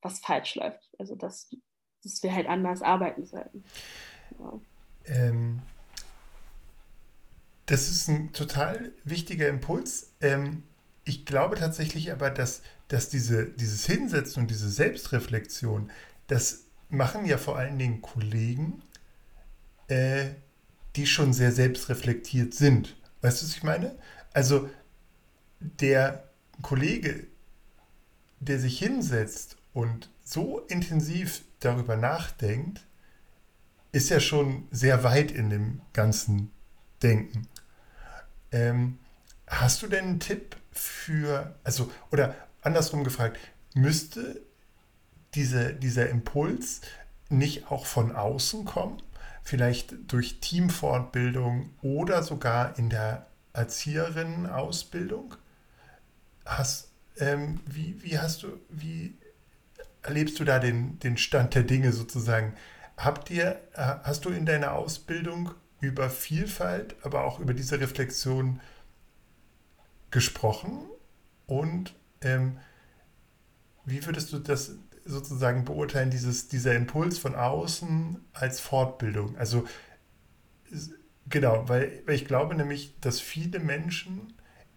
was 0.03 0.19
falsch 0.21 0.55
läuft. 0.55 0.91
Also 0.99 1.15
dass, 1.15 1.49
dass 2.03 2.23
wir 2.23 2.35
halt 2.35 2.47
anders 2.47 2.83
arbeiten 2.83 3.25
sollten. 3.27 3.65
Ja. 4.39 4.61
Ähm, 5.07 5.61
das 7.67 7.91
ist 7.91 8.09
ein 8.09 8.33
total 8.33 8.93
wichtiger 9.05 9.49
Impuls. 9.49 10.13
Ähm, 10.21 10.63
ich 11.05 11.25
glaube 11.25 11.57
tatsächlich 11.57 12.13
aber, 12.13 12.31
dass, 12.31 12.63
dass 12.89 13.09
diese, 13.09 13.47
dieses 13.47 13.87
Hinsetzen 13.87 14.43
und 14.43 14.51
diese 14.51 14.71
Selbstreflexion, 14.71 15.91
das 16.27 16.65
machen 16.91 17.25
ja 17.25 17.39
vor 17.39 17.57
allen 17.57 17.79
Dingen 17.79 18.03
Kollegen, 18.03 18.83
äh, 19.89 20.31
die 20.97 21.07
schon 21.07 21.33
sehr 21.33 21.53
selbstreflektiert 21.53 22.55
sind. 22.55 22.98
Weißt 23.21 23.43
du, 23.43 23.47
was 23.47 23.57
ich 23.57 23.63
meine? 23.63 23.97
Also 24.33 24.69
der 25.61 26.29
Kollege, 26.63 27.27
der 28.41 28.59
sich 28.59 28.79
hinsetzt 28.79 29.57
und 29.73 30.11
so 30.25 30.61
intensiv 30.69 31.43
darüber 31.61 31.97
nachdenkt, 31.97 32.87
ist 33.93 34.11
ja 34.11 34.21
schon 34.21 34.69
sehr 34.71 35.03
weit 35.03 35.31
in 35.31 35.51
dem 35.51 35.81
ganzen 35.93 36.51
Denken. 37.03 37.49
Ähm, 38.53 38.99
hast 39.47 39.83
du 39.83 39.89
denn 39.89 40.05
einen 40.05 40.21
Tipp 40.21 40.57
für, 40.71 41.55
also, 41.65 41.91
oder 42.13 42.35
andersrum 42.63 43.05
gefragt, 43.05 43.39
müsste 43.75 44.43
diese, 45.35 45.75
dieser 45.75 46.09
Impuls 46.11 46.81
nicht 47.29 47.71
auch 47.71 47.87
von 47.87 48.15
außen 48.15 48.65
kommen? 48.65 49.03
Vielleicht 49.49 50.13
durch 50.13 50.41
Teamfortbildung 50.41 51.71
oder 51.81 52.23
sogar 52.23 52.79
in 52.79 52.91
der 52.91 53.29
Erzieherinnenausbildung? 53.55 55.37
Hast, 56.45 56.91
ähm, 57.17 57.59
wie, 57.65 57.97
wie 58.03 58.19
hast 58.19 58.43
du, 58.43 58.61
wie 58.69 59.17
erlebst 60.03 60.39
du 60.39 60.45
da 60.45 60.59
den, 60.59 60.99
den 60.99 61.17
Stand 61.17 61.55
der 61.55 61.63
Dinge 61.63 61.95
sozusagen? 61.95 62.57
Habt 62.99 63.31
ihr, 63.31 63.59
äh, 63.73 63.95
hast 64.03 64.27
du 64.27 64.29
in 64.29 64.45
deiner 64.45 64.73
Ausbildung 64.73 65.53
über 65.81 66.11
Vielfalt, 66.11 66.97
aber 67.03 67.25
auch 67.25 67.41
über 67.41 67.55
diese 67.55 67.81
Reflexion 67.81 68.61
gesprochen 70.11 70.91
und 71.47 71.95
ähm, 72.21 72.59
wie 73.87 74.05
würdest 74.05 74.31
du 74.31 74.41
das 74.41 74.73
sozusagen 75.09 75.65
beurteilen, 75.65 76.11
dieses, 76.11 76.49
dieser 76.49 76.75
Impuls 76.75 77.19
von 77.19 77.35
außen 77.35 78.19
als 78.33 78.61
Fortbildung? 78.61 79.37
Also 79.37 79.65
genau, 81.29 81.69
weil, 81.69 82.03
weil 82.07 82.15
ich 82.15 82.27
glaube 82.27 82.55
nämlich, 82.55 82.95
dass 83.01 83.21
viele 83.21 83.59
Menschen 83.59 84.33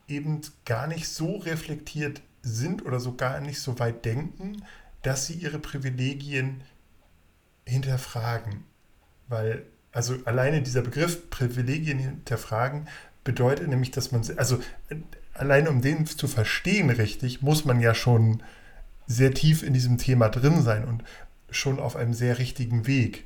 eben 0.08 0.42
gar 0.66 0.88
nicht 0.88 1.08
so 1.08 1.38
reflektiert 1.38 2.22
sind 2.42 2.86
oder 2.86 3.00
so 3.00 3.16
gar 3.16 3.40
nicht 3.40 3.60
so 3.60 3.80
weit 3.80 4.06
denken, 4.06 4.64
dass 5.04 5.28
sie 5.28 5.34
ihre 5.34 5.60
Privilegien 5.60 6.62
hinterfragen. 7.66 8.66
Weil, 9.28 9.66
also 9.92 10.18
alleine 10.26 10.62
dieser 10.62 10.82
Begriff 10.82 11.30
Privilegien 11.30 12.00
hinterfragen 12.00 12.88
bedeutet 13.24 13.68
nämlich, 13.68 13.92
dass 13.92 14.12
man, 14.12 14.24
also 14.38 14.60
alleine 15.34 15.70
um 15.70 15.82
den 15.82 16.06
zu 16.06 16.28
verstehen 16.28 16.90
richtig, 16.90 17.42
muss 17.42 17.66
man 17.66 17.80
ja 17.80 17.94
schon 17.94 18.44
sehr 19.12 19.34
tief 19.34 19.64
in 19.64 19.74
diesem 19.74 19.98
Thema 19.98 20.30
drin 20.30 20.62
sein 20.62 20.88
und 20.88 21.04
schon 21.50 21.80
auf 21.80 21.96
einem 21.96 22.14
sehr 22.14 22.40
richtigen 22.40 22.88
Weg. 22.88 23.26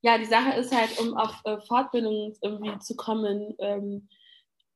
Ja, 0.00 0.18
die 0.18 0.24
Sache 0.24 0.58
ist 0.58 0.74
halt, 0.74 0.98
um 0.98 1.16
auf 1.16 1.40
äh, 1.44 1.58
Fortbildungen 1.60 2.34
irgendwie 2.40 2.78
zu 2.80 2.96
kommen, 2.96 3.54
ähm, 3.58 4.08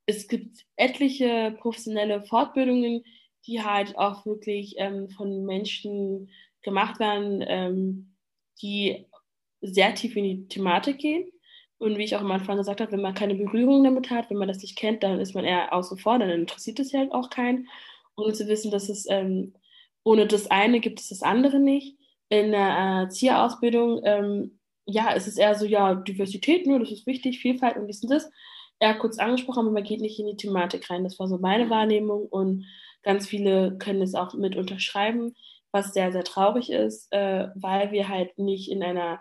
es 0.07 0.28
gibt 0.28 0.64
etliche 0.76 1.57
professionelle 1.59 2.22
Fortbildungen, 2.22 3.02
die 3.46 3.62
halt 3.62 3.98
auch 3.98 4.24
wirklich 4.24 4.74
ähm, 4.78 5.09
von 5.11 5.44
Menschen 5.44 6.30
gemacht 6.62 7.00
werden, 7.00 7.44
ähm, 7.46 8.14
die 8.62 9.07
sehr 9.61 9.94
tief 9.94 10.16
in 10.16 10.24
die 10.24 10.48
Thematik 10.48 10.98
gehen. 10.98 11.30
Und 11.78 11.98
wie 11.98 12.04
ich 12.04 12.16
auch 12.16 12.20
am 12.20 12.30
Anfang 12.30 12.57
gesagt 12.57 12.80
habe, 12.80 12.92
wenn 12.92 13.02
man 13.02 13.14
keine 13.14 13.34
Berührung 13.34 13.84
damit 13.84 14.11
hat, 14.11 14.30
wenn 14.30 14.38
man 14.38 14.48
das 14.48 14.62
nicht 14.62 14.76
kennt, 14.76 15.02
dann 15.02 15.20
ist 15.20 15.34
man 15.34 15.44
eher 15.44 15.72
außen 15.74 15.98
vor, 15.98 16.18
dann 16.18 16.30
interessiert 16.30 16.80
es 16.80 16.94
halt 16.94 17.12
auch 17.12 17.28
keinen. 17.28 17.68
Ohne 18.16 18.32
zu 18.32 18.48
wissen, 18.48 18.70
dass 18.70 18.88
es 18.88 19.06
ähm, 19.08 19.54
ohne 20.04 20.26
das 20.26 20.50
eine 20.50 20.80
gibt 20.80 21.00
es 21.00 21.08
das 21.08 21.22
andere 21.22 21.58
nicht. 21.60 21.98
In 22.28 22.52
der 22.52 22.60
Erzieherausbildung 22.60 24.00
ähm, 24.04 24.58
ja, 24.86 25.12
es 25.14 25.26
ist 25.26 25.38
eher 25.38 25.54
so, 25.54 25.66
ja, 25.66 25.94
Diversität, 25.94 26.66
nur 26.66 26.78
das 26.78 26.92
ist 26.92 27.06
wichtig, 27.06 27.40
Vielfalt 27.40 27.76
und 27.76 27.88
dies 27.88 28.02
und 28.02 28.10
das. 28.10 28.30
Eher 28.78 28.94
kurz 28.94 29.18
angesprochen, 29.18 29.60
aber 29.60 29.70
man 29.72 29.82
geht 29.82 30.00
nicht 30.00 30.18
in 30.20 30.26
die 30.26 30.36
Thematik 30.36 30.88
rein. 30.90 31.02
Das 31.04 31.18
war 31.18 31.28
so 31.28 31.38
meine 31.38 31.70
Wahrnehmung 31.70 32.26
und 32.26 32.64
ganz 33.02 33.26
viele 33.26 33.76
können 33.78 34.02
es 34.02 34.14
auch 34.14 34.34
mit 34.34 34.54
unterschreiben, 34.56 35.34
was 35.72 35.92
sehr, 35.92 36.12
sehr 36.12 36.24
traurig 36.24 36.70
ist, 36.70 37.08
äh, 37.12 37.48
weil 37.54 37.90
wir 37.90 38.08
halt 38.08 38.38
nicht 38.38 38.70
in 38.70 38.82
einer 38.82 39.20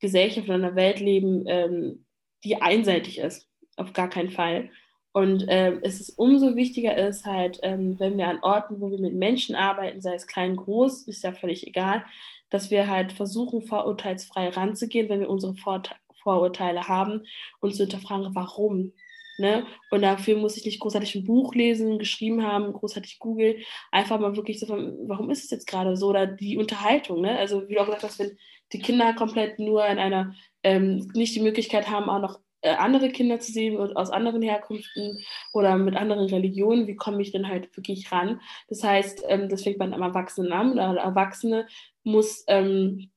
Gesellschaft 0.00 0.48
oder 0.48 0.56
einer 0.56 0.76
Welt 0.76 1.00
leben, 1.00 1.44
ähm, 1.46 2.04
die 2.44 2.60
einseitig 2.60 3.18
ist. 3.18 3.48
Auf 3.76 3.92
gar 3.92 4.08
keinen 4.10 4.30
Fall. 4.30 4.70
Und 5.16 5.46
ähm, 5.48 5.78
es 5.82 5.98
ist 5.98 6.18
umso 6.18 6.56
wichtiger 6.56 6.94
ist 6.94 7.24
halt, 7.24 7.58
ähm, 7.62 7.98
wenn 7.98 8.18
wir 8.18 8.28
an 8.28 8.40
Orten, 8.42 8.82
wo 8.82 8.90
wir 8.90 8.98
mit 8.98 9.14
Menschen 9.14 9.54
arbeiten, 9.54 10.02
sei 10.02 10.14
es 10.14 10.26
klein, 10.26 10.56
groß, 10.56 11.08
ist 11.08 11.24
ja 11.24 11.32
völlig 11.32 11.66
egal, 11.66 12.04
dass 12.50 12.70
wir 12.70 12.86
halt 12.86 13.12
versuchen, 13.12 13.62
vorurteilsfrei 13.62 14.50
ranzugehen, 14.50 15.08
wenn 15.08 15.20
wir 15.20 15.30
unsere 15.30 15.54
Vor 15.54 15.82
Vorurteile 16.22 16.86
haben 16.86 17.22
und 17.60 17.74
zu 17.74 17.84
hinterfragen, 17.84 18.34
warum. 18.34 18.92
Ne? 19.38 19.64
Und 19.90 20.02
dafür 20.02 20.36
muss 20.36 20.58
ich 20.58 20.66
nicht 20.66 20.80
großartig 20.80 21.14
ein 21.14 21.24
Buch 21.24 21.54
lesen, 21.54 21.98
geschrieben 21.98 22.46
haben, 22.46 22.74
großartig 22.74 23.18
googeln. 23.18 23.62
Einfach 23.92 24.20
mal 24.20 24.36
wirklich 24.36 24.60
so 24.60 24.68
warum 24.68 25.30
ist 25.30 25.44
es 25.44 25.50
jetzt 25.50 25.66
gerade 25.66 25.96
so? 25.96 26.08
Oder 26.08 26.26
die 26.26 26.58
Unterhaltung. 26.58 27.22
Ne? 27.22 27.38
Also, 27.38 27.66
wie 27.70 27.74
du 27.74 27.80
auch 27.80 27.86
gesagt 27.86 28.02
hast, 28.02 28.18
wenn 28.18 28.36
die 28.74 28.80
Kinder 28.80 29.14
komplett 29.14 29.58
nur 29.58 29.86
in 29.86 29.98
einer, 29.98 30.34
ähm, 30.62 31.10
nicht 31.14 31.34
die 31.34 31.40
Möglichkeit 31.40 31.88
haben, 31.88 32.10
auch 32.10 32.20
noch 32.20 32.40
andere 32.66 33.10
Kinder 33.10 33.40
zu 33.40 33.52
sehen 33.52 33.78
aus 33.78 34.10
anderen 34.10 34.42
Herkünften 34.42 35.18
oder 35.52 35.76
mit 35.76 35.96
anderen 35.96 36.26
Religionen, 36.26 36.86
wie 36.86 36.96
komme 36.96 37.22
ich 37.22 37.32
denn 37.32 37.48
halt 37.48 37.76
wirklich 37.76 38.10
ran? 38.12 38.40
Das 38.68 38.82
heißt, 38.82 39.24
ähm, 39.28 39.48
das 39.48 39.62
fängt 39.62 39.78
man 39.78 39.94
am 39.94 40.02
Erwachsenen 40.02 40.52
an. 40.52 40.72
Oder 40.72 41.00
Erwachsene 41.00 41.66
muss 42.02 42.44
ähm, 42.48 43.10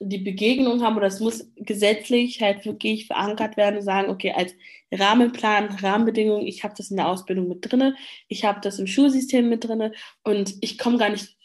die 0.00 0.18
Begegnung 0.18 0.82
haben 0.82 0.96
oder 0.96 1.06
es 1.06 1.20
muss 1.20 1.50
gesetzlich 1.56 2.42
halt 2.42 2.64
wirklich 2.66 3.06
verankert 3.06 3.56
werden 3.56 3.76
und 3.76 3.82
sagen, 3.82 4.10
okay, 4.10 4.32
als 4.32 4.54
Rahmenplan, 4.92 5.76
Rahmenbedingungen, 5.76 6.46
ich 6.46 6.64
habe 6.64 6.74
das 6.76 6.90
in 6.90 6.96
der 6.96 7.08
Ausbildung 7.08 7.48
mit 7.48 7.70
drinne, 7.70 7.96
ich 8.28 8.44
habe 8.44 8.60
das 8.60 8.78
im 8.78 8.86
Schulsystem 8.86 9.48
mit 9.48 9.64
drinne 9.64 9.92
und 10.22 10.54
ich 10.60 10.78
komme 10.78 10.98
gar 10.98 11.10
nicht 11.10 11.36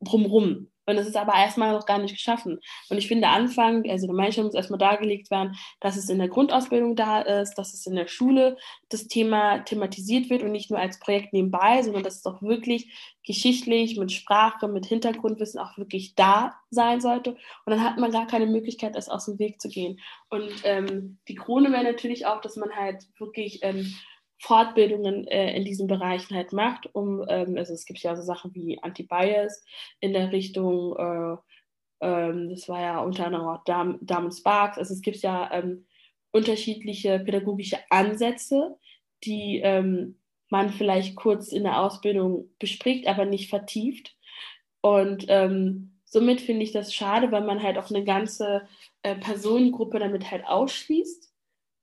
drumrum. 0.00 0.68
Und 0.86 0.96
es 0.96 1.06
ist 1.06 1.16
aber 1.16 1.34
erstmal 1.34 1.72
noch 1.72 1.86
gar 1.86 1.98
nicht 1.98 2.14
geschaffen. 2.14 2.60
Und 2.90 2.98
ich 2.98 3.08
finde, 3.08 3.28
Anfang, 3.28 3.88
also 3.88 4.06
der 4.06 4.42
muss 4.42 4.54
erstmal 4.54 4.78
dargelegt 4.78 5.30
werden, 5.30 5.56
dass 5.80 5.96
es 5.96 6.08
in 6.08 6.18
der 6.18 6.28
Grundausbildung 6.28 6.96
da 6.96 7.20
ist, 7.20 7.54
dass 7.54 7.74
es 7.74 7.86
in 7.86 7.96
der 7.96 8.06
Schule 8.06 8.56
das 8.88 9.06
Thema 9.06 9.58
thematisiert 9.58 10.30
wird 10.30 10.42
und 10.42 10.52
nicht 10.52 10.70
nur 10.70 10.78
als 10.78 10.98
Projekt 10.98 11.32
nebenbei, 11.32 11.82
sondern 11.82 12.02
dass 12.02 12.16
es 12.16 12.26
auch 12.26 12.42
wirklich 12.42 13.14
geschichtlich, 13.26 13.96
mit 13.96 14.12
Sprache, 14.12 14.68
mit 14.68 14.86
Hintergrundwissen 14.86 15.58
auch 15.58 15.78
wirklich 15.78 16.14
da 16.14 16.54
sein 16.70 17.00
sollte. 17.00 17.30
Und 17.30 17.38
dann 17.66 17.82
hat 17.82 17.98
man 17.98 18.12
gar 18.12 18.26
keine 18.26 18.46
Möglichkeit, 18.46 18.94
das 18.94 19.08
aus 19.08 19.26
dem 19.26 19.38
Weg 19.38 19.60
zu 19.60 19.68
gehen. 19.68 20.00
Und 20.28 20.52
ähm, 20.64 21.18
die 21.28 21.34
Krone 21.34 21.72
wäre 21.72 21.84
natürlich 21.84 22.26
auch, 22.26 22.40
dass 22.40 22.56
man 22.56 22.70
halt 22.76 23.06
wirklich 23.18 23.60
ähm, 23.62 23.94
Fortbildungen 24.38 25.26
äh, 25.28 25.56
in 25.56 25.64
diesen 25.64 25.86
Bereichen 25.86 26.34
halt 26.34 26.52
macht, 26.52 26.94
um, 26.94 27.24
ähm, 27.28 27.56
also 27.56 27.72
es 27.72 27.86
gibt 27.86 28.00
ja 28.00 28.14
so 28.16 28.22
Sachen 28.22 28.54
wie 28.54 28.78
Anti-Bias 28.82 29.64
in 30.00 30.12
der 30.12 30.32
Richtung, 30.32 30.96
äh, 30.96 31.36
ähm, 32.00 32.50
das 32.50 32.68
war 32.68 32.80
ja 32.80 33.00
unter 33.00 33.26
anderem 33.26 33.46
auch 33.46 33.64
Dam 33.64 33.98
Damen 34.02 34.32
Sparks, 34.32 34.78
also 34.78 34.92
es 34.92 35.02
gibt 35.02 35.18
ja 35.18 35.50
ähm, 35.52 35.86
unterschiedliche 36.32 37.20
pädagogische 37.20 37.78
Ansätze, 37.90 38.76
die 39.24 39.60
ähm, 39.62 40.18
man 40.50 40.70
vielleicht 40.70 41.16
kurz 41.16 41.52
in 41.52 41.62
der 41.62 41.80
Ausbildung 41.80 42.50
bespricht, 42.58 43.06
aber 43.06 43.24
nicht 43.24 43.48
vertieft. 43.48 44.16
Und 44.80 45.26
ähm, 45.28 46.00
somit 46.04 46.40
finde 46.40 46.62
ich 46.62 46.72
das 46.72 46.94
schade, 46.94 47.32
weil 47.32 47.44
man 47.44 47.62
halt 47.62 47.78
auch 47.78 47.90
eine 47.90 48.04
ganze 48.04 48.68
äh, 49.02 49.16
Personengruppe 49.16 49.98
damit 49.98 50.30
halt 50.30 50.46
ausschließt 50.46 51.33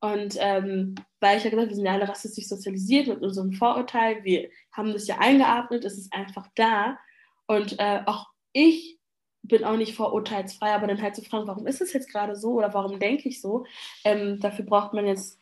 und 0.02 0.36
ähm, 0.39 0.95
weil 1.20 1.38
ich 1.38 1.43
ja 1.43 1.52
gesagt 1.52 1.62
habe, 1.62 1.70
wir 1.70 1.76
sind 1.76 1.86
ja 1.86 1.93
alle 1.93 2.10
rassistisch 2.10 2.47
sozialisiert 2.47 3.08
mit 3.08 3.22
unserem 3.22 3.54
Vorurteil, 3.54 4.24
wir 4.24 4.49
haben 4.72 4.91
das 4.93 5.08
ja 5.08 5.20
eingeatmet, 5.20 5.86
es 5.86 5.97
ist 5.97 6.12
einfach 6.12 6.47
da. 6.56 6.97
Und 7.45 7.80
äh, 7.80 8.02
auch 8.08 8.28
ich 8.52 8.99
bin 9.43 9.64
auch 9.64 9.78
nicht 9.78 9.95
vorurteilsfrei, 9.95 10.74
aber 10.74 10.88
dann 10.88 11.02
halt 11.02 11.16
zu 11.16 11.22
fragen, 11.22 11.47
warum 11.47 11.68
ist 11.68 11.82
es 11.82 11.93
jetzt 11.93 12.12
gerade 12.12 12.36
so 12.36 12.54
oder 12.54 12.74
warum 12.74 12.99
denke 12.99 13.30
ich 13.30 13.41
so? 13.41 13.66
Ähm, 14.04 14.39
dafür 14.39 14.66
braucht 14.66 14.93
man 14.93 15.06
jetzt 15.06 15.39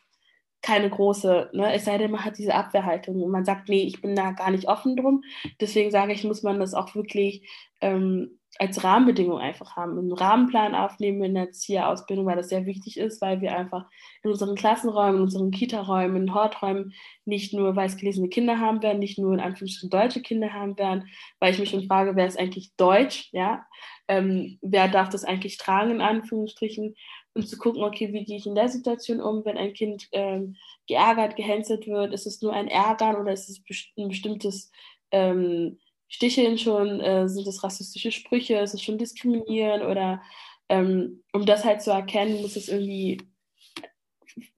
keine 0.62 0.90
große, 0.90 1.50
ne? 1.54 1.72
es 1.72 1.86
sei 1.86 1.96
denn, 1.96 2.10
man 2.10 2.24
hat 2.24 2.36
diese 2.36 2.54
Abwehrhaltung 2.54 3.22
und 3.22 3.30
man 3.30 3.46
sagt, 3.46 3.70
nee, 3.70 3.84
ich 3.84 4.02
bin 4.02 4.14
da 4.14 4.32
gar 4.32 4.50
nicht 4.50 4.68
offen 4.68 4.94
drum. 4.94 5.24
Deswegen 5.58 5.90
sage 5.90 6.12
ich, 6.12 6.24
muss 6.24 6.42
man 6.42 6.60
das 6.60 6.74
auch 6.74 6.94
wirklich 6.94 7.48
ähm, 7.80 8.39
als 8.58 8.82
Rahmenbedingung 8.82 9.38
einfach 9.38 9.76
haben, 9.76 9.98
einen 9.98 10.12
Rahmenplan 10.12 10.74
aufnehmen 10.74 11.22
in 11.22 11.34
der 11.34 11.46
Erzieherausbildung, 11.46 12.26
weil 12.26 12.36
das 12.36 12.48
sehr 12.48 12.66
wichtig 12.66 12.98
ist, 12.98 13.22
weil 13.22 13.40
wir 13.40 13.56
einfach 13.56 13.86
in 14.22 14.30
unseren 14.30 14.56
Klassenräumen, 14.56 15.16
in 15.16 15.22
unseren 15.22 15.50
Kita-Räumen, 15.50 16.16
in 16.16 16.34
Horträumen 16.34 16.92
nicht 17.24 17.54
nur 17.54 17.76
weißgelesene 17.76 18.28
Kinder 18.28 18.58
haben 18.58 18.82
werden, 18.82 18.98
nicht 18.98 19.18
nur 19.18 19.32
in 19.32 19.40
Anführungsstrichen 19.40 19.90
deutsche 19.90 20.20
Kinder 20.20 20.52
haben 20.52 20.76
werden, 20.78 21.08
weil 21.38 21.52
ich 21.52 21.60
mich 21.60 21.70
schon 21.70 21.86
frage, 21.86 22.16
wer 22.16 22.26
ist 22.26 22.38
eigentlich 22.38 22.74
deutsch, 22.76 23.28
ja, 23.32 23.64
ähm, 24.08 24.58
wer 24.60 24.88
darf 24.88 25.08
das 25.08 25.24
eigentlich 25.24 25.56
tragen, 25.56 25.92
in 25.92 26.00
Anführungsstrichen, 26.00 26.96
und 27.34 27.48
zu 27.48 27.56
gucken, 27.58 27.84
okay, 27.84 28.12
wie 28.12 28.24
gehe 28.24 28.36
ich 28.36 28.46
in 28.46 28.56
der 28.56 28.68
Situation 28.68 29.20
um, 29.20 29.44
wenn 29.44 29.56
ein 29.56 29.72
Kind 29.72 30.08
ähm, 30.12 30.56
geärgert, 30.88 31.36
gehänselt 31.36 31.86
wird, 31.86 32.12
ist 32.12 32.26
es 32.26 32.42
nur 32.42 32.52
ein 32.52 32.68
Ärgern 32.68 33.16
oder 33.16 33.32
ist 33.32 33.48
es 33.48 33.62
ein 33.96 34.08
bestimmtes 34.08 34.72
ähm, 35.12 35.78
Sticheln 36.10 36.58
schon, 36.58 37.00
äh, 37.00 37.28
sind 37.28 37.46
es 37.46 37.62
rassistische 37.64 38.12
Sprüche, 38.12 38.56
ist 38.56 38.74
es 38.74 38.82
schon 38.82 38.98
diskriminieren 38.98 39.82
oder 39.82 40.20
ähm, 40.68 41.22
um 41.32 41.46
das 41.46 41.64
halt 41.64 41.82
zu 41.82 41.90
erkennen, 41.90 42.42
muss 42.42 42.56
es 42.56 42.68
irgendwie 42.68 43.22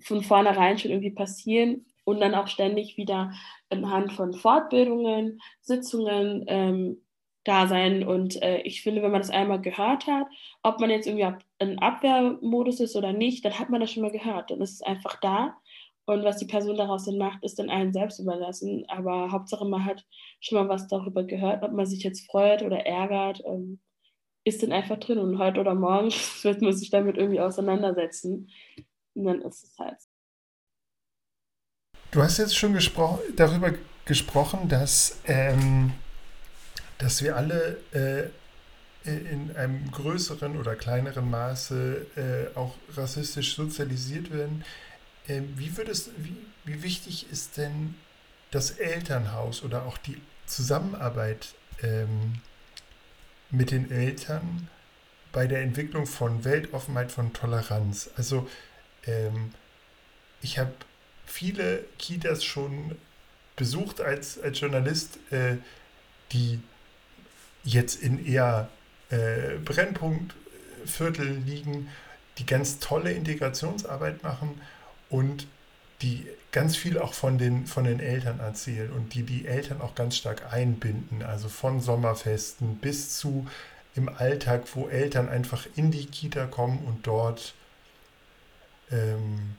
von 0.02 0.22
vornherein 0.22 0.78
schon 0.78 0.90
irgendwie 0.90 1.10
passieren 1.12 1.86
und 2.04 2.20
dann 2.20 2.34
auch 2.34 2.48
ständig 2.48 2.96
wieder 2.96 3.32
anhand 3.70 4.12
von 4.12 4.34
Fortbildungen, 4.34 5.40
Sitzungen 5.60 6.44
ähm, 6.48 7.02
da 7.44 7.66
sein. 7.66 8.06
Und 8.06 8.40
äh, 8.42 8.62
ich 8.62 8.82
finde, 8.82 9.02
wenn 9.02 9.10
man 9.10 9.20
das 9.20 9.30
einmal 9.30 9.60
gehört 9.60 10.06
hat, 10.06 10.26
ob 10.62 10.80
man 10.80 10.90
jetzt 10.90 11.06
irgendwie 11.06 11.42
in 11.58 11.78
Abwehrmodus 11.78 12.80
ist 12.80 12.96
oder 12.96 13.12
nicht, 13.12 13.44
dann 13.44 13.58
hat 13.58 13.70
man 13.70 13.80
das 13.80 13.92
schon 13.92 14.02
mal 14.02 14.12
gehört. 14.12 14.50
Dann 14.50 14.60
ist 14.60 14.74
es 14.74 14.82
einfach 14.82 15.20
da. 15.20 15.56
Und 16.04 16.24
was 16.24 16.38
die 16.38 16.46
Person 16.46 16.76
daraus 16.76 17.04
dann 17.04 17.18
macht, 17.18 17.44
ist 17.44 17.58
dann 17.58 17.70
allen 17.70 17.92
selbst 17.92 18.18
überlassen. 18.18 18.84
Aber 18.88 19.30
Hauptsache, 19.30 19.64
man 19.64 19.84
hat 19.84 20.04
schon 20.40 20.58
mal 20.58 20.68
was 20.68 20.88
darüber 20.88 21.22
gehört, 21.24 21.62
ob 21.62 21.72
man 21.72 21.86
sich 21.86 22.02
jetzt 22.02 22.26
freut 22.30 22.62
oder 22.62 22.84
ärgert, 22.84 23.42
ähm, 23.46 23.80
ist 24.44 24.62
dann 24.62 24.72
einfach 24.72 24.98
drin. 24.98 25.18
Und 25.18 25.38
heute 25.38 25.60
oder 25.60 25.74
morgen 25.74 26.10
wird 26.42 26.60
man 26.60 26.72
sich 26.72 26.90
damit 26.90 27.16
irgendwie 27.18 27.40
auseinandersetzen. 27.40 28.50
Und 29.14 29.24
dann 29.24 29.42
ist 29.42 29.64
es 29.64 29.78
halt. 29.78 29.98
Du 32.10 32.20
hast 32.20 32.38
jetzt 32.38 32.56
schon 32.56 32.74
gespro 32.74 33.20
darüber 33.36 33.72
gesprochen, 34.04 34.68
dass, 34.68 35.20
ähm, 35.26 35.92
dass 36.98 37.22
wir 37.22 37.36
alle 37.36 37.78
äh, 37.92 38.28
in 39.04 39.54
einem 39.56 39.90
größeren 39.90 40.56
oder 40.56 40.76
kleineren 40.76 41.30
Maße 41.30 42.06
äh, 42.54 42.56
auch 42.56 42.74
rassistisch 42.94 43.56
sozialisiert 43.56 44.32
werden. 44.32 44.64
Ähm, 45.28 45.54
wie, 45.56 45.76
würdest, 45.76 46.10
wie, 46.18 46.36
wie 46.64 46.82
wichtig 46.82 47.30
ist 47.30 47.56
denn 47.56 47.94
das 48.50 48.72
Elternhaus 48.72 49.62
oder 49.62 49.84
auch 49.86 49.98
die 49.98 50.20
Zusammenarbeit 50.46 51.54
ähm, 51.82 52.40
mit 53.50 53.70
den 53.70 53.90
Eltern 53.90 54.68
bei 55.30 55.46
der 55.46 55.62
Entwicklung 55.62 56.06
von 56.06 56.44
Weltoffenheit, 56.44 57.12
von 57.12 57.32
Toleranz? 57.32 58.10
Also 58.16 58.48
ähm, 59.06 59.52
ich 60.42 60.58
habe 60.58 60.72
viele 61.24 61.84
Kitas 61.98 62.44
schon 62.44 62.96
besucht 63.56 64.00
als, 64.00 64.40
als 64.40 64.60
Journalist, 64.60 65.18
äh, 65.30 65.56
die 66.32 66.60
jetzt 67.64 68.02
in 68.02 68.24
eher 68.24 68.68
äh, 69.10 69.58
Brennpunktvierteln 69.64 71.46
liegen, 71.46 71.88
die 72.38 72.46
ganz 72.46 72.78
tolle 72.80 73.12
Integrationsarbeit 73.12 74.22
machen 74.22 74.60
und 75.12 75.46
die 76.00 76.26
ganz 76.50 76.76
viel 76.76 76.98
auch 76.98 77.14
von 77.14 77.38
den, 77.38 77.66
von 77.66 77.84
den 77.84 78.00
Eltern 78.00 78.40
erzählen 78.40 78.90
und 78.90 79.14
die 79.14 79.22
die 79.22 79.46
Eltern 79.46 79.80
auch 79.80 79.94
ganz 79.94 80.16
stark 80.16 80.52
einbinden, 80.52 81.22
also 81.22 81.48
von 81.48 81.80
Sommerfesten 81.80 82.76
bis 82.76 83.16
zu 83.16 83.46
im 83.94 84.08
Alltag, 84.08 84.64
wo 84.74 84.88
Eltern 84.88 85.28
einfach 85.28 85.66
in 85.76 85.90
die 85.90 86.06
Kita 86.06 86.46
kommen 86.46 86.78
und 86.86 87.06
dort 87.06 87.54
ähm, 88.90 89.54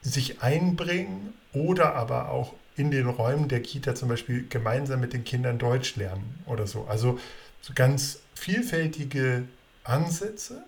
sich 0.00 0.42
einbringen 0.42 1.34
oder 1.52 1.94
aber 1.94 2.30
auch 2.30 2.54
in 2.76 2.90
den 2.90 3.06
Räumen 3.06 3.48
der 3.48 3.62
Kita 3.62 3.94
zum 3.94 4.08
Beispiel 4.08 4.48
gemeinsam 4.48 5.00
mit 5.00 5.12
den 5.12 5.24
Kindern 5.24 5.58
Deutsch 5.58 5.96
lernen 5.96 6.42
oder 6.46 6.66
so. 6.66 6.84
Also 6.84 7.20
so 7.60 7.74
ganz 7.74 8.20
vielfältige 8.34 9.44
Ansätze. 9.84 10.64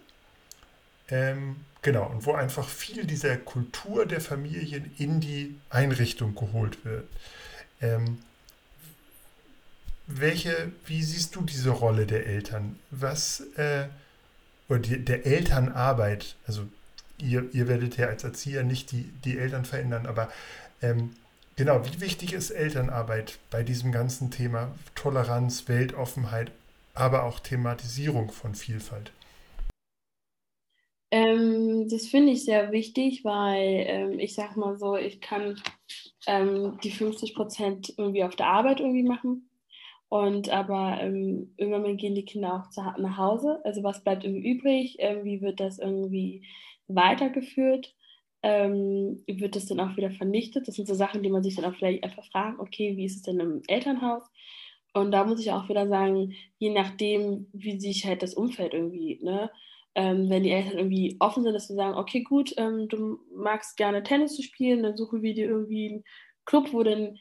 Ähm, 1.09 1.57
Genau, 1.85 2.07
und 2.07 2.25
wo 2.25 2.33
einfach 2.33 2.67
viel 2.67 3.05
dieser 3.05 3.37
Kultur 3.37 4.07
der 4.07 4.23
Familien 4.23 4.91
in 4.97 5.21
die 5.21 5.55
Einrichtung 5.69 6.35
geholt 6.35 6.83
wird. 6.87 7.07
Ähm, 7.83 8.21
welche, 10.07 10.73
wie 10.87 11.03
siehst 11.03 11.37
du 11.37 11.43
diese 11.43 11.69
Rolle 11.69 12.07
der 12.07 12.25
Eltern? 12.27 12.79
Was, 12.91 13.41
äh, 13.57 13.89
oder 14.71 14.79
die, 14.79 15.05
der 15.05 15.27
Elternarbeit, 15.27 16.37
also 16.47 16.67
ihr, 17.19 17.51
ihr 17.53 17.69
werdet 17.69 17.99
ja 17.99 18.07
als 18.07 18.25
Erzieher 18.25 18.63
nicht 18.63 18.91
die, 18.91 19.03
die 19.23 19.37
Eltern 19.37 19.67
verändern, 19.67 20.07
aber 20.07 20.33
ähm, 20.81 21.11
genau, 21.55 21.85
wie 21.85 22.01
wichtig 22.01 22.33
ist 22.33 22.51
Elternarbeit 22.51 23.39
bei 23.51 23.63
diesem 23.63 23.93
ganzen 23.93 24.31
Thema 24.31 24.75
Toleranz, 24.95 25.69
Weltoffenheit, 25.69 26.51
aber 26.95 27.25
auch 27.25 27.41
Thematisierung 27.41 28.33
von 28.33 28.55
Vielfalt? 28.55 29.13
Ähm, 31.11 31.89
das 31.89 32.07
finde 32.07 32.33
ich 32.33 32.45
sehr 32.45 32.73
wichtig, 32.73 33.25
weil 33.25 33.85
ähm, 33.87 34.19
ich 34.19 34.35
sag 34.35 34.57
mal 34.57 34.77
so, 34.77 34.97
ich 34.97 35.21
kann 35.21 35.61
ähm, 36.27 36.79
die 36.83 36.91
50 36.91 37.35
Prozent 37.35 37.95
irgendwie 37.97 38.25
auf 38.25 38.37
der 38.37 38.47
Arbeit 38.47 38.81
irgendwie 38.81 39.03
machen. 39.03 39.49
Und 40.09 40.49
aber 40.51 40.99
ähm, 41.01 41.55
irgendwann 41.57 41.97
gehen 41.97 42.15
die 42.15 42.25
Kinder 42.25 42.55
auch 42.55 42.99
nach 42.99 43.17
Hause. 43.17 43.61
Also 43.65 43.83
was 43.83 44.05
bleibt 44.05 44.25
irgendwie 44.25 44.49
übrig? 44.49 44.97
Ähm, 45.01 45.25
wie 45.25 45.41
wird 45.41 45.61
das 45.61 45.79
irgendwie 45.79 46.47
weitergeführt? 46.87 47.95
Ähm, 48.43 49.25
wird 49.27 49.57
das 49.57 49.67
dann 49.67 49.81
auch 49.81 49.97
wieder 49.97 50.11
vernichtet? 50.11 50.69
Das 50.69 50.77
sind 50.77 50.87
so 50.87 50.95
Sachen, 50.95 51.23
die 51.23 51.31
man 51.31 51.43
sich 51.43 51.57
dann 51.57 51.65
auch 51.65 51.75
vielleicht 51.75 52.05
einfach 52.05 52.25
fragt, 52.27 52.61
okay, 52.61 52.97
wie 52.97 53.07
ist 53.07 53.17
es 53.17 53.23
denn 53.23 53.41
im 53.41 53.63
Elternhaus? 53.67 54.23
Und 54.93 55.11
da 55.11 55.25
muss 55.25 55.41
ich 55.41 55.51
auch 55.51 55.69
wieder 55.69 55.89
sagen, 55.89 56.35
je 56.59 56.71
nachdem, 56.71 57.49
wie 57.53 57.81
sich 57.81 58.07
halt 58.07 58.23
das 58.23 58.35
Umfeld 58.35 58.75
irgendwie, 58.75 59.19
ne, 59.23 59.51
ähm, 59.95 60.29
wenn 60.29 60.43
die 60.43 60.51
Eltern 60.51 60.79
irgendwie 60.79 61.17
offen 61.21 61.43
sind, 61.43 61.55
dass 61.55 61.69
sie 61.69 61.75
sagen, 61.75 61.97
okay, 61.97 62.23
gut, 62.23 62.55
ähm, 62.57 62.89
du 62.89 63.21
magst 63.35 63.77
gerne 63.77 64.03
Tennis 64.03 64.35
zu 64.35 64.43
spielen, 64.43 64.83
dann 64.83 64.97
suchen 64.97 65.23
wir 65.23 65.35
dir 65.35 65.47
irgendwie 65.47 65.89
einen 65.89 66.05
Club, 66.45 66.73
wo 66.73 66.83
dann 66.83 67.19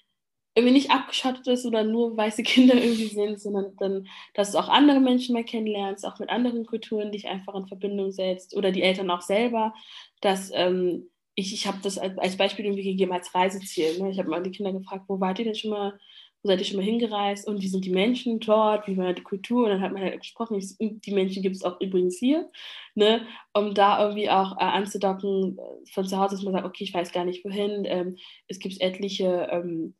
irgendwie 0.55 0.73
nicht 0.73 0.91
abgeschottet 0.91 1.47
ist 1.47 1.65
oder 1.65 1.83
nur 1.83 2.15
weiße 2.15 2.43
Kinder 2.43 2.75
irgendwie 2.75 3.07
sind, 3.07 3.39
sondern 3.39 3.75
dann, 3.77 4.07
dass 4.33 4.51
du 4.51 4.59
auch 4.59 4.69
andere 4.69 4.99
Menschen 4.99 5.33
mehr 5.33 5.43
kennenlernst, 5.43 6.05
auch 6.05 6.19
mit 6.19 6.29
anderen 6.29 6.65
Kulturen 6.65 7.11
dich 7.11 7.27
einfach 7.27 7.55
in 7.55 7.67
Verbindung 7.67 8.11
setzt 8.11 8.55
oder 8.55 8.71
die 8.71 8.83
Eltern 8.83 9.09
auch 9.09 9.21
selber, 9.21 9.73
dass 10.21 10.51
ähm, 10.53 11.09
ich, 11.35 11.53
ich 11.53 11.65
habe 11.67 11.79
das 11.81 11.97
als, 11.97 12.17
als, 12.17 12.37
Beispiel 12.37 12.65
irgendwie 12.65 12.83
gegeben 12.83 13.11
als 13.11 13.33
Reiseziel. 13.33 13.99
Ne? 13.99 14.11
Ich 14.11 14.19
habe 14.19 14.29
mal 14.29 14.43
die 14.43 14.51
Kinder 14.51 14.71
gefragt, 14.71 15.05
wo 15.07 15.19
wart 15.19 15.39
ihr 15.39 15.45
denn 15.45 15.55
schon 15.55 15.71
mal, 15.71 15.99
wo 16.43 16.49
seid 16.49 16.59
ihr 16.59 16.65
schon 16.65 16.77
mal 16.77 16.85
hingereist 16.85 17.47
und 17.47 17.61
wie 17.61 17.67
sind 17.67 17.85
die 17.85 17.91
Menschen 17.91 18.39
dort, 18.39 18.87
wie 18.87 18.97
war 18.97 19.13
die 19.13 19.23
Kultur 19.23 19.63
und 19.63 19.69
dann 19.69 19.81
hat 19.81 19.93
man 19.93 20.03
halt 20.03 20.19
gesprochen, 20.19 20.57
ich, 20.57 20.75
die 20.77 21.13
Menschen 21.13 21.41
gibt 21.41 21.55
es 21.55 21.63
auch 21.63 21.79
übrigens 21.79 22.17
hier, 22.19 22.51
ne? 22.95 23.25
um 23.53 23.73
da 23.73 24.05
irgendwie 24.05 24.29
auch 24.29 24.57
äh, 24.57 24.63
anzudocken 24.63 25.57
äh, 25.57 25.91
von 25.91 26.05
zu 26.05 26.17
Hause, 26.17 26.35
dass 26.35 26.43
man 26.43 26.53
sagt, 26.53 26.65
okay, 26.65 26.83
ich 26.83 26.93
weiß 26.93 27.13
gar 27.13 27.25
nicht 27.25 27.45
wohin, 27.45 27.85
ähm, 27.85 28.17
es 28.47 28.59
gibt 28.59 28.81
etliche 28.81 29.47
ähm, 29.51 29.95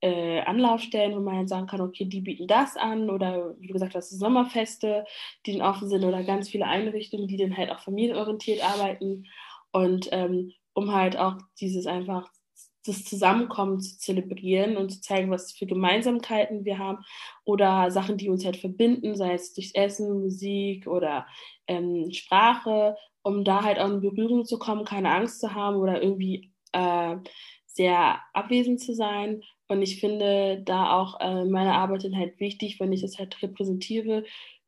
äh, 0.00 0.40
Anlaufstellen, 0.40 1.14
wo 1.14 1.20
man 1.20 1.36
halt 1.36 1.48
sagen 1.48 1.66
kann, 1.66 1.80
okay, 1.80 2.06
die 2.06 2.22
bieten 2.22 2.46
das 2.46 2.76
an 2.76 3.10
oder 3.10 3.54
wie 3.60 3.68
du 3.68 3.74
gesagt 3.74 3.94
hast, 3.94 4.10
Sommerfeste, 4.10 5.04
die 5.46 5.52
dann 5.52 5.62
offen 5.62 5.88
sind 5.88 6.04
oder 6.04 6.24
ganz 6.24 6.48
viele 6.48 6.66
Einrichtungen, 6.66 7.28
die 7.28 7.36
dann 7.36 7.56
halt 7.56 7.70
auch 7.70 7.80
familienorientiert 7.80 8.64
arbeiten 8.64 9.26
und 9.72 10.08
ähm, 10.10 10.52
um 10.74 10.92
halt 10.92 11.18
auch 11.18 11.36
dieses 11.60 11.86
einfach 11.86 12.30
das 12.84 13.04
Zusammenkommen 13.04 13.80
zu 13.80 13.98
zelebrieren 13.98 14.76
und 14.76 14.90
zu 14.90 15.00
zeigen, 15.00 15.30
was 15.30 15.52
für 15.52 15.66
Gemeinsamkeiten 15.66 16.64
wir 16.64 16.78
haben 16.78 16.98
oder 17.44 17.90
Sachen, 17.90 18.16
die 18.16 18.28
uns 18.28 18.44
halt 18.44 18.56
verbinden, 18.56 19.14
sei 19.14 19.34
es 19.34 19.54
durchs 19.54 19.74
Essen, 19.74 20.20
Musik 20.20 20.86
oder 20.86 21.26
ähm, 21.66 22.10
Sprache, 22.12 22.96
um 23.22 23.44
da 23.44 23.62
halt 23.62 23.78
auch 23.78 23.90
in 23.90 24.00
Berührung 24.00 24.44
zu 24.44 24.58
kommen, 24.58 24.84
keine 24.84 25.10
Angst 25.10 25.40
zu 25.40 25.54
haben 25.54 25.76
oder 25.76 26.02
irgendwie 26.02 26.52
äh, 26.72 27.16
sehr 27.66 28.20
abwesend 28.32 28.80
zu 28.80 28.94
sein. 28.94 29.42
Und 29.68 29.82
ich 29.82 30.00
finde 30.00 30.62
da 30.64 30.98
auch 30.98 31.20
äh, 31.20 31.44
meine 31.44 31.74
Arbeit 31.74 32.04
halt 32.14 32.40
wichtig, 32.40 32.78
wenn 32.80 32.92
ich 32.92 33.00
das 33.00 33.18
halt 33.18 33.40
repräsentiere, 33.42 34.24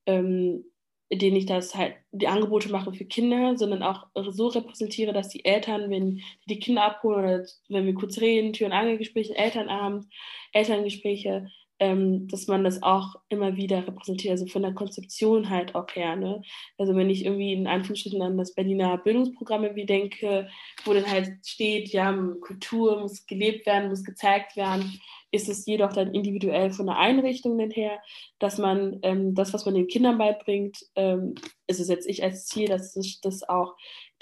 ähm, 0.07 0.65
indem 1.09 1.37
ich 1.37 1.47
das 1.47 1.75
halt 1.75 1.95
die 2.13 2.29
Angebote 2.29 2.71
mache 2.71 2.93
für 2.93 3.05
Kinder, 3.05 3.57
sondern 3.57 3.83
auch 3.83 4.07
so 4.15 4.49
repräsentiere, 4.49 5.13
dass 5.13 5.29
die 5.29 5.45
Eltern, 5.45 5.91
wenn 5.91 6.23
die 6.47 6.59
Kinder 6.59 6.85
abholen 6.85 7.25
oder 7.25 7.47
wenn 7.69 7.87
wir 7.87 7.95
kurz 7.95 8.21
reden, 8.21 8.53
Tür- 8.53 8.67
und 8.67 8.73
Angelgespräche, 8.73 9.37
Elternabend, 9.37 10.07
Elterngespräche, 10.53 11.51
ähm, 11.81 12.29
dass 12.29 12.47
man 12.47 12.65
das 12.65 12.83
auch 12.83 13.17
immer 13.29 13.57
wieder 13.57 13.87
repräsentiert, 13.87 14.33
also 14.33 14.47
von 14.47 14.63
der 14.63 14.75
Konzeption 14.75 15.51
halt 15.51 15.75
auch 15.75 15.89
her. 15.95 16.17
Ne? 16.17 16.43
Also 16.79 16.95
wenn 16.95 17.11
ich 17.11 17.25
irgendwie 17.25 17.53
in 17.53 17.67
Anführungsstrichen 17.67 18.23
an 18.23 18.39
das 18.39 18.55
Berliner 18.55 18.99
Bildungsprogramm 18.99 19.65
irgendwie 19.65 19.87
denke, 19.87 20.49
wo 20.85 20.93
dann 20.93 21.11
halt 21.11 21.31
steht, 21.45 21.89
ja, 21.89 22.13
Kultur 22.41 23.01
muss 23.01 23.27
gelebt 23.27 23.67
werden, 23.67 23.89
muss 23.89 24.05
gezeigt 24.05 24.57
werden, 24.57 25.01
ist 25.35 25.49
es 25.49 25.67
jedoch 25.67 25.93
dann 25.93 26.15
individuell 26.15 26.71
von 26.71 26.87
der 26.87 26.97
Einrichtung 26.97 27.59
her, 27.71 28.01
dass 28.39 28.59
man 28.59 29.01
ähm, 29.03 29.35
das, 29.35 29.53
was 29.53 29.65
man 29.65 29.75
den 29.75 29.89
Kindern 29.89 30.17
beibringt, 30.17 30.79
ähm, 30.95 31.35
also 31.69 31.83
setze 31.83 32.09
ich 32.09 32.23
als 32.23 32.47
Ziel, 32.47 32.69
dass 32.69 32.95
ich 32.95 33.21
das 33.21 33.43
auch 33.49 33.75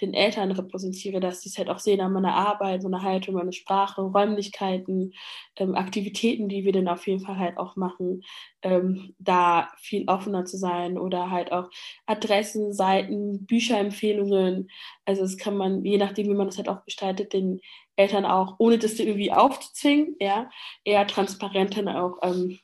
den 0.02 0.14
Eltern 0.14 0.50
repräsentiere, 0.50 1.20
dass 1.20 1.40
sie 1.40 1.48
es 1.48 1.56
halt 1.56 1.70
auch 1.70 1.78
sehen 1.78 2.00
an 2.00 2.12
meiner 2.12 2.34
Arbeit, 2.34 2.82
meiner 2.82 3.02
Haltung, 3.02 3.36
meiner 3.36 3.52
Sprache, 3.52 4.02
Räumlichkeiten, 4.02 5.14
ähm, 5.56 5.74
Aktivitäten, 5.74 6.48
die 6.48 6.64
wir 6.64 6.72
dann 6.72 6.88
auf 6.88 7.06
jeden 7.06 7.24
Fall 7.24 7.38
halt 7.38 7.56
auch 7.56 7.76
machen, 7.76 8.22
ähm, 8.62 9.14
da 9.18 9.70
viel 9.78 10.04
offener 10.08 10.44
zu 10.44 10.58
sein 10.58 10.98
oder 10.98 11.30
halt 11.30 11.52
auch 11.52 11.70
Adressen, 12.06 12.72
Seiten, 12.72 13.46
Bücherempfehlungen. 13.46 14.68
Also 15.04 15.22
das 15.22 15.36
kann 15.38 15.56
man, 15.56 15.84
je 15.84 15.98
nachdem, 15.98 16.28
wie 16.28 16.34
man 16.34 16.48
das 16.48 16.58
halt 16.58 16.68
auch 16.68 16.84
gestaltet, 16.84 17.32
den 17.32 17.60
Eltern 17.96 18.24
auch, 18.24 18.56
ohne 18.58 18.78
das 18.78 18.98
irgendwie 18.98 19.32
aufzuzwingen, 19.32 20.16
ja, 20.20 20.50
eher 20.84 21.06
transparent 21.06 21.76
dann 21.76 21.88
auch 21.88 22.18
ähm, 22.22 22.58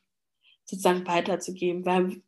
sozusagen 0.65 1.07
weiterzugeben, 1.07 1.87
weil 1.87 2.23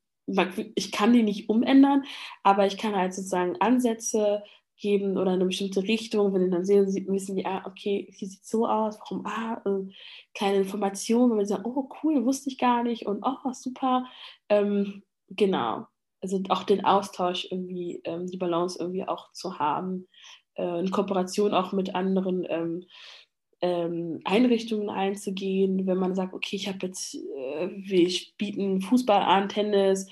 ich 0.75 0.93
kann 0.93 1.13
die 1.13 1.23
nicht 1.23 1.49
umändern, 1.49 2.05
aber 2.43 2.67
ich 2.67 2.79
kann 2.79 2.95
halt 2.95 3.15
sozusagen 3.15 3.57
Ansätze 3.61 4.43
geben 4.81 5.17
oder 5.17 5.33
eine 5.33 5.45
bestimmte 5.45 5.83
Richtung, 5.83 6.33
wenn 6.33 6.45
die 6.45 6.51
dann 6.51 6.65
sehen, 6.65 6.87
wissen 6.87 7.37
die, 7.37 7.47
ah, 7.47 7.63
okay, 7.67 8.13
hier 8.17 8.29
sieht 8.29 8.45
so 8.45 8.67
aus, 8.67 8.99
warum, 8.99 9.27
ah, 9.27 9.61
äh, 9.65 9.93
keine 10.35 10.59
Informationen, 10.59 11.33
wenn 11.33 11.39
wir 11.39 11.47
sagen, 11.47 11.65
oh, 11.65 11.89
cool, 12.03 12.25
wusste 12.25 12.51
ich 12.51 12.59
gar 12.59 12.83
nicht 12.83 13.07
und 13.07 13.23
oh, 13.23 13.53
super, 13.53 14.07
ähm, 14.49 15.03
genau, 15.29 15.87
also 16.21 16.43
auch 16.49 16.65
den 16.65 16.85
Austausch 16.85 17.47
irgendwie, 17.51 18.01
ähm, 18.05 18.27
die 18.27 18.37
Balance 18.37 18.79
irgendwie 18.79 19.07
auch 19.07 19.33
zu 19.33 19.59
haben, 19.59 20.09
äh, 20.55 20.81
in 20.81 20.91
Kooperation 20.91 21.55
auch 21.55 21.73
mit 21.73 21.95
anderen 21.95 22.47
ähm, 22.49 22.85
ähm, 23.63 24.21
Einrichtungen 24.25 24.89
einzugehen, 24.89 25.87
wenn 25.87 25.99
man 25.99 26.15
sagt, 26.15 26.33
okay, 26.35 26.57
ich 26.57 26.69
habe 26.69 26.87
jetzt, 26.87 27.15
äh, 27.15 27.69
wir 27.71 28.11
bieten 28.39 28.81
Fußball 28.81 29.23
an, 29.23 29.49
Tennis, 29.49 30.09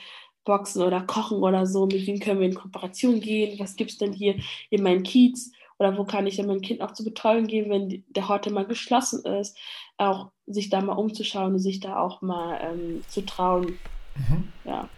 Boxen 0.49 0.83
oder 0.83 1.03
Kochen 1.03 1.43
oder 1.43 1.67
so, 1.67 1.85
mit 1.85 2.07
wem 2.07 2.19
können 2.21 2.41
wir 2.41 2.47
in 2.47 2.55
Kooperation 2.55 3.21
gehen, 3.21 3.59
was 3.59 3.77
gibt 3.77 3.91
es 3.91 3.99
denn 3.99 4.15
hier 4.15 4.35
in 4.71 4.83
meinem 4.83 5.03
Kiez 5.03 5.53
oder 5.79 5.97
wo 5.99 6.05
kann 6.05 6.27
ich 6.27 6.37
denn 6.37 6.47
mein 6.47 6.63
Kind 6.63 6.81
auch 6.81 6.93
zur 6.93 7.05
Betreuung 7.05 7.47
gehen, 7.47 7.69
wenn 7.69 8.03
der 8.09 8.29
heute 8.29 8.51
mal 8.51 8.65
geschlossen 8.65 9.25
ist, 9.27 9.59
auch 9.99 10.31
sich 10.47 10.71
da 10.71 10.81
mal 10.81 10.95
umzuschauen 10.95 11.53
und 11.53 11.59
sich 11.59 11.81
da 11.81 11.99
auch 11.99 12.23
mal 12.23 12.59
ähm, 12.63 13.05
zu 13.09 13.21
trauen. 13.27 13.79
Mhm. 14.17 14.49
Ja. 14.65 14.89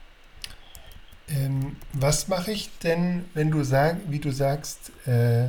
Ähm, 1.28 1.76
was 1.94 2.28
mache 2.28 2.53
ich 2.53 2.70
denn, 2.78 3.24
wenn 3.34 3.51
du 3.51 3.64
sagst, 3.64 4.03
wie 4.09 4.20
du 4.20 4.30
sagst, 4.30 4.92
äh, 5.09 5.46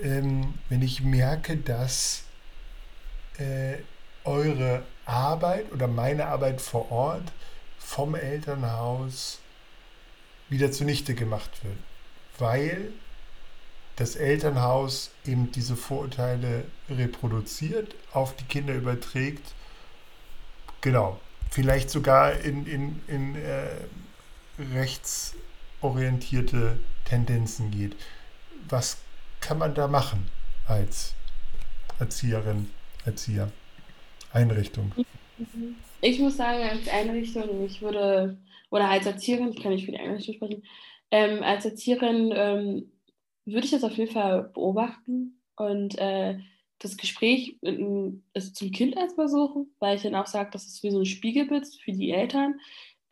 ähm, 0.00 0.54
wenn 0.70 0.80
ich 0.80 1.02
merke, 1.02 1.58
dass 1.58 2.24
äh, 3.38 3.76
eure 4.24 4.82
Arbeit 5.04 5.70
oder 5.72 5.88
meine 5.88 6.28
Arbeit 6.28 6.62
vor 6.62 6.90
Ort 6.90 7.32
vom 7.84 8.14
Elternhaus 8.14 9.40
wieder 10.48 10.70
zunichte 10.70 11.14
gemacht 11.14 11.50
wird, 11.64 11.76
weil 12.38 12.92
das 13.96 14.14
Elternhaus 14.16 15.10
eben 15.26 15.52
diese 15.52 15.76
Vorurteile 15.76 16.64
reproduziert, 16.88 17.94
auf 18.12 18.34
die 18.36 18.44
Kinder 18.44 18.74
überträgt, 18.74 19.52
genau, 20.80 21.20
vielleicht 21.50 21.90
sogar 21.90 22.40
in, 22.40 22.66
in, 22.66 23.02
in 23.06 23.36
äh, 23.36 23.68
rechtsorientierte 24.74 26.78
Tendenzen 27.04 27.70
geht. 27.70 27.94
Was 28.68 28.96
kann 29.40 29.58
man 29.58 29.74
da 29.74 29.88
machen 29.88 30.30
als 30.66 31.12
Erzieherin, 31.98 32.70
Erzieher, 33.04 33.50
Einrichtung? 34.32 34.92
Ich 36.00 36.18
muss 36.18 36.36
sagen, 36.36 36.62
als 36.62 36.88
Einrichtung, 36.88 37.64
ich 37.64 37.80
würde, 37.82 38.38
oder 38.70 38.88
als 38.88 39.06
Erzieherin, 39.06 39.50
ich 39.50 39.62
kann 39.62 39.72
nicht 39.72 39.84
für 39.84 39.92
die 39.92 39.98
Einrichtung 39.98 40.34
sprechen, 40.34 40.62
ähm, 41.10 41.42
als 41.42 41.64
Erzieherin 41.64 42.32
ähm, 42.34 42.92
würde 43.44 43.64
ich 43.64 43.70
das 43.70 43.84
auf 43.84 43.96
jeden 43.96 44.12
Fall 44.12 44.50
beobachten 44.54 45.40
und 45.56 45.98
äh, 45.98 46.38
das 46.78 46.96
Gespräch 46.96 47.58
äh, 47.62 48.40
zum 48.40 48.70
Kind 48.72 48.96
erstmal 48.96 49.28
suchen, 49.28 49.74
weil 49.78 49.96
ich 49.96 50.02
dann 50.02 50.14
auch 50.14 50.26
sage, 50.26 50.50
das 50.52 50.66
ist 50.66 50.82
wie 50.82 50.90
so 50.90 51.00
ein 51.00 51.06
Spiegelbild 51.06 51.66
für 51.84 51.92
die 51.92 52.10
Eltern 52.10 52.54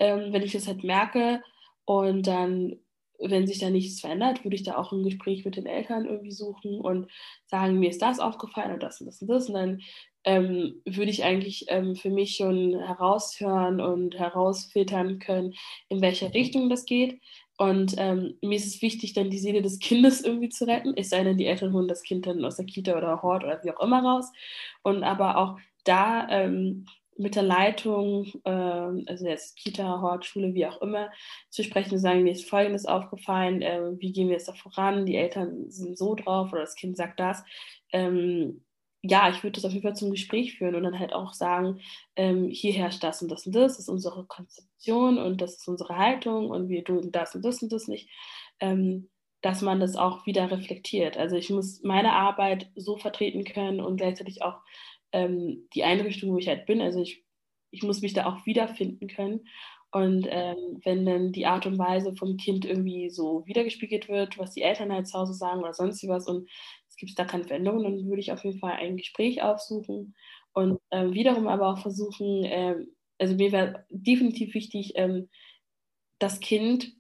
ähm, 0.01 0.33
wenn 0.33 0.43
ich 0.43 0.53
das 0.53 0.67
halt 0.67 0.83
merke 0.83 1.43
und 1.85 2.27
dann, 2.27 2.77
wenn 3.21 3.47
sich 3.47 3.59
da 3.59 3.69
nichts 3.69 4.01
verändert, 4.01 4.45
würde 4.45 4.57
ich 4.57 4.63
da 4.63 4.77
auch 4.77 4.93
ein 4.93 5.05
Gespräch 5.05 5.45
mit 5.45 5.57
den 5.57 5.67
Eltern 5.67 6.07
irgendwie 6.07 6.33
suchen 6.33 6.81
und 6.81 7.11
sagen, 7.47 7.79
mir 7.79 7.91
ist 7.91 8.01
das 8.03 8.19
aufgefallen 8.19 8.73
und 8.73 8.83
das 8.83 9.01
und 9.01 9.07
das 9.07 9.21
und 9.21 9.29
das. 9.29 9.49
Und 9.49 9.55
dann 9.55 9.81
ähm, 10.25 10.83
würde 10.85 11.11
ich 11.11 11.25
eigentlich 11.25 11.67
ähm, 11.69 11.97
für 11.97 12.11
mich 12.11 12.37
schon 12.37 12.79
heraushören 12.79 13.81
und 13.81 14.19
herausfiltern 14.19 15.19
können, 15.19 15.55
in 15.89 16.01
welche 16.01 16.33
Richtung 16.35 16.69
das 16.69 16.85
geht. 16.85 17.21
Und 17.59 17.95
ähm, 17.99 18.39
mir 18.43 18.57
ist 18.57 18.67
es 18.67 18.83
wichtig, 18.83 19.13
dann 19.13 19.31
die 19.31 19.39
Seele 19.39 19.61
des 19.63 19.79
Kindes 19.81 20.23
irgendwie 20.23 20.49
zu 20.49 20.67
retten. 20.67 20.95
Es 20.97 21.11
sei 21.11 21.25
denn, 21.25 21.37
die 21.37 21.47
Eltern 21.47 21.73
holen 21.73 21.89
das 21.89 22.03
Kind 22.03 22.27
dann 22.27 22.45
aus 22.45 22.57
der 22.57 22.65
Kita 22.67 22.97
oder 22.97 23.23
Hort 23.23 23.45
oder 23.45 23.63
wie 23.63 23.71
auch 23.71 23.81
immer 23.81 24.03
raus. 24.03 24.33
Und 24.83 25.05
aber 25.05 25.37
auch 25.37 25.59
da 25.85 26.29
ähm, 26.31 26.87
mit 27.19 27.37
der 27.37 27.43
Leitung, 27.43 28.27
äh, 28.45 28.51
also 28.51 29.27
jetzt 29.27 29.57
Kita, 29.57 30.01
Hort, 30.01 30.25
Schule, 30.25 30.55
wie 30.55 30.67
auch 30.67 30.81
immer, 30.81 31.11
zu 31.51 31.63
sprechen 31.63 31.93
und 31.93 31.99
sagen, 31.99 32.23
mir 32.23 32.33
ist 32.33 32.49
Folgendes 32.49 32.87
aufgefallen, 32.87 33.61
äh, 33.61 33.91
wie 33.99 34.13
gehen 34.13 34.29
wir 34.29 34.35
jetzt 34.35 34.49
da 34.49 34.55
voran, 34.55 35.05
die 35.05 35.17
Eltern 35.17 35.71
sind 35.71 35.99
so 35.99 36.15
drauf 36.15 36.53
oder 36.53 36.63
das 36.63 36.77
Kind 36.77 36.97
sagt 36.97 37.21
das. 37.21 37.45
Ähm, 37.93 38.63
ja, 39.03 39.31
ich 39.31 39.43
würde 39.43 39.53
das 39.55 39.65
auf 39.65 39.73
jeden 39.73 39.83
Fall 39.83 39.97
zum 39.97 40.11
Gespräch 40.11 40.59
führen 40.59 40.75
und 40.75 40.83
dann 40.83 40.99
halt 40.99 41.13
auch 41.15 41.33
sagen, 41.33 41.81
ähm, 42.17 42.49
hier 42.49 42.73
herrscht 42.73 43.03
das 43.03 43.23
und 43.23 43.31
das 43.31 43.47
und 43.47 43.55
das, 43.55 43.73
das 43.73 43.81
ist 43.81 43.89
unsere 43.89 44.27
Konzeption 44.27 45.19
und 45.19 45.41
das 45.41 45.57
ist 45.57 45.69
unsere 45.69 45.97
Haltung 45.97 46.51
und 46.51 46.69
wir 46.69 46.85
tun 46.85 47.11
das 47.11 47.35
und 47.35 47.45
das 47.45 47.63
und 47.63 47.73
das 47.73 47.89
nicht, 47.89 48.11
ähm, 48.61 49.09
dass 49.43 49.63
man 49.63 49.81
das 49.81 49.97
auch 49.97 50.27
wieder 50.27 50.51
reflektiert. 50.51 51.17
Also 51.17 51.37
ich 51.37 51.49
muss 51.51 51.83
meine 51.83 52.13
Arbeit 52.13 52.71
so 52.77 52.99
vertreten 52.99 53.45
können 53.45 53.81
und 53.81 53.97
gleichzeitig 53.97 54.43
auch 54.43 54.61
ähm, 55.13 55.69
die 55.75 55.85
Einrichtung, 55.85 56.33
wo 56.33 56.39
ich 56.39 56.49
halt 56.49 56.67
bin. 56.67 56.83
Also 56.83 57.01
ich, 57.01 57.25
ich 57.71 57.83
muss 57.83 58.03
mich 58.03 58.13
da 58.13 58.27
auch 58.27 58.45
wiederfinden 58.47 59.09
können. 59.09 59.47
Und 59.93 60.29
ähm, 60.31 60.81
wenn 60.85 61.05
dann 61.05 61.33
die 61.33 61.47
Art 61.47 61.67
und 61.67 61.79
Weise 61.79 62.15
vom 62.15 62.37
Kind 62.37 62.65
irgendwie 62.65 63.11
so 63.11 63.45
wiedergespiegelt 63.47 64.09
wird, 64.09 64.39
was 64.39 64.53
die 64.53 64.63
Eltern 64.63 64.93
halt 64.93 65.09
zu 65.09 65.19
Hause 65.19 65.35
sagen 65.35 65.61
oder 65.63 65.73
sonst 65.75 66.07
was 66.07 66.29
und 66.29 66.49
es 67.01 67.07
gibt 67.07 67.19
da 67.19 67.25
keine 67.25 67.45
Veränderungen, 67.45 67.85
dann 67.85 68.09
würde 68.09 68.21
ich 68.21 68.33
auf 68.33 68.45
jeden 68.45 68.59
Fall 68.59 68.73
ein 68.73 68.99
Gespräch 68.99 69.43
aufsuchen 69.43 70.15
und 70.53 70.79
ähm, 70.91 71.15
wiederum 71.15 71.49
aber 71.49 71.69
auch 71.69 71.79
versuchen, 71.79 72.45
ähm, 72.45 72.89
also 73.19 73.35
mir 73.35 73.53
wäre 73.53 73.87
definitiv 73.89 74.55
wichtig, 74.55 74.93
ähm, 74.97 75.29
das 76.19 76.41
Kind, 76.41 76.93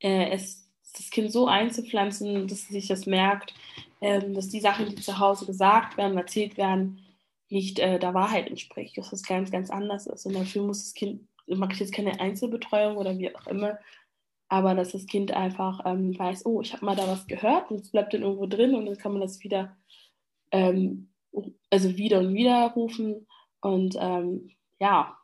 äh, 0.00 0.30
es, 0.30 0.70
das 0.94 1.10
Kind 1.10 1.32
so 1.32 1.46
einzupflanzen, 1.46 2.46
dass 2.46 2.68
sich 2.68 2.86
das 2.86 3.06
merkt, 3.06 3.54
ähm, 4.00 4.34
dass 4.34 4.48
die 4.48 4.60
Sachen, 4.60 4.88
die 4.88 4.96
zu 4.96 5.18
Hause 5.18 5.46
gesagt 5.46 5.96
werden, 5.96 6.16
erzählt 6.16 6.56
werden, 6.56 7.04
nicht 7.48 7.80
äh, 7.80 7.98
der 7.98 8.14
Wahrheit 8.14 8.48
entspricht, 8.48 8.96
dass 8.96 9.10
das 9.10 9.24
ganz, 9.24 9.50
ganz 9.50 9.70
anders 9.70 10.06
ist. 10.06 10.24
Und 10.26 10.34
dafür 10.34 10.62
muss 10.62 10.84
das 10.84 10.94
Kind, 10.94 11.26
mache 11.46 11.72
ich 11.72 11.80
jetzt 11.80 11.94
keine 11.94 12.20
Einzelbetreuung 12.20 12.96
oder 12.96 13.18
wie 13.18 13.34
auch 13.34 13.46
immer, 13.48 13.78
aber 14.50 14.74
dass 14.74 14.90
das 14.90 15.06
Kind 15.06 15.32
einfach 15.32 15.80
ähm, 15.86 16.18
weiß, 16.18 16.44
oh, 16.44 16.60
ich 16.60 16.72
habe 16.74 16.84
mal 16.84 16.96
da 16.96 17.06
was 17.06 17.28
gehört 17.28 17.70
und 17.70 17.80
es 17.80 17.90
bleibt 17.92 18.12
dann 18.12 18.22
irgendwo 18.22 18.46
drin 18.46 18.74
und 18.74 18.84
dann 18.84 18.98
kann 18.98 19.12
man 19.12 19.20
das 19.20 19.42
wieder, 19.44 19.76
ähm, 20.50 21.08
also 21.70 21.96
wieder 21.96 22.18
und 22.18 22.34
wieder 22.34 22.72
rufen 22.74 23.28
und 23.60 23.96
ähm, 23.98 24.50
ja, 24.80 25.16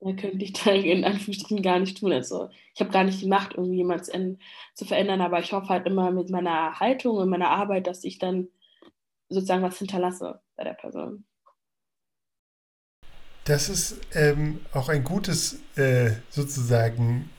da 0.00 0.12
könnte 0.14 0.44
ich 0.44 0.52
da 0.64 0.72
in 0.72 1.04
Anführungsstrichen 1.04 1.62
gar 1.62 1.78
nicht 1.78 1.98
tun. 1.98 2.12
Also 2.12 2.50
ich 2.74 2.80
habe 2.80 2.90
gar 2.90 3.04
nicht 3.04 3.22
die 3.22 3.28
Macht, 3.28 3.54
irgendwie 3.54 3.76
jemanden 3.76 4.40
zu 4.74 4.84
verändern, 4.84 5.20
aber 5.20 5.38
ich 5.38 5.52
hoffe 5.52 5.68
halt 5.68 5.86
immer 5.86 6.10
mit 6.10 6.30
meiner 6.30 6.80
Haltung 6.80 7.18
und 7.18 7.28
meiner 7.28 7.50
Arbeit, 7.50 7.86
dass 7.86 8.02
ich 8.02 8.18
dann 8.18 8.48
sozusagen 9.28 9.62
was 9.62 9.78
hinterlasse 9.78 10.40
bei 10.56 10.64
der 10.64 10.74
Person. 10.74 11.24
Das 13.44 13.68
ist 13.68 14.00
ähm, 14.12 14.60
auch 14.72 14.88
ein 14.88 15.04
gutes 15.04 15.60
äh, 15.76 16.12
sozusagen 16.30 17.30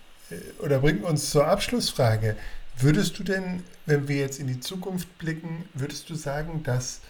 oder 0.60 0.80
bringt 0.80 1.04
uns 1.04 1.30
zur 1.30 1.48
Abschlussfrage. 1.48 2.36
Würdest 2.78 3.20
du 3.20 3.24
denn, 3.24 3.64
wenn 3.86 4.08
wir 4.08 4.18
jetzt 4.18 4.40
in 4.40 4.48
die 4.48 4.60
Zukunft 4.60 5.18
blicken, 5.18 5.66
würdest 5.74 6.10
du 6.10 6.16
sagen, 6.16 6.64
dass 6.64 7.02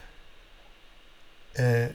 äh, 1.54 1.90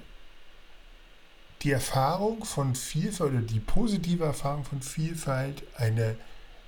die 1.63 1.73
Erfahrung 1.73 2.45
von 2.45 2.75
Vielfalt 2.75 3.33
oder 3.33 3.43
die 3.43 3.61
positive 3.61 4.25
Erfahrung 4.25 4.65
von 4.65 4.81
Vielfalt 4.81 5.63
eine 5.77 6.17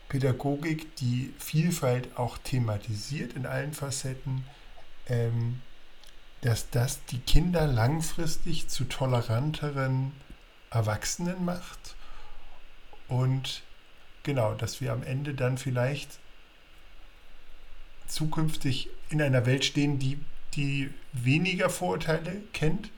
Pädagogik, 0.09 0.97
die 0.97 1.33
Vielfalt 1.39 2.17
auch 2.19 2.37
thematisiert 2.39 3.35
in 3.35 3.47
allen 3.47 3.73
Facetten, 3.73 4.45
ähm, 5.07 5.63
dass 6.41 6.71
das 6.71 7.05
die 7.07 7.21
Kinder 7.21 7.67
langfristig 7.67 8.69
zu 8.69 8.85
toleranteren 8.85 10.13
Erwachsenen 10.71 11.45
macht 11.45 11.95
und 13.09 13.63
genau, 14.23 14.55
dass 14.55 14.81
wir 14.81 14.93
am 14.93 15.03
Ende 15.03 15.35
dann 15.35 15.59
vielleicht 15.59 16.19
zukünftig 18.07 18.91
in 19.09 19.23
einer 19.23 19.47
Welt 19.47 19.65
stehen, 19.65 19.99
die, 19.99 20.19
die 20.55 20.91
weniger 21.13 21.71
Vorurteile 21.71 22.43
kennt? 22.53 22.91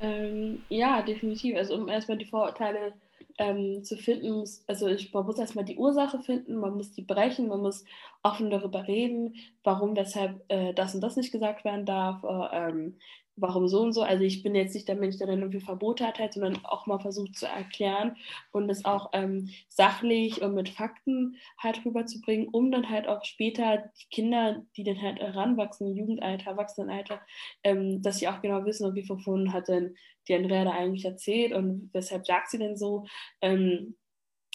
Ähm, 0.00 0.62
ja, 0.68 1.02
definitiv. 1.02 1.56
Also 1.56 1.74
um 1.74 1.88
erstmal 1.88 2.18
die 2.18 2.26
Vorurteile 2.26 2.92
ähm, 3.38 3.84
zu 3.84 3.96
finden, 3.96 4.44
also 4.66 4.88
ich, 4.88 5.12
man 5.12 5.24
muss 5.26 5.38
erstmal 5.38 5.64
die 5.64 5.76
Ursache 5.76 6.18
finden, 6.20 6.56
man 6.56 6.74
muss 6.76 6.92
die 6.92 7.02
brechen, 7.02 7.48
man 7.48 7.60
muss 7.60 7.84
offen 8.26 8.50
darüber 8.50 8.88
reden, 8.88 9.36
warum, 9.62 9.96
weshalb 9.96 10.44
äh, 10.48 10.74
das 10.74 10.94
und 10.94 11.00
das 11.00 11.16
nicht 11.16 11.30
gesagt 11.32 11.64
werden 11.64 11.86
darf, 11.86 12.24
äh, 12.24 12.68
ähm, 12.68 12.98
warum 13.36 13.68
so 13.68 13.82
und 13.82 13.92
so. 13.92 14.02
Also 14.02 14.24
ich 14.24 14.42
bin 14.42 14.54
jetzt 14.54 14.74
nicht 14.74 14.88
der 14.88 14.96
Mensch, 14.96 15.18
der 15.18 15.28
dann 15.28 15.40
irgendwie 15.40 15.60
Verbote 15.60 16.04
hat, 16.06 16.18
halt, 16.18 16.32
sondern 16.32 16.64
auch 16.64 16.86
mal 16.86 16.98
versucht 16.98 17.36
zu 17.36 17.46
erklären 17.46 18.16
und 18.50 18.68
es 18.68 18.84
auch 18.84 19.10
ähm, 19.12 19.50
sachlich 19.68 20.42
und 20.42 20.54
mit 20.54 20.70
Fakten 20.70 21.36
halt 21.58 21.84
rüberzubringen, 21.84 22.48
um 22.48 22.72
dann 22.72 22.88
halt 22.90 23.06
auch 23.06 23.24
später 23.24 23.90
die 24.00 24.08
Kinder, 24.10 24.62
die 24.76 24.84
dann 24.84 25.00
halt 25.00 25.20
heranwachsen, 25.20 25.94
Jugendalter, 25.94 26.50
Erwachsenenalter, 26.50 27.20
ähm, 27.62 28.02
dass 28.02 28.18
sie 28.18 28.28
auch 28.28 28.40
genau 28.40 28.64
wissen, 28.64 28.86
okay, 28.86 29.04
wovon 29.08 29.52
hat 29.52 29.68
denn 29.68 29.94
die 30.28 30.34
Andrea 30.34 30.64
da 30.64 30.72
eigentlich 30.72 31.04
erzählt 31.04 31.52
und 31.52 31.90
weshalb 31.92 32.26
sagt 32.26 32.50
sie 32.50 32.58
denn 32.58 32.76
so. 32.76 33.04
Ähm, 33.40 33.94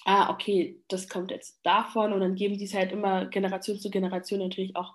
ah, 0.05 0.31
okay, 0.31 0.81
das 0.87 1.07
kommt 1.07 1.31
jetzt 1.31 1.59
davon 1.63 2.13
und 2.13 2.21
dann 2.21 2.35
geben 2.35 2.57
die 2.57 2.65
es 2.65 2.73
halt 2.73 2.91
immer 2.91 3.25
Generation 3.25 3.79
zu 3.79 3.89
Generation 3.89 4.39
natürlich 4.39 4.75
auch 4.75 4.93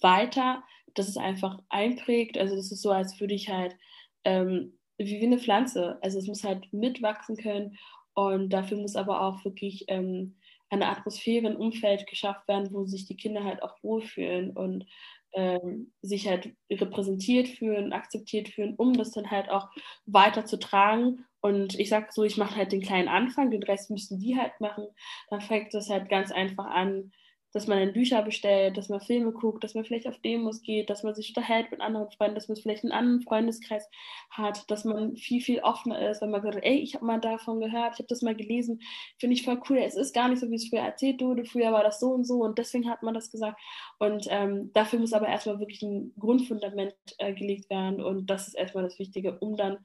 weiter 0.00 0.62
dass 0.94 1.08
es 1.08 1.16
einfach 1.16 1.58
einprägt. 1.68 2.38
Also 2.38 2.56
das 2.56 2.72
ist 2.72 2.82
so, 2.82 2.90
als 2.90 3.20
würde 3.20 3.34
ich 3.34 3.48
halt 3.48 3.76
ähm, 4.24 4.78
wie, 4.96 5.22
eine 5.24 5.38
Pflanze. 5.38 5.98
Also 6.02 6.18
es 6.18 6.26
muss 6.26 6.44
halt 6.44 6.72
mitwachsen 6.72 7.36
können 7.36 7.76
und 8.14 8.50
dafür 8.50 8.78
muss 8.78 8.96
aber 8.96 9.22
auch 9.22 9.44
wirklich 9.44 9.84
ähm, 9.88 10.36
eine 10.70 10.88
Atmosphäre, 10.88 11.46
ein 11.46 11.56
Umfeld 11.56 12.06
geschafft 12.06 12.48
werden, 12.48 12.72
wo 12.72 12.86
sich 12.86 13.06
die 13.06 13.16
Kinder 13.16 13.44
halt 13.44 13.62
auch 13.62 13.82
wohlfühlen 13.82 14.52
und 14.52 14.86
ähm, 15.32 15.92
sich 16.00 16.28
halt 16.28 16.54
repräsentiert 16.70 17.48
fühlen, 17.48 17.92
akzeptiert 17.92 18.48
fühlen, 18.48 18.74
um 18.76 18.96
das 18.96 19.10
dann 19.10 19.30
halt 19.30 19.50
auch 19.50 19.68
weiter 20.06 20.44
zu 20.46 20.58
tragen. 20.58 21.24
Und 21.44 21.78
ich 21.78 21.90
sage 21.90 22.06
so, 22.10 22.24
ich 22.24 22.38
mache 22.38 22.56
halt 22.56 22.72
den 22.72 22.80
kleinen 22.80 23.06
Anfang, 23.06 23.50
den 23.50 23.62
Rest 23.62 23.90
müssen 23.90 24.18
die 24.18 24.34
halt 24.34 24.58
machen. 24.60 24.86
Dann 25.28 25.42
fängt 25.42 25.74
das 25.74 25.90
halt 25.90 26.08
ganz 26.08 26.32
einfach 26.32 26.64
an, 26.64 27.12
dass 27.52 27.66
man 27.66 27.78
dann 27.78 27.92
Bücher 27.92 28.22
bestellt, 28.22 28.78
dass 28.78 28.88
man 28.88 29.02
Filme 29.02 29.30
guckt, 29.30 29.62
dass 29.62 29.74
man 29.74 29.84
vielleicht 29.84 30.08
auf 30.08 30.18
Demos 30.22 30.62
geht, 30.62 30.88
dass 30.88 31.02
man 31.02 31.14
sich 31.14 31.28
unterhält 31.36 31.70
mit 31.70 31.82
anderen 31.82 32.10
Freunden, 32.10 32.34
dass 32.34 32.48
man 32.48 32.56
vielleicht 32.56 32.82
einen 32.82 32.94
anderen 32.94 33.20
Freundeskreis 33.20 33.86
hat, 34.30 34.70
dass 34.70 34.86
man 34.86 35.16
viel, 35.16 35.42
viel 35.42 35.60
offener 35.60 36.08
ist, 36.08 36.22
wenn 36.22 36.30
man 36.30 36.40
sagt, 36.40 36.60
ey, 36.62 36.78
ich 36.78 36.94
habe 36.94 37.04
mal 37.04 37.20
davon 37.20 37.60
gehört, 37.60 37.92
ich 37.92 37.98
habe 37.98 38.08
das 38.08 38.22
mal 38.22 38.34
gelesen, 38.34 38.80
finde 39.18 39.34
ich 39.34 39.44
voll 39.44 39.60
cool. 39.68 39.76
Es 39.76 39.96
ist 39.96 40.14
gar 40.14 40.30
nicht 40.30 40.40
so, 40.40 40.50
wie 40.50 40.54
es 40.54 40.70
früher 40.70 40.80
erzählt 40.80 41.20
wurde, 41.20 41.44
früher 41.44 41.72
war 41.72 41.84
das 41.84 42.00
so 42.00 42.08
und 42.08 42.24
so 42.24 42.42
und 42.42 42.56
deswegen 42.58 42.88
hat 42.88 43.02
man 43.02 43.12
das 43.12 43.30
gesagt. 43.30 43.60
Und 43.98 44.28
ähm, 44.30 44.70
dafür 44.72 44.98
muss 44.98 45.12
aber 45.12 45.28
erstmal 45.28 45.60
wirklich 45.60 45.82
ein 45.82 46.14
Grundfundament 46.18 46.94
äh, 47.18 47.34
gelegt 47.34 47.68
werden 47.68 48.02
und 48.02 48.30
das 48.30 48.48
ist 48.48 48.54
erstmal 48.54 48.84
das 48.84 48.98
Wichtige, 48.98 49.38
um 49.40 49.58
dann 49.58 49.84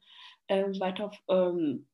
äh, 0.49 0.79
weiter 0.79 1.11
ähm, 1.29 1.87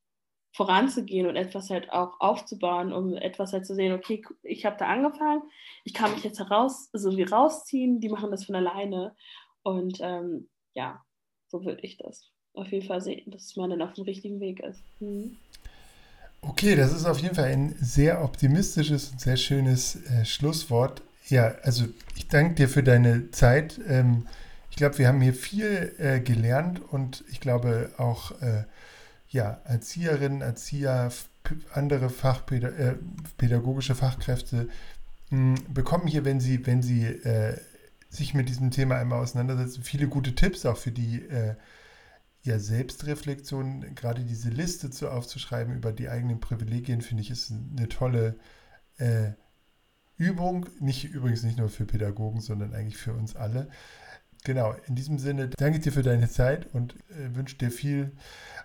voranzugehen 0.55 1.27
und 1.27 1.35
etwas 1.35 1.69
halt 1.69 1.91
auch 1.91 2.19
aufzubauen, 2.19 2.93
um 2.93 3.13
etwas 3.15 3.51
halt 3.51 3.65
zu 3.65 3.75
sehen, 3.75 3.93
okay, 3.93 4.23
ich 4.41 4.65
habe 4.65 4.77
da 4.77 4.87
angefangen, 4.87 5.43
ich 5.83 5.93
kann 5.93 6.13
mich 6.13 6.23
jetzt 6.23 6.39
heraus, 6.39 6.89
so 6.93 7.15
wie 7.17 7.23
rausziehen, 7.23 7.99
die 7.99 8.09
machen 8.09 8.31
das 8.31 8.45
von 8.45 8.55
alleine. 8.55 9.15
Und 9.63 9.99
ähm, 10.01 10.49
ja, 10.73 11.03
so 11.47 11.65
würde 11.65 11.81
ich 11.81 11.97
das 11.97 12.31
auf 12.53 12.71
jeden 12.71 12.87
Fall 12.87 13.01
sehen, 13.01 13.29
dass 13.31 13.55
man 13.57 13.69
dann 13.69 13.81
auf 13.81 13.93
dem 13.93 14.05
richtigen 14.05 14.39
Weg 14.39 14.61
ist. 14.61 14.81
Mhm. 14.99 15.37
Okay, 16.41 16.75
das 16.75 16.93
ist 16.93 17.05
auf 17.05 17.19
jeden 17.19 17.35
Fall 17.35 17.45
ein 17.45 17.75
sehr 17.79 18.23
optimistisches 18.23 19.11
und 19.11 19.19
sehr 19.19 19.35
schönes 19.35 19.95
äh, 20.05 20.25
Schlusswort. 20.25 21.01
Ja, 21.27 21.55
also 21.63 21.85
ich 22.15 22.27
danke 22.27 22.55
dir 22.55 22.69
für 22.69 22.83
deine 22.83 23.31
Zeit. 23.31 23.81
Ähm, 23.87 24.27
ich 24.75 24.77
glaube, 24.77 24.97
wir 24.97 25.07
haben 25.07 25.21
hier 25.21 25.33
viel 25.33 25.95
äh, 25.99 26.19
gelernt 26.19 26.81
und 26.81 27.23
ich 27.29 27.39
glaube 27.39 27.91
auch 27.95 28.41
äh, 28.41 28.65
ja, 29.29 29.61
Erzieherinnen, 29.63 30.41
Erzieher, 30.41 31.13
andere 31.71 32.09
fachpädagogische 32.09 33.93
äh, 33.93 33.95
Fachkräfte 33.95 34.67
mh, 35.29 35.59
hm, 35.59 35.73
bekommen 35.73 36.07
hier, 36.07 36.25
wenn 36.25 36.41
sie, 36.41 36.67
wenn 36.67 36.81
sie 36.81 37.05
äh, 37.05 37.57
sich 38.09 38.33
mit 38.33 38.49
diesem 38.49 38.69
Thema 38.69 38.97
einmal 38.97 39.21
auseinandersetzen, 39.21 39.81
viele 39.81 40.09
gute 40.09 40.35
Tipps 40.35 40.65
auch 40.65 40.75
für 40.75 40.91
die 40.91 41.21
äh, 41.21 41.55
ja, 42.43 42.59
Selbstreflexion. 42.59 43.95
Gerade 43.95 44.25
diese 44.25 44.49
Liste 44.49 44.89
zu 44.89 45.09
aufzuschreiben 45.09 45.73
über 45.73 45.93
die 45.93 46.09
eigenen 46.09 46.41
Privilegien, 46.41 46.99
finde 47.01 47.23
ich, 47.23 47.31
ist 47.31 47.49
eine 47.49 47.87
tolle 47.87 48.35
äh, 48.97 49.29
Übung. 50.17 50.65
Nicht 50.81 51.05
übrigens 51.05 51.43
nicht 51.43 51.57
nur 51.57 51.69
für 51.69 51.85
Pädagogen, 51.85 52.41
sondern 52.41 52.73
eigentlich 52.73 52.97
für 52.97 53.13
uns 53.13 53.37
alle. 53.37 53.69
Genau, 54.45 54.73
in 54.87 54.95
diesem 54.95 55.19
Sinne 55.19 55.49
danke 55.57 55.79
dir 55.79 55.91
für 55.91 56.03
deine 56.03 56.29
Zeit 56.29 56.73
und 56.73 56.95
äh, 57.09 57.35
wünsche 57.35 57.57
dir 57.57 57.71
viel 57.71 58.13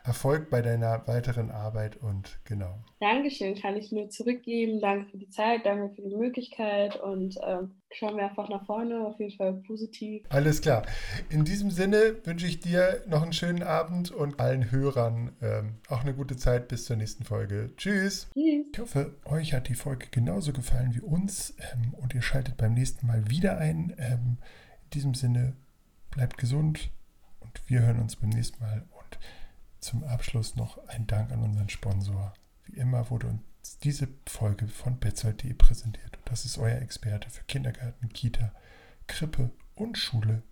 Erfolg 0.05 0.49
bei 0.49 0.62
deiner 0.62 1.07
weiteren 1.07 1.51
Arbeit 1.51 1.97
und 1.97 2.39
genau. 2.45 2.78
Dankeschön, 3.01 3.55
kann 3.55 3.76
ich 3.76 3.93
nur 3.93 4.09
zurückgeben. 4.09 4.81
Danke 4.81 5.11
für 5.11 5.18
die 5.18 5.28
Zeit, 5.28 5.66
danke 5.66 5.95
für 5.95 6.03
die 6.03 6.16
Möglichkeit 6.16 6.97
und 6.97 7.37
ähm, 7.47 7.72
schauen 7.91 8.16
wir 8.16 8.24
einfach 8.24 8.49
nach 8.49 8.64
vorne, 8.64 9.07
auf 9.07 9.18
jeden 9.18 9.37
Fall 9.37 9.55
positiv. 9.66 10.24
Alles 10.31 10.62
klar. 10.62 10.85
In 11.28 11.45
diesem 11.45 11.70
Sinne 11.70 12.16
wünsche 12.24 12.47
ich 12.47 12.61
dir 12.61 13.03
noch 13.09 13.22
einen 13.22 13.33
schönen 13.33 13.62
Abend 13.62 14.11
und 14.11 14.41
allen 14.41 14.70
Hörern 14.70 15.33
ähm, 15.43 15.74
auch 15.89 16.01
eine 16.01 16.14
gute 16.14 16.37
Zeit 16.37 16.68
bis 16.68 16.87
zur 16.87 16.97
nächsten 16.97 17.24
Folge. 17.24 17.70
Tschüss. 17.76 18.31
Tschüss. 18.33 18.66
Ich 18.72 18.78
hoffe, 18.78 19.14
euch 19.26 19.53
hat 19.53 19.68
die 19.68 19.74
Folge 19.74 20.07
genauso 20.11 20.53
gefallen 20.53 20.95
wie 20.95 21.01
uns 21.01 21.55
ähm, 21.74 21.95
und 22.01 22.14
ihr 22.14 22.22
schaltet 22.22 22.57
beim 22.57 22.72
nächsten 22.72 23.07
Mal 23.07 23.28
wieder 23.28 23.59
ein. 23.59 23.95
Ähm, 23.99 24.39
in 24.85 24.91
diesem 24.95 25.14
Sinne, 25.14 25.55
bleibt 26.11 26.39
gesund 26.39 26.91
und 27.41 27.61
wir 27.69 27.81
hören 27.81 28.01
uns 28.01 28.17
beim 28.17 28.31
nächsten 28.31 28.63
Mal. 28.63 28.87
Und 28.91 29.19
zum 29.81 30.05
Abschluss 30.05 30.57
noch 30.57 30.79
ein 30.89 31.07
Dank 31.07 31.33
an 31.33 31.43
unseren 31.43 31.69
Sponsor. 31.69 32.35
Wie 32.65 32.77
immer 32.77 33.11
wurde 33.11 33.29
uns 33.29 33.79
diese 33.79 34.09
Folge 34.27 34.69
von 34.69 34.99
betzold.de 34.99 35.55
präsentiert. 35.55 36.17
Und 36.17 36.31
das 36.31 36.45
ist 36.45 36.59
euer 36.59 36.81
Experte 36.81 37.31
für 37.31 37.45
Kindergarten, 37.45 38.09
Kita, 38.11 38.53
Krippe 39.07 39.51
und 39.75 39.99
Schule. 39.99 40.43